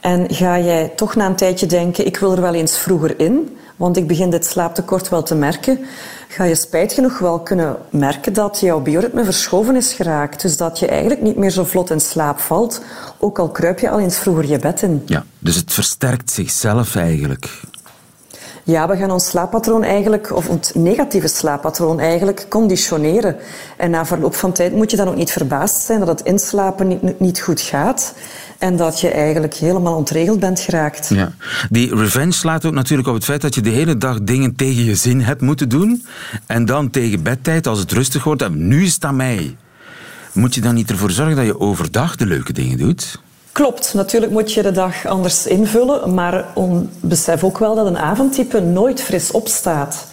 En 0.00 0.34
ga 0.34 0.58
jij 0.58 0.92
toch 0.96 1.14
na 1.14 1.26
een 1.26 1.36
tijdje 1.36 1.66
denken, 1.66 2.06
ik 2.06 2.16
wil 2.16 2.32
er 2.32 2.40
wel 2.40 2.54
eens 2.54 2.78
vroeger 2.78 3.18
in, 3.18 3.56
want 3.76 3.96
ik 3.96 4.06
begin 4.06 4.30
dit 4.30 4.46
slaaptekort 4.46 5.08
wel 5.08 5.22
te 5.22 5.34
merken, 5.34 5.78
ga 6.28 6.44
je 6.44 6.54
spijt 6.54 6.92
genoeg 6.92 7.18
wel 7.18 7.40
kunnen 7.40 7.76
merken 7.90 8.32
dat 8.32 8.60
jouw 8.60 8.80
bioritme 8.80 9.24
verschoven 9.24 9.76
is 9.76 9.92
geraakt. 9.92 10.42
Dus 10.42 10.56
dat 10.56 10.78
je 10.78 10.86
eigenlijk 10.86 11.22
niet 11.22 11.36
meer 11.36 11.50
zo 11.50 11.64
vlot 11.64 11.90
in 11.90 12.00
slaap 12.00 12.38
valt, 12.38 12.82
ook 13.18 13.38
al 13.38 13.48
kruip 13.48 13.78
je 13.78 13.90
al 13.90 14.00
eens 14.00 14.18
vroeger 14.18 14.46
je 14.46 14.58
bed 14.58 14.82
in. 14.82 15.02
Ja, 15.06 15.24
dus 15.38 15.56
het 15.56 15.72
versterkt 15.72 16.30
zichzelf 16.30 16.96
eigenlijk. 16.96 17.60
Ja, 18.64 18.88
we 18.88 18.96
gaan 18.96 19.10
ons 19.10 19.28
slaappatroon 19.28 19.84
eigenlijk, 19.84 20.36
of 20.36 20.48
ons 20.48 20.72
negatieve 20.74 21.28
slaappatroon 21.28 22.00
eigenlijk, 22.00 22.46
conditioneren. 22.48 23.36
En 23.76 23.90
na 23.90 24.06
verloop 24.06 24.34
van 24.34 24.52
tijd 24.52 24.72
moet 24.72 24.90
je 24.90 24.96
dan 24.96 25.08
ook 25.08 25.16
niet 25.16 25.30
verbaasd 25.30 25.82
zijn 25.82 25.98
dat 25.98 26.08
het 26.08 26.20
inslapen 26.20 26.88
niet, 26.88 27.20
niet 27.20 27.40
goed 27.40 27.60
gaat. 27.60 28.14
En 28.58 28.76
dat 28.76 29.00
je 29.00 29.10
eigenlijk 29.10 29.54
helemaal 29.54 29.96
ontregeld 29.96 30.40
bent 30.40 30.60
geraakt. 30.60 31.08
Ja. 31.08 31.32
Die 31.70 31.96
revenge 31.96 32.32
slaat 32.32 32.64
ook 32.64 32.72
natuurlijk 32.72 33.08
op 33.08 33.14
het 33.14 33.24
feit 33.24 33.40
dat 33.40 33.54
je 33.54 33.60
de 33.60 33.70
hele 33.70 33.98
dag 33.98 34.22
dingen 34.22 34.56
tegen 34.56 34.84
je 34.84 34.94
zin 34.94 35.20
hebt 35.20 35.40
moeten 35.40 35.68
doen. 35.68 36.04
En 36.46 36.64
dan 36.64 36.90
tegen 36.90 37.22
bedtijd, 37.22 37.66
als 37.66 37.78
het 37.78 37.92
rustig 37.92 38.24
wordt, 38.24 38.42
en 38.42 38.68
nu 38.68 38.84
is 38.84 38.94
het 38.94 39.04
aan 39.04 39.16
mij. 39.16 39.56
Moet 40.32 40.54
je 40.54 40.60
dan 40.60 40.74
niet 40.74 40.90
ervoor 40.90 41.10
zorgen 41.10 41.36
dat 41.36 41.44
je 41.44 41.60
overdag 41.60 42.16
de 42.16 42.26
leuke 42.26 42.52
dingen 42.52 42.78
doet? 42.78 43.20
Klopt, 43.52 43.94
natuurlijk 43.94 44.32
moet 44.32 44.52
je 44.52 44.62
de 44.62 44.72
dag 44.72 45.06
anders 45.06 45.46
invullen, 45.46 46.14
maar 46.14 46.44
on, 46.54 46.90
besef 47.00 47.44
ook 47.44 47.58
wel 47.58 47.74
dat 47.74 47.86
een 47.86 47.98
avondtype 47.98 48.60
nooit 48.60 49.02
fris 49.02 49.30
opstaat. 49.30 50.06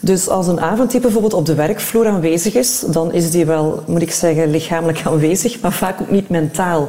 Dus 0.00 0.28
als 0.28 0.46
een 0.46 0.60
avondtype 0.60 1.02
bijvoorbeeld 1.02 1.34
op 1.34 1.46
de 1.46 1.54
werkvloer 1.54 2.06
aanwezig 2.06 2.54
is, 2.54 2.80
dan 2.86 3.12
is 3.12 3.30
die 3.30 3.46
wel, 3.46 3.82
moet 3.86 4.02
ik 4.02 4.12
zeggen, 4.12 4.50
lichamelijk 4.50 5.02
aanwezig, 5.04 5.60
maar 5.60 5.72
vaak 5.72 6.00
ook 6.00 6.10
niet 6.10 6.28
mentaal. 6.28 6.88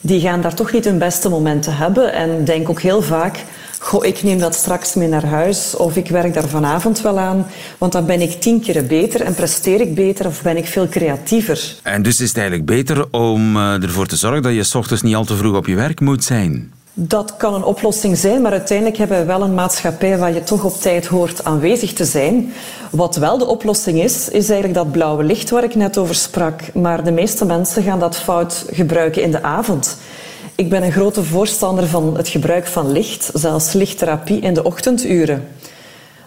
Die 0.00 0.20
gaan 0.20 0.40
daar 0.40 0.54
toch 0.54 0.72
niet 0.72 0.84
hun 0.84 0.98
beste 0.98 1.28
momenten 1.28 1.76
hebben 1.76 2.12
en 2.12 2.44
denk 2.44 2.68
ook 2.68 2.80
heel 2.80 3.02
vaak, 3.02 3.44
goh, 3.82 4.04
ik 4.04 4.22
neem 4.22 4.38
dat 4.38 4.54
straks 4.54 4.94
mee 4.94 5.08
naar 5.08 5.24
huis 5.24 5.76
of 5.76 5.96
ik 5.96 6.08
werk 6.08 6.34
daar 6.34 6.48
vanavond 6.48 7.00
wel 7.00 7.18
aan, 7.18 7.46
want 7.78 7.92
dan 7.92 8.06
ben 8.06 8.20
ik 8.20 8.40
tien 8.40 8.60
keer 8.60 8.86
beter 8.86 9.20
en 9.20 9.34
presteer 9.34 9.80
ik 9.80 9.94
beter 9.94 10.26
of 10.26 10.42
ben 10.42 10.56
ik 10.56 10.66
veel 10.66 10.88
creatiever. 10.88 11.74
En 11.82 12.02
dus 12.02 12.20
is 12.20 12.28
het 12.28 12.36
eigenlijk 12.36 12.66
beter 12.66 13.06
om 13.10 13.56
uh, 13.56 13.82
ervoor 13.82 14.06
te 14.06 14.16
zorgen 14.16 14.42
dat 14.42 14.54
je 14.54 14.62
s 14.62 14.74
ochtends 14.74 15.02
niet 15.02 15.14
al 15.14 15.24
te 15.24 15.36
vroeg 15.36 15.56
op 15.56 15.66
je 15.66 15.74
werk 15.74 16.00
moet 16.00 16.24
zijn? 16.24 16.72
Dat 16.94 17.36
kan 17.36 17.54
een 17.54 17.64
oplossing 17.64 18.18
zijn, 18.18 18.42
maar 18.42 18.52
uiteindelijk 18.52 18.96
hebben 18.96 19.18
we 19.18 19.24
wel 19.24 19.42
een 19.42 19.54
maatschappij 19.54 20.18
waar 20.18 20.34
je 20.34 20.42
toch 20.42 20.64
op 20.64 20.80
tijd 20.80 21.06
hoort 21.06 21.44
aanwezig 21.44 21.92
te 21.92 22.04
zijn. 22.04 22.52
Wat 22.90 23.16
wel 23.16 23.38
de 23.38 23.46
oplossing 23.46 24.02
is, 24.02 24.28
is 24.28 24.48
eigenlijk 24.48 24.74
dat 24.74 24.92
blauwe 24.92 25.24
licht 25.24 25.50
waar 25.50 25.64
ik 25.64 25.74
net 25.74 25.98
over 25.98 26.14
sprak. 26.14 26.74
Maar 26.74 27.04
de 27.04 27.12
meeste 27.12 27.44
mensen 27.44 27.82
gaan 27.82 27.98
dat 27.98 28.16
fout 28.16 28.64
gebruiken 28.70 29.22
in 29.22 29.30
de 29.30 29.42
avond. 29.42 29.96
Ik 30.60 30.68
ben 30.68 30.82
een 30.82 30.92
grote 30.92 31.24
voorstander 31.24 31.86
van 31.86 32.16
het 32.16 32.28
gebruik 32.28 32.66
van 32.66 32.92
licht, 32.92 33.30
zelfs 33.34 33.72
lichttherapie 33.72 34.40
in 34.40 34.54
de 34.54 34.64
ochtenduren. 34.64 35.44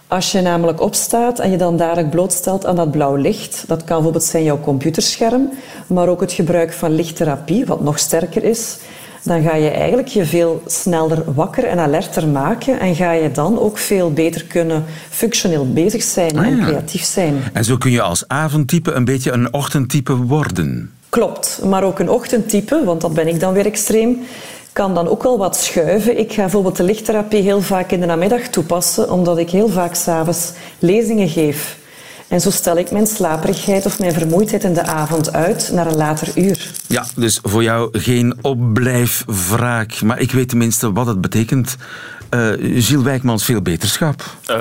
Als 0.06 0.32
je 0.32 0.40
namelijk 0.40 0.80
opstaat 0.80 1.38
en 1.38 1.50
je 1.50 1.56
dan 1.56 1.76
dadelijk 1.76 2.10
blootstelt 2.10 2.66
aan 2.66 2.76
dat 2.76 2.90
blauw 2.90 3.16
licht, 3.16 3.64
dat 3.66 3.78
kan 3.78 3.94
bijvoorbeeld 3.94 4.24
zijn 4.24 4.44
jouw 4.44 4.60
computerscherm, 4.60 5.50
maar 5.86 6.08
ook 6.08 6.20
het 6.20 6.32
gebruik 6.32 6.72
van 6.72 6.94
lichttherapie, 6.94 7.66
wat 7.66 7.80
nog 7.80 7.98
sterker 7.98 8.44
is, 8.44 8.76
dan 9.22 9.42
ga 9.42 9.54
je 9.54 9.70
eigenlijk 9.70 10.08
je 10.08 10.26
veel 10.26 10.62
sneller 10.66 11.34
wakker 11.34 11.64
en 11.64 11.78
alerter 11.78 12.28
maken 12.28 12.80
en 12.80 12.94
ga 12.94 13.12
je 13.12 13.30
dan 13.30 13.58
ook 13.58 13.78
veel 13.78 14.12
beter 14.12 14.44
kunnen 14.44 14.84
functioneel 15.10 15.72
bezig 15.72 16.02
zijn 16.02 16.38
Ah, 16.38 16.46
en 16.46 16.56
ja. 16.56 16.64
creatief 16.64 17.04
zijn. 17.04 17.42
En 17.52 17.64
zo 17.64 17.76
kun 17.76 17.90
je 17.90 18.02
als 18.02 18.28
avondtype 18.28 18.92
een 18.92 19.04
beetje 19.04 19.32
een 19.32 19.52
ochtendtype 19.52 20.16
worden. 20.16 20.90
Klopt, 21.14 21.60
maar 21.64 21.82
ook 21.82 21.98
een 21.98 22.08
ochtendtype, 22.10 22.84
want 22.84 23.00
dat 23.00 23.14
ben 23.14 23.28
ik 23.28 23.40
dan 23.40 23.52
weer 23.52 23.66
extreem, 23.66 24.18
kan 24.72 24.94
dan 24.94 25.08
ook 25.08 25.22
wel 25.22 25.38
wat 25.38 25.56
schuiven. 25.56 26.18
Ik 26.18 26.32
ga 26.32 26.40
bijvoorbeeld 26.40 26.76
de 26.76 26.82
lichttherapie 26.82 27.42
heel 27.42 27.60
vaak 27.60 27.90
in 27.90 28.00
de 28.00 28.06
namiddag 28.06 28.40
toepassen, 28.40 29.10
omdat 29.10 29.38
ik 29.38 29.50
heel 29.50 29.68
vaak 29.68 29.94
s'avonds 29.94 30.52
lezingen 30.78 31.28
geef. 31.28 31.76
En 32.28 32.40
zo 32.40 32.50
stel 32.50 32.76
ik 32.76 32.90
mijn 32.90 33.06
slaperigheid 33.06 33.86
of 33.86 33.98
mijn 33.98 34.12
vermoeidheid 34.12 34.64
in 34.64 34.72
de 34.72 34.82
avond 34.82 35.32
uit 35.32 35.70
naar 35.72 35.86
een 35.86 35.96
later 35.96 36.28
uur. 36.34 36.70
Ja, 36.86 37.04
dus 37.16 37.38
voor 37.42 37.62
jou 37.62 37.98
geen 37.98 38.34
opblijfwraak. 38.40 40.02
Maar 40.02 40.20
ik 40.20 40.32
weet 40.32 40.48
tenminste 40.48 40.92
wat 40.92 41.06
het 41.06 41.20
betekent. 41.20 41.76
Eh 42.34 42.82
Gilles 42.82 43.02
Wijkmans, 43.04 43.44
veel 43.44 43.62
beterschap. 43.62 44.22
Eh, 44.46 44.60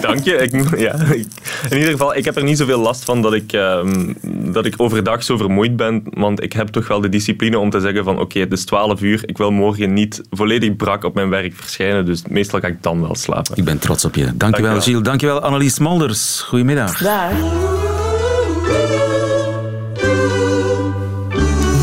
dank 0.00 0.24
je. 0.24 0.32
Ik, 0.36 0.78
ja, 0.78 0.94
ik- 0.94 1.26
in 1.70 1.76
ieder 1.76 1.90
geval, 1.92 2.16
ik 2.16 2.24
heb 2.24 2.36
er 2.36 2.42
niet 2.42 2.58
zoveel 2.58 2.78
last 2.80 3.04
van 3.04 3.22
dat 3.22 3.32
ik, 3.32 3.52
ehm, 3.52 4.12
dat 4.52 4.66
ik 4.66 4.74
overdag 4.76 5.22
zo 5.24 5.36
vermoeid 5.36 5.76
ben. 5.76 6.02
Want 6.10 6.42
ik 6.42 6.52
heb 6.52 6.68
toch 6.68 6.88
wel 6.88 7.00
de 7.00 7.08
discipline 7.08 7.58
om 7.58 7.70
te 7.70 7.80
zeggen 7.80 8.04
van 8.04 8.18
oké, 8.20 8.38
het 8.38 8.52
is 8.52 8.64
12 8.64 9.00
uur. 9.00 9.22
Ik 9.26 9.38
wil 9.38 9.50
morgen 9.50 9.92
niet 9.92 10.22
volledig 10.30 10.76
brak 10.76 11.04
op 11.04 11.14
mijn 11.14 11.28
werk 11.28 11.54
verschijnen. 11.54 12.06
Dus 12.06 12.22
meestal 12.28 12.60
ga 12.60 12.66
ik 12.66 12.82
dan 12.82 13.00
wel 13.00 13.14
slapen. 13.14 13.56
Ik 13.56 13.64
ben 13.64 13.78
trots 13.78 14.04
op 14.04 14.14
je. 14.14 14.20
Dankjewel, 14.24 14.50
Dankjewel. 14.50 14.80
Gilles. 14.80 15.02
Dankjewel, 15.02 15.40
Annelies 15.40 15.78
Molders. 15.78 16.40
Goedemiddag. 16.40 16.98
Daar. 16.98 17.32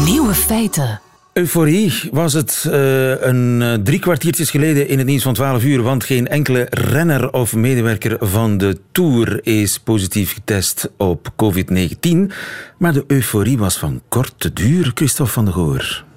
Nieuwe 0.05 0.33
feiten. 0.33 0.99
Euforie 1.33 2.09
was 2.11 2.33
het 2.33 2.65
eh, 2.71 3.21
een 3.21 3.61
eh, 3.61 3.73
drie 3.73 3.99
kwartiertjes 3.99 4.49
geleden 4.49 4.87
in 4.87 4.97
het 4.97 5.07
nieuws 5.07 5.23
van 5.23 5.33
12 5.33 5.63
uur, 5.63 5.81
want 5.81 6.03
geen 6.03 6.27
enkele 6.27 6.67
renner 6.69 7.33
of 7.33 7.55
medewerker 7.55 8.17
van 8.19 8.57
de 8.57 8.79
Tour 8.91 9.39
is 9.45 9.79
positief 9.79 10.33
getest 10.33 10.89
op 10.97 11.29
COVID-19. 11.31 12.33
Maar 12.77 12.93
de 12.93 13.03
euforie 13.07 13.57
was 13.57 13.77
van 13.77 14.01
korte 14.07 14.53
duur, 14.53 14.91
Christophe 14.93 15.33
van 15.33 15.45
der 15.45 15.53
Goor. 15.53 16.07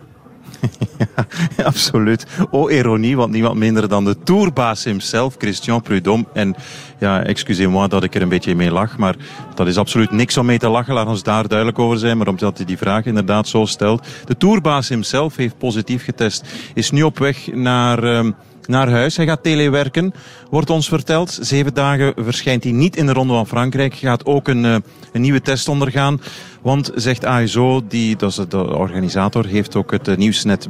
Absoluut. 1.65 2.27
Oh, 2.51 2.71
ironie, 2.71 3.17
want 3.17 3.33
niemand 3.33 3.57
minder 3.57 3.89
dan 3.89 4.05
de 4.05 4.17
tourbaas 4.25 4.85
himself, 4.85 5.35
Christian 5.39 5.83
Prudhomme. 5.83 6.25
En 6.33 6.55
ja, 6.99 7.23
excusez-moi 7.23 7.89
dat 7.89 8.05
ik 8.05 8.15
er 8.15 8.23
een 8.23 8.29
beetje 8.29 8.55
mee 8.55 8.71
lach, 8.71 8.99
maar 8.99 9.17
dat 9.55 9.67
is 9.67 9.77
absoluut 9.77 10.11
niks 10.11 10.37
om 10.37 10.47
mee 10.47 10.59
te 10.59 10.69
lachen. 10.69 10.95
Laat 10.95 11.07
ons 11.07 11.23
daar 11.23 11.49
duidelijk 11.49 11.79
over 11.79 11.99
zijn, 11.99 12.19
maar 12.19 12.29
omdat 12.29 12.57
hij 12.57 12.67
die 12.67 12.79
vraag 12.79 13.05
inderdaad 13.05 13.49
zo 13.49 13.65
stelt. 13.65 14.07
De 14.25 14.37
tourbaas 14.37 14.89
himself 14.89 15.37
heeft 15.37 15.59
positief 15.59 16.05
getest, 16.05 16.45
is 16.75 16.91
nu 16.91 17.03
op 17.03 17.19
weg 17.19 17.53
naar... 17.53 18.05
ehm, 18.05 18.31
naar 18.67 18.91
huis. 18.91 19.17
Hij 19.17 19.27
gaat 19.27 19.43
telewerken, 19.43 20.15
wordt 20.51 20.71
ons 20.71 20.89
verteld. 20.89 21.39
Zeven 21.41 21.75
dagen 21.75 22.15
verschijnt 22.17 22.65
hij 22.65 22.73
niet 22.73 22.97
in 22.97 23.07
de 23.07 23.13
Ronde 23.13 23.33
van 23.33 23.47
Frankrijk. 23.47 23.95
Gaat 23.95 24.27
ook 24.27 24.49
een, 24.49 24.65
eh, 24.65 24.77
een 25.13 25.21
nieuwe 25.21 25.41
test 25.41 25.69
ondergaan. 25.69 26.21
Want, 26.63 26.91
zegt 26.95 27.25
ASO, 27.25 27.83
die, 27.89 28.17
dat 28.17 28.31
is 28.31 28.37
de 28.49 28.77
organisator, 28.77 29.47
heeft 29.47 29.77
ook 29.77 29.91
het 29.91 30.09
eh, 30.09 30.17
nieuwsnet 30.17 30.67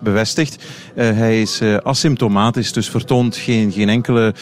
bevestigd. 0.00 0.64
Eh, 0.94 1.10
hij 1.10 1.40
is 1.40 1.60
eh, 1.60 1.76
asymptomatisch, 1.76 2.72
dus 2.72 2.88
vertoont 2.90 3.36
geen, 3.36 3.72
geen 3.72 3.88
enkele 3.88 4.34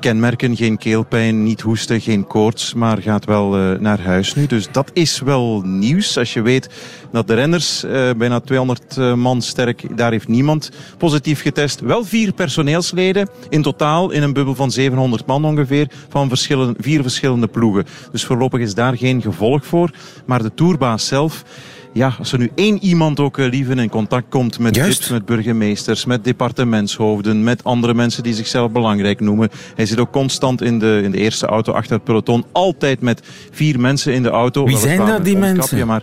kenmerken. 0.00 0.56
Geen 0.56 0.78
keelpijn, 0.78 1.42
niet 1.42 1.60
hoesten, 1.60 2.00
geen 2.00 2.26
koorts, 2.26 2.74
maar 2.74 2.98
gaat 2.98 3.24
wel 3.24 3.48
naar 3.80 4.00
huis 4.00 4.34
nu. 4.34 4.46
Dus 4.46 4.68
dat 4.72 4.90
is 4.92 5.20
wel 5.20 5.62
nieuws. 5.64 6.18
Als 6.18 6.32
je 6.32 6.42
weet 6.42 6.68
dat 7.12 7.26
de 7.26 7.34
renners, 7.34 7.84
bijna 8.16 8.40
200 8.40 8.96
eh, 8.96 9.14
man 9.14 9.42
sterk, 9.42 9.96
daar 9.96 10.10
heeft 10.10 10.28
niemand 10.28 10.70
positief 10.98 11.42
getest. 11.42 11.80
Wel 11.80 12.04
vier 12.04 12.32
personeelsleden 12.32 13.28
in 13.48 13.62
totaal 13.62 14.10
in 14.10 14.22
een 14.22 14.32
bubbel 14.32 14.54
van 14.54 14.70
700 14.70 15.26
man 15.26 15.44
ongeveer 15.44 15.90
van 16.08 16.28
verschillende, 16.28 16.74
vier 16.78 17.02
verschillende 17.02 17.46
ploegen. 17.46 17.84
Dus 18.12 18.24
voorlopig 18.24 18.60
is 18.60 18.74
daar 18.74 18.96
geen 18.96 19.22
gevolg 19.22 19.66
voor. 19.66 19.90
Maar 20.26 20.41
de 20.42 20.54
tourbaas 20.54 21.06
zelf, 21.06 21.44
ja, 21.92 22.14
als 22.18 22.32
er 22.32 22.38
nu 22.38 22.50
één 22.54 22.84
iemand 22.84 23.20
ook 23.20 23.38
eh, 23.38 23.50
liever 23.50 23.78
in 23.78 23.88
contact 23.88 24.24
komt 24.28 24.58
met 24.58 25.10
met 25.10 25.24
burgemeesters, 25.24 26.04
met 26.04 26.24
departementshoofden, 26.24 27.44
met 27.44 27.64
andere 27.64 27.94
mensen 27.94 28.22
die 28.22 28.34
zichzelf 28.34 28.70
belangrijk 28.70 29.20
noemen. 29.20 29.50
Hij 29.74 29.86
zit 29.86 30.00
ook 30.00 30.12
constant 30.12 30.62
in 30.62 30.78
de, 30.78 31.00
in 31.04 31.10
de 31.10 31.18
eerste 31.18 31.46
auto 31.46 31.72
achter 31.72 31.94
het 31.94 32.04
peloton. 32.04 32.44
Altijd 32.52 33.00
met 33.00 33.22
vier 33.50 33.80
mensen 33.80 34.12
in 34.14 34.22
de 34.22 34.30
auto. 34.30 34.64
Wie 34.64 34.76
zijn 34.76 35.06
dat, 35.06 35.24
die 35.24 35.36
mensen? 35.36 35.86
maar 35.86 36.02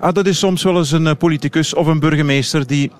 Ah, 0.00 0.14
dat 0.14 0.26
is 0.26 0.38
soms 0.38 0.62
wel 0.62 0.76
eens 0.76 0.92
een 0.92 1.06
eh, 1.06 1.14
politicus 1.18 1.74
of 1.74 1.86
een 1.86 2.00
burgemeester 2.00 2.66
die 2.66 2.90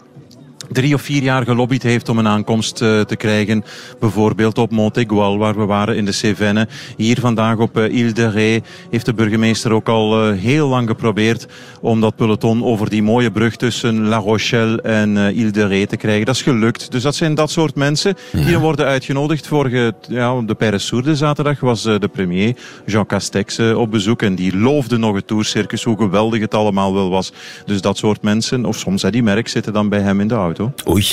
drie 0.70 0.94
of 0.94 1.02
vier 1.02 1.22
jaar 1.22 1.44
gelobbyd 1.44 1.82
heeft 1.82 2.08
om 2.08 2.18
een 2.18 2.28
aankomst 2.28 2.82
eh, 2.82 3.00
te 3.00 3.16
krijgen. 3.16 3.64
Bijvoorbeeld 4.00 4.58
op 4.58 4.70
Montegual, 4.70 5.38
waar 5.38 5.58
we 5.58 5.64
waren 5.64 5.96
in 5.96 6.04
de 6.04 6.12
Cévennes. 6.12 6.66
Hier 6.96 7.20
vandaag 7.20 7.58
op 7.58 7.78
uh, 7.78 7.98
Ile 7.98 8.12
de 8.12 8.30
Ré 8.30 8.60
heeft 8.90 9.06
de 9.06 9.14
burgemeester 9.14 9.72
ook 9.72 9.88
al 9.88 10.30
uh, 10.30 10.38
heel 10.40 10.68
lang 10.68 10.88
geprobeerd 10.88 11.46
om 11.80 12.00
dat 12.00 12.16
peloton 12.16 12.64
over 12.64 12.90
die 12.90 13.02
mooie 13.02 13.30
brug 13.30 13.56
tussen 13.56 14.08
La 14.08 14.16
Rochelle 14.16 14.82
en 14.82 15.38
Ile 15.38 15.50
de 15.50 15.66
Ré 15.66 15.86
te 15.86 15.96
krijgen. 15.96 16.26
Dat 16.26 16.34
is 16.34 16.42
gelukt. 16.42 16.90
Dus 16.90 17.02
dat 17.02 17.14
zijn 17.14 17.34
dat 17.34 17.50
soort 17.50 17.74
mensen 17.74 18.14
die 18.32 18.58
worden 18.58 18.86
uitgenodigd. 18.86 19.46
Vorige, 19.46 19.94
ja, 20.08 20.40
de 20.40 20.54
Paris 20.54 20.86
Sourde 20.86 21.16
zaterdag 21.16 21.60
was 21.60 21.82
de 21.82 22.10
premier 22.12 22.56
Jean 22.86 23.06
Castex 23.06 23.58
op 23.58 23.90
bezoek 23.90 24.22
en 24.22 24.34
die 24.34 24.56
loofde 24.56 24.96
nog 24.96 25.14
het 25.14 25.26
tourcircus, 25.26 25.84
hoe 25.84 25.96
geweldig 25.96 26.40
het 26.40 26.54
allemaal 26.54 26.94
wel 26.94 27.10
was. 27.10 27.32
Dus 27.64 27.80
dat 27.80 27.96
soort 27.96 28.22
mensen, 28.22 28.64
of 28.64 28.78
soms 28.78 29.02
die 29.02 29.22
merk, 29.22 29.48
zitten 29.48 29.72
dan 29.72 29.88
bij 29.88 30.00
hem 30.00 30.20
in 30.20 30.28
de 30.28 30.34
auto. 30.34 30.55
Oei, 30.88 31.06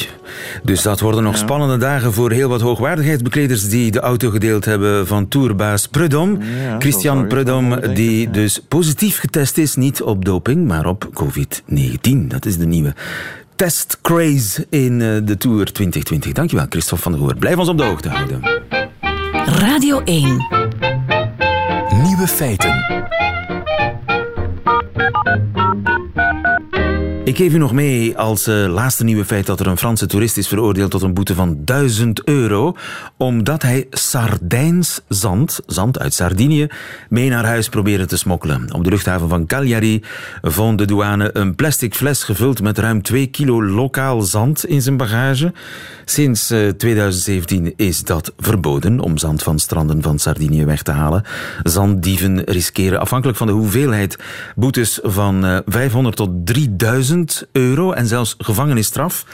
dus 0.63 0.81
dat 0.81 0.99
worden 0.99 1.23
nog 1.23 1.33
ja. 1.33 1.39
spannende 1.39 1.77
dagen 1.77 2.13
voor 2.13 2.31
heel 2.31 2.49
wat 2.49 2.61
hoogwaardigheidsbekleders 2.61 3.69
die 3.69 3.91
de 3.91 3.99
auto 3.99 4.29
gedeeld 4.29 4.65
hebben 4.65 5.07
van 5.07 5.27
tourbaas 5.27 5.87
Prudhomme. 5.87 6.37
Ja, 6.61 6.75
Christian 6.79 7.27
Prudhomme, 7.27 7.93
die 7.93 8.21
ja. 8.21 8.31
dus 8.31 8.61
positief 8.67 9.19
getest 9.19 9.57
is, 9.57 9.75
niet 9.75 10.01
op 10.01 10.25
doping, 10.25 10.67
maar 10.67 10.85
op 10.85 11.09
COVID-19. 11.13 12.27
Dat 12.27 12.45
is 12.45 12.57
de 12.57 12.65
nieuwe 12.65 12.93
test 13.55 13.97
craze 14.01 14.65
in 14.69 14.99
de 14.99 15.37
Tour 15.37 15.71
2020. 15.71 16.31
Dankjewel, 16.31 16.65
Christophe 16.69 17.03
van 17.03 17.11
der 17.11 17.21
Goor. 17.21 17.35
Blijf 17.35 17.57
ons 17.57 17.69
op 17.69 17.77
de 17.77 17.83
hoogte 17.83 18.09
houden. 18.09 18.41
Radio 19.45 20.01
1. 20.03 20.23
Nieuwe 22.03 22.27
feiten. 22.27 23.03
Ik 27.23 27.37
geef 27.37 27.53
u 27.53 27.57
nog 27.57 27.71
mee 27.73 28.17
als 28.17 28.47
uh, 28.47 28.67
laatste 28.67 29.03
nieuwe 29.03 29.25
feit 29.25 29.45
dat 29.45 29.59
er 29.59 29.67
een 29.67 29.77
Franse 29.77 30.05
toerist 30.05 30.37
is 30.37 30.47
veroordeeld 30.47 30.91
tot 30.91 31.01
een 31.01 31.13
boete 31.13 31.35
van 31.35 31.57
1000 31.65 32.23
euro, 32.23 32.75
omdat 33.17 33.61
hij 33.61 33.87
Sardijns 33.89 35.01
zand, 35.07 35.59
zand 35.65 35.99
uit 35.99 36.13
Sardinië, 36.13 36.67
mee 37.09 37.29
naar 37.29 37.45
huis 37.45 37.69
probeerde 37.69 38.05
te 38.05 38.17
smokkelen. 38.17 38.73
Op 38.73 38.83
de 38.83 38.89
luchthaven 38.89 39.29
van 39.29 39.45
Cagliari 39.45 40.03
vond 40.41 40.77
de 40.77 40.85
douane 40.85 41.29
een 41.33 41.55
plastic 41.55 41.95
fles 41.95 42.23
gevuld 42.23 42.61
met 42.61 42.77
ruim 42.77 43.01
2 43.01 43.27
kilo 43.27 43.63
lokaal 43.63 44.21
zand 44.21 44.65
in 44.65 44.81
zijn 44.81 44.97
bagage. 44.97 45.53
Sinds 46.05 46.51
uh, 46.51 46.69
2017 46.69 47.73
is 47.75 48.03
dat 48.03 48.33
verboden 48.37 48.99
om 48.99 49.17
zand 49.17 49.43
van 49.43 49.59
stranden 49.59 50.01
van 50.01 50.19
Sardinië 50.19 50.65
weg 50.65 50.81
te 50.81 50.91
halen. 50.91 51.23
Zanddieven 51.63 52.43
riskeren 52.43 52.99
afhankelijk 52.99 53.37
van 53.37 53.47
de 53.47 53.53
hoeveelheid 53.53 54.17
boetes 54.55 54.99
van 55.03 55.45
uh, 55.45 55.57
500 55.65 56.15
tot 56.15 56.29
3000 56.45 57.11
euro 57.51 57.91
en 57.91 58.07
zelfs 58.07 58.35
gevangenisstraf. 58.37 59.25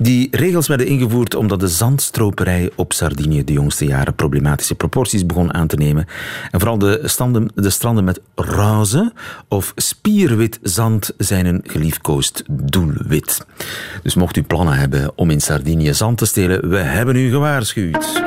Die 0.00 0.28
regels 0.30 0.66
werden 0.66 0.86
ingevoerd 0.86 1.34
omdat 1.34 1.60
de 1.60 1.68
zandstroperij 1.68 2.70
op 2.74 2.92
Sardinië 2.92 3.44
de 3.44 3.52
jongste 3.52 3.84
jaren 3.84 4.14
problematische 4.14 4.74
proporties 4.74 5.26
begon 5.26 5.54
aan 5.54 5.66
te 5.66 5.76
nemen. 5.76 6.06
En 6.50 6.60
vooral 6.60 6.78
de, 6.78 7.50
de 7.54 7.70
stranden 7.70 8.04
met 8.04 8.20
roze 8.34 9.12
of 9.48 9.72
spierwit 9.76 10.58
zand 10.62 11.12
zijn 11.16 11.46
een 11.46 11.62
geliefkoosd 11.66 12.42
doelwit. 12.50 13.46
Dus 14.02 14.14
mocht 14.14 14.36
u 14.36 14.42
plannen 14.42 14.74
hebben 14.74 15.12
om 15.16 15.30
in 15.30 15.40
Sardinië 15.40 15.94
zand 15.94 16.18
te 16.18 16.26
stelen, 16.26 16.68
we 16.68 16.78
hebben 16.78 17.16
u 17.16 17.30
gewaarschuwd. 17.30 18.22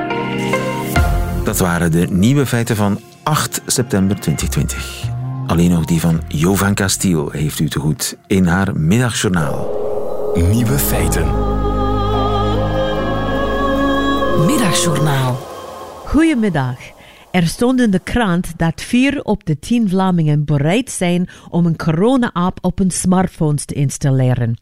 Dat 1.43 1.59
waren 1.59 1.91
de 1.91 2.07
nieuwe 2.09 2.45
feiten 2.45 2.75
van 2.75 2.99
8 3.23 3.61
september 3.65 4.19
2020. 4.19 5.10
Alleen 5.51 5.71
nog 5.71 5.85
die 5.85 5.99
van 5.99 6.21
Jovan 6.27 6.73
Castiel 6.73 7.29
heeft 7.29 7.59
u 7.59 7.69
te 7.69 7.79
goed 7.79 8.17
in 8.27 8.45
haar 8.45 8.79
middagjournaal. 8.79 9.69
Nieuwe 10.33 10.79
feiten. 10.79 11.25
Middagjournaal. 14.45 15.35
Goedemiddag. 16.05 16.77
Er 17.31 17.47
stond 17.47 17.81
in 17.81 17.91
de 17.91 17.99
krant 17.99 18.57
dat 18.57 18.81
vier 18.81 19.21
op 19.21 19.45
de 19.45 19.59
tien 19.59 19.89
Vlamingen 19.89 20.45
bereid 20.45 20.91
zijn 20.91 21.29
om 21.49 21.65
een 21.65 21.77
corona-app 21.77 22.57
op 22.61 22.77
hun 22.77 22.91
smartphones 22.91 23.65
te 23.65 23.73
installeren. 23.73 24.57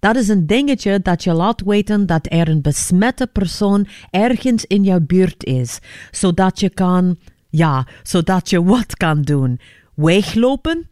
Dat 0.00 0.16
is 0.16 0.28
een 0.28 0.46
dingetje 0.46 1.00
dat 1.02 1.24
je 1.24 1.32
laat 1.32 1.62
weten 1.64 2.06
dat 2.06 2.26
er 2.30 2.48
een 2.48 2.62
besmette 2.62 3.26
persoon 3.26 3.86
ergens 4.10 4.64
in 4.64 4.84
jouw 4.84 5.00
buurt 5.00 5.44
is, 5.44 5.78
zodat 6.10 6.60
je 6.60 6.70
kan, 6.70 7.16
ja, 7.50 7.86
zodat 8.02 8.50
je 8.50 8.64
wat 8.64 8.96
kan 8.96 9.22
doen. 9.22 9.60
Weglopen? 10.02 10.88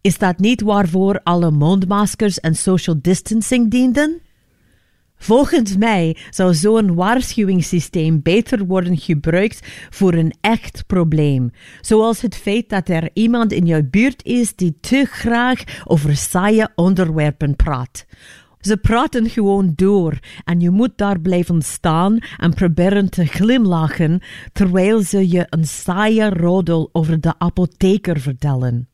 Is 0.00 0.18
dat 0.18 0.38
niet 0.38 0.60
waarvoor 0.60 1.20
alle 1.22 1.50
mondmaskers 1.50 2.40
en 2.40 2.54
social 2.54 2.96
distancing 3.00 3.70
dienden? 3.70 4.20
Volgens 5.16 5.76
mij 5.76 6.16
zou 6.30 6.54
zo'n 6.54 6.94
waarschuwingssysteem 6.94 8.22
beter 8.22 8.66
worden 8.66 8.98
gebruikt 8.98 9.66
voor 9.90 10.14
een 10.14 10.34
echt 10.40 10.84
probleem, 10.86 11.50
zoals 11.80 12.20
het 12.20 12.36
feit 12.36 12.68
dat 12.68 12.88
er 12.88 13.10
iemand 13.12 13.52
in 13.52 13.66
jouw 13.66 13.82
buurt 13.90 14.24
is 14.24 14.54
die 14.54 14.76
te 14.80 15.04
graag 15.10 15.62
over 15.84 16.16
saaie 16.16 16.68
onderwerpen 16.74 17.56
praat. 17.56 18.06
Ze 18.64 18.76
praten 18.76 19.30
gewoon 19.30 19.72
door 19.74 20.18
en 20.44 20.60
je 20.60 20.70
moet 20.70 20.92
daar 20.96 21.20
blijven 21.20 21.62
staan 21.62 22.18
en 22.36 22.54
proberen 22.54 23.10
te 23.10 23.26
glimlachen 23.26 24.20
terwijl 24.52 25.02
ze 25.02 25.28
je 25.28 25.46
een 25.48 25.64
saaie 25.64 26.28
rodel 26.28 26.88
over 26.92 27.20
de 27.20 27.34
apotheker 27.38 28.20
vertellen. 28.20 28.88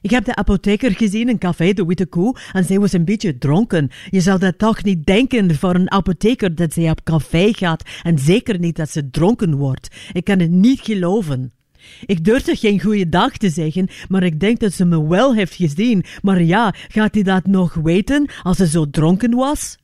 Ik 0.00 0.10
heb 0.10 0.24
de 0.24 0.34
apotheker 0.34 0.90
gezien 0.90 1.28
in 1.28 1.38
café 1.38 1.72
De 1.72 1.86
Witte 1.86 2.06
Koe 2.06 2.36
en 2.52 2.64
zij 2.64 2.78
was 2.78 2.92
een 2.92 3.04
beetje 3.04 3.38
dronken. 3.38 3.90
Je 4.10 4.20
zou 4.20 4.38
dat 4.38 4.58
toch 4.58 4.84
niet 4.84 5.06
denken 5.06 5.54
voor 5.54 5.74
een 5.74 5.90
apotheker 5.90 6.54
dat 6.54 6.72
zij 6.72 6.90
op 6.90 7.04
café 7.04 7.52
gaat 7.52 7.82
en 8.02 8.18
zeker 8.18 8.58
niet 8.58 8.76
dat 8.76 8.90
ze 8.90 9.10
dronken 9.10 9.54
wordt. 9.54 9.88
Ik 10.12 10.24
kan 10.24 10.38
het 10.38 10.50
niet 10.50 10.80
geloven. 10.80 11.55
Ik 12.06 12.24
durfde 12.24 12.56
geen 12.56 12.80
goede 12.80 13.08
dag 13.08 13.36
te 13.36 13.50
zeggen, 13.50 13.88
maar 14.08 14.22
ik 14.22 14.40
denk 14.40 14.58
dat 14.58 14.72
ze 14.72 14.84
me 14.84 15.06
wel 15.06 15.34
heeft 15.34 15.54
gezien. 15.54 16.04
Maar 16.22 16.42
ja, 16.42 16.74
gaat 16.88 17.14
hij 17.14 17.22
dat 17.22 17.46
nog 17.46 17.74
weten 17.74 18.28
als 18.42 18.56
ze 18.56 18.66
zo 18.66 18.90
dronken 18.90 19.34
was? 19.34 19.76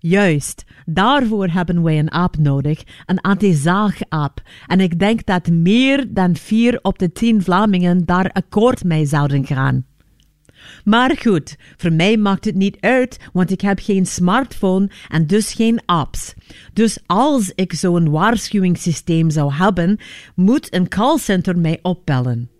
Juist, 0.00 0.64
daarvoor 0.86 1.48
hebben 1.48 1.82
wij 1.82 1.98
een 1.98 2.08
app 2.08 2.36
nodig, 2.36 2.82
een 3.06 3.20
anti-zaag-app. 3.20 4.42
En 4.66 4.80
ik 4.80 4.98
denk 4.98 5.26
dat 5.26 5.50
meer 5.50 6.06
dan 6.08 6.36
vier 6.36 6.78
op 6.82 6.98
de 6.98 7.12
tien 7.12 7.42
Vlamingen 7.42 8.04
daar 8.04 8.30
akkoord 8.32 8.84
mee 8.84 9.06
zouden 9.06 9.46
gaan. 9.46 9.84
Maar 10.84 11.16
goed, 11.20 11.56
voor 11.76 11.92
mij 11.92 12.16
maakt 12.16 12.44
het 12.44 12.54
niet 12.54 12.76
uit, 12.80 13.18
want 13.32 13.50
ik 13.50 13.60
heb 13.60 13.78
geen 13.80 14.06
smartphone 14.06 14.90
en 15.08 15.26
dus 15.26 15.52
geen 15.52 15.80
apps. 15.86 16.34
Dus 16.72 16.98
als 17.06 17.52
ik 17.54 17.72
zo'n 17.72 18.10
waarschuwingssysteem 18.10 19.30
zou 19.30 19.52
hebben, 19.52 19.98
moet 20.34 20.74
een 20.74 20.88
callcenter 20.88 21.58
mij 21.58 21.78
opbellen. 21.82 22.50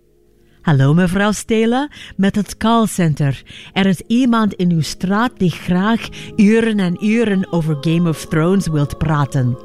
Hallo 0.63 0.95
mevrouw 0.95 1.33
Stelen, 1.33 1.91
met 2.17 2.35
het 2.35 2.57
callcenter. 2.57 3.43
Er 3.73 3.87
is 3.87 4.01
iemand 4.01 4.55
in 4.55 4.71
uw 4.71 4.81
straat 4.81 5.33
die 5.37 5.51
graag 5.51 6.09
uren 6.37 6.79
en 6.79 7.07
uren 7.07 7.53
over 7.53 7.77
Game 7.81 8.09
of 8.09 8.27
Thrones 8.27 8.69
wilt 8.69 8.99
praten. 8.99 9.59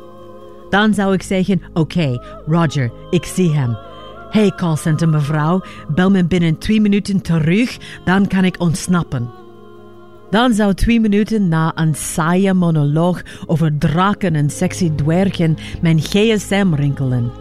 Dan 0.70 0.94
zou 0.94 1.14
ik 1.14 1.22
zeggen: 1.22 1.62
Oké, 1.74 2.20
Roger, 2.46 2.92
ik 3.10 3.26
zie 3.26 3.54
hem. 3.54 3.93
Hey 4.34 4.52
callcenter 4.56 5.10
mevrouw, 5.10 5.62
bel 5.88 6.10
me 6.10 6.26
binnen 6.26 6.58
twee 6.58 6.82
minuten 6.82 7.22
terug, 7.22 7.78
dan 8.06 8.28
kan 8.28 8.44
ik 8.44 8.60
ontsnappen. 8.60 9.30
Dan 10.30 10.54
zou 10.54 10.74
twee 10.74 11.00
minuten 11.00 11.48
na 11.48 11.72
een 11.76 11.96
saaie 11.96 12.54
monoloog 12.54 13.22
over 13.46 13.78
draken 13.78 14.36
en 14.36 14.50
sexy 14.50 14.92
dwergen 14.96 15.58
mijn 15.82 16.00
gsm 16.00 16.74
rinkelen. 16.74 17.32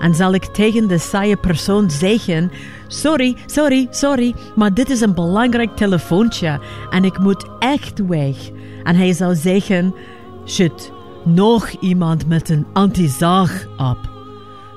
En 0.00 0.14
zal 0.14 0.34
ik 0.34 0.44
tegen 0.44 0.88
de 0.88 0.98
saaie 0.98 1.36
persoon 1.36 1.90
zeggen: 1.90 2.50
Sorry, 2.86 3.36
sorry, 3.46 3.86
sorry, 3.90 4.34
maar 4.54 4.74
dit 4.74 4.90
is 4.90 5.00
een 5.00 5.14
belangrijk 5.14 5.76
telefoontje 5.76 6.60
en 6.90 7.04
ik 7.04 7.18
moet 7.18 7.46
echt 7.58 8.06
weg. 8.06 8.36
En 8.82 8.96
hij 8.96 9.12
zou 9.12 9.34
zeggen: 9.34 9.94
Shit, 10.46 10.92
nog 11.24 11.70
iemand 11.80 12.28
met 12.28 12.48
een 12.48 12.66
anti-zaag-app. 12.72 14.10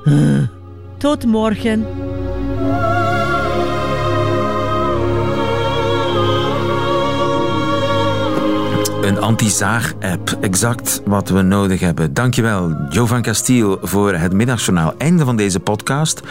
Huh. 0.03 0.54
Tot 1.05 1.25
morgen. 1.25 1.85
Een 9.01 9.19
anti-zaag-app, 9.19 10.37
exact 10.41 11.01
wat 11.05 11.29
we 11.29 11.41
nodig 11.41 11.79
hebben. 11.79 12.13
Dankjewel, 12.13 12.75
Jo 12.89 13.05
van 13.05 13.21
Castiel, 13.21 13.77
voor 13.81 14.13
het 14.13 14.33
middagjournaal. 14.33 14.93
Einde 14.97 15.25
van 15.25 15.35
deze 15.35 15.59
podcast. 15.59 16.21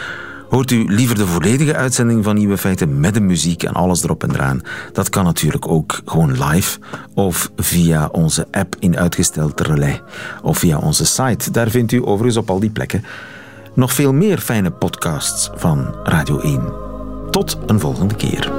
Hoort 0.49 0.71
u 0.71 0.85
liever 0.87 1.15
de 1.15 1.27
volledige 1.27 1.75
uitzending 1.75 2.23
van 2.23 2.35
Nieuwe 2.35 2.57
Feiten 2.57 2.99
met 2.99 3.13
de 3.13 3.21
muziek 3.21 3.63
en 3.63 3.73
alles 3.73 4.03
erop 4.03 4.23
en 4.23 4.33
eraan? 4.33 4.61
Dat 4.93 5.09
kan 5.09 5.23
natuurlijk 5.23 5.67
ook 5.67 6.01
gewoon 6.05 6.43
live 6.43 6.79
of 7.13 7.51
via 7.55 8.09
onze 8.11 8.47
app 8.51 8.75
in 8.79 8.97
uitgesteld 8.97 9.61
relais 9.61 10.01
of 10.41 10.57
via 10.57 10.77
onze 10.77 11.05
site. 11.05 11.51
Daar 11.51 11.69
vindt 11.69 11.91
u 11.91 12.05
overigens 12.05 12.37
op 12.37 12.49
al 12.49 12.59
die 12.59 12.69
plekken 12.69 13.03
nog 13.75 13.93
veel 13.93 14.13
meer 14.13 14.37
fijne 14.37 14.71
podcasts 14.71 15.49
van 15.55 15.95
Radio 16.03 16.39
1. 16.39 16.73
Tot 17.31 17.57
een 17.65 17.79
volgende 17.79 18.15
keer. 18.15 18.51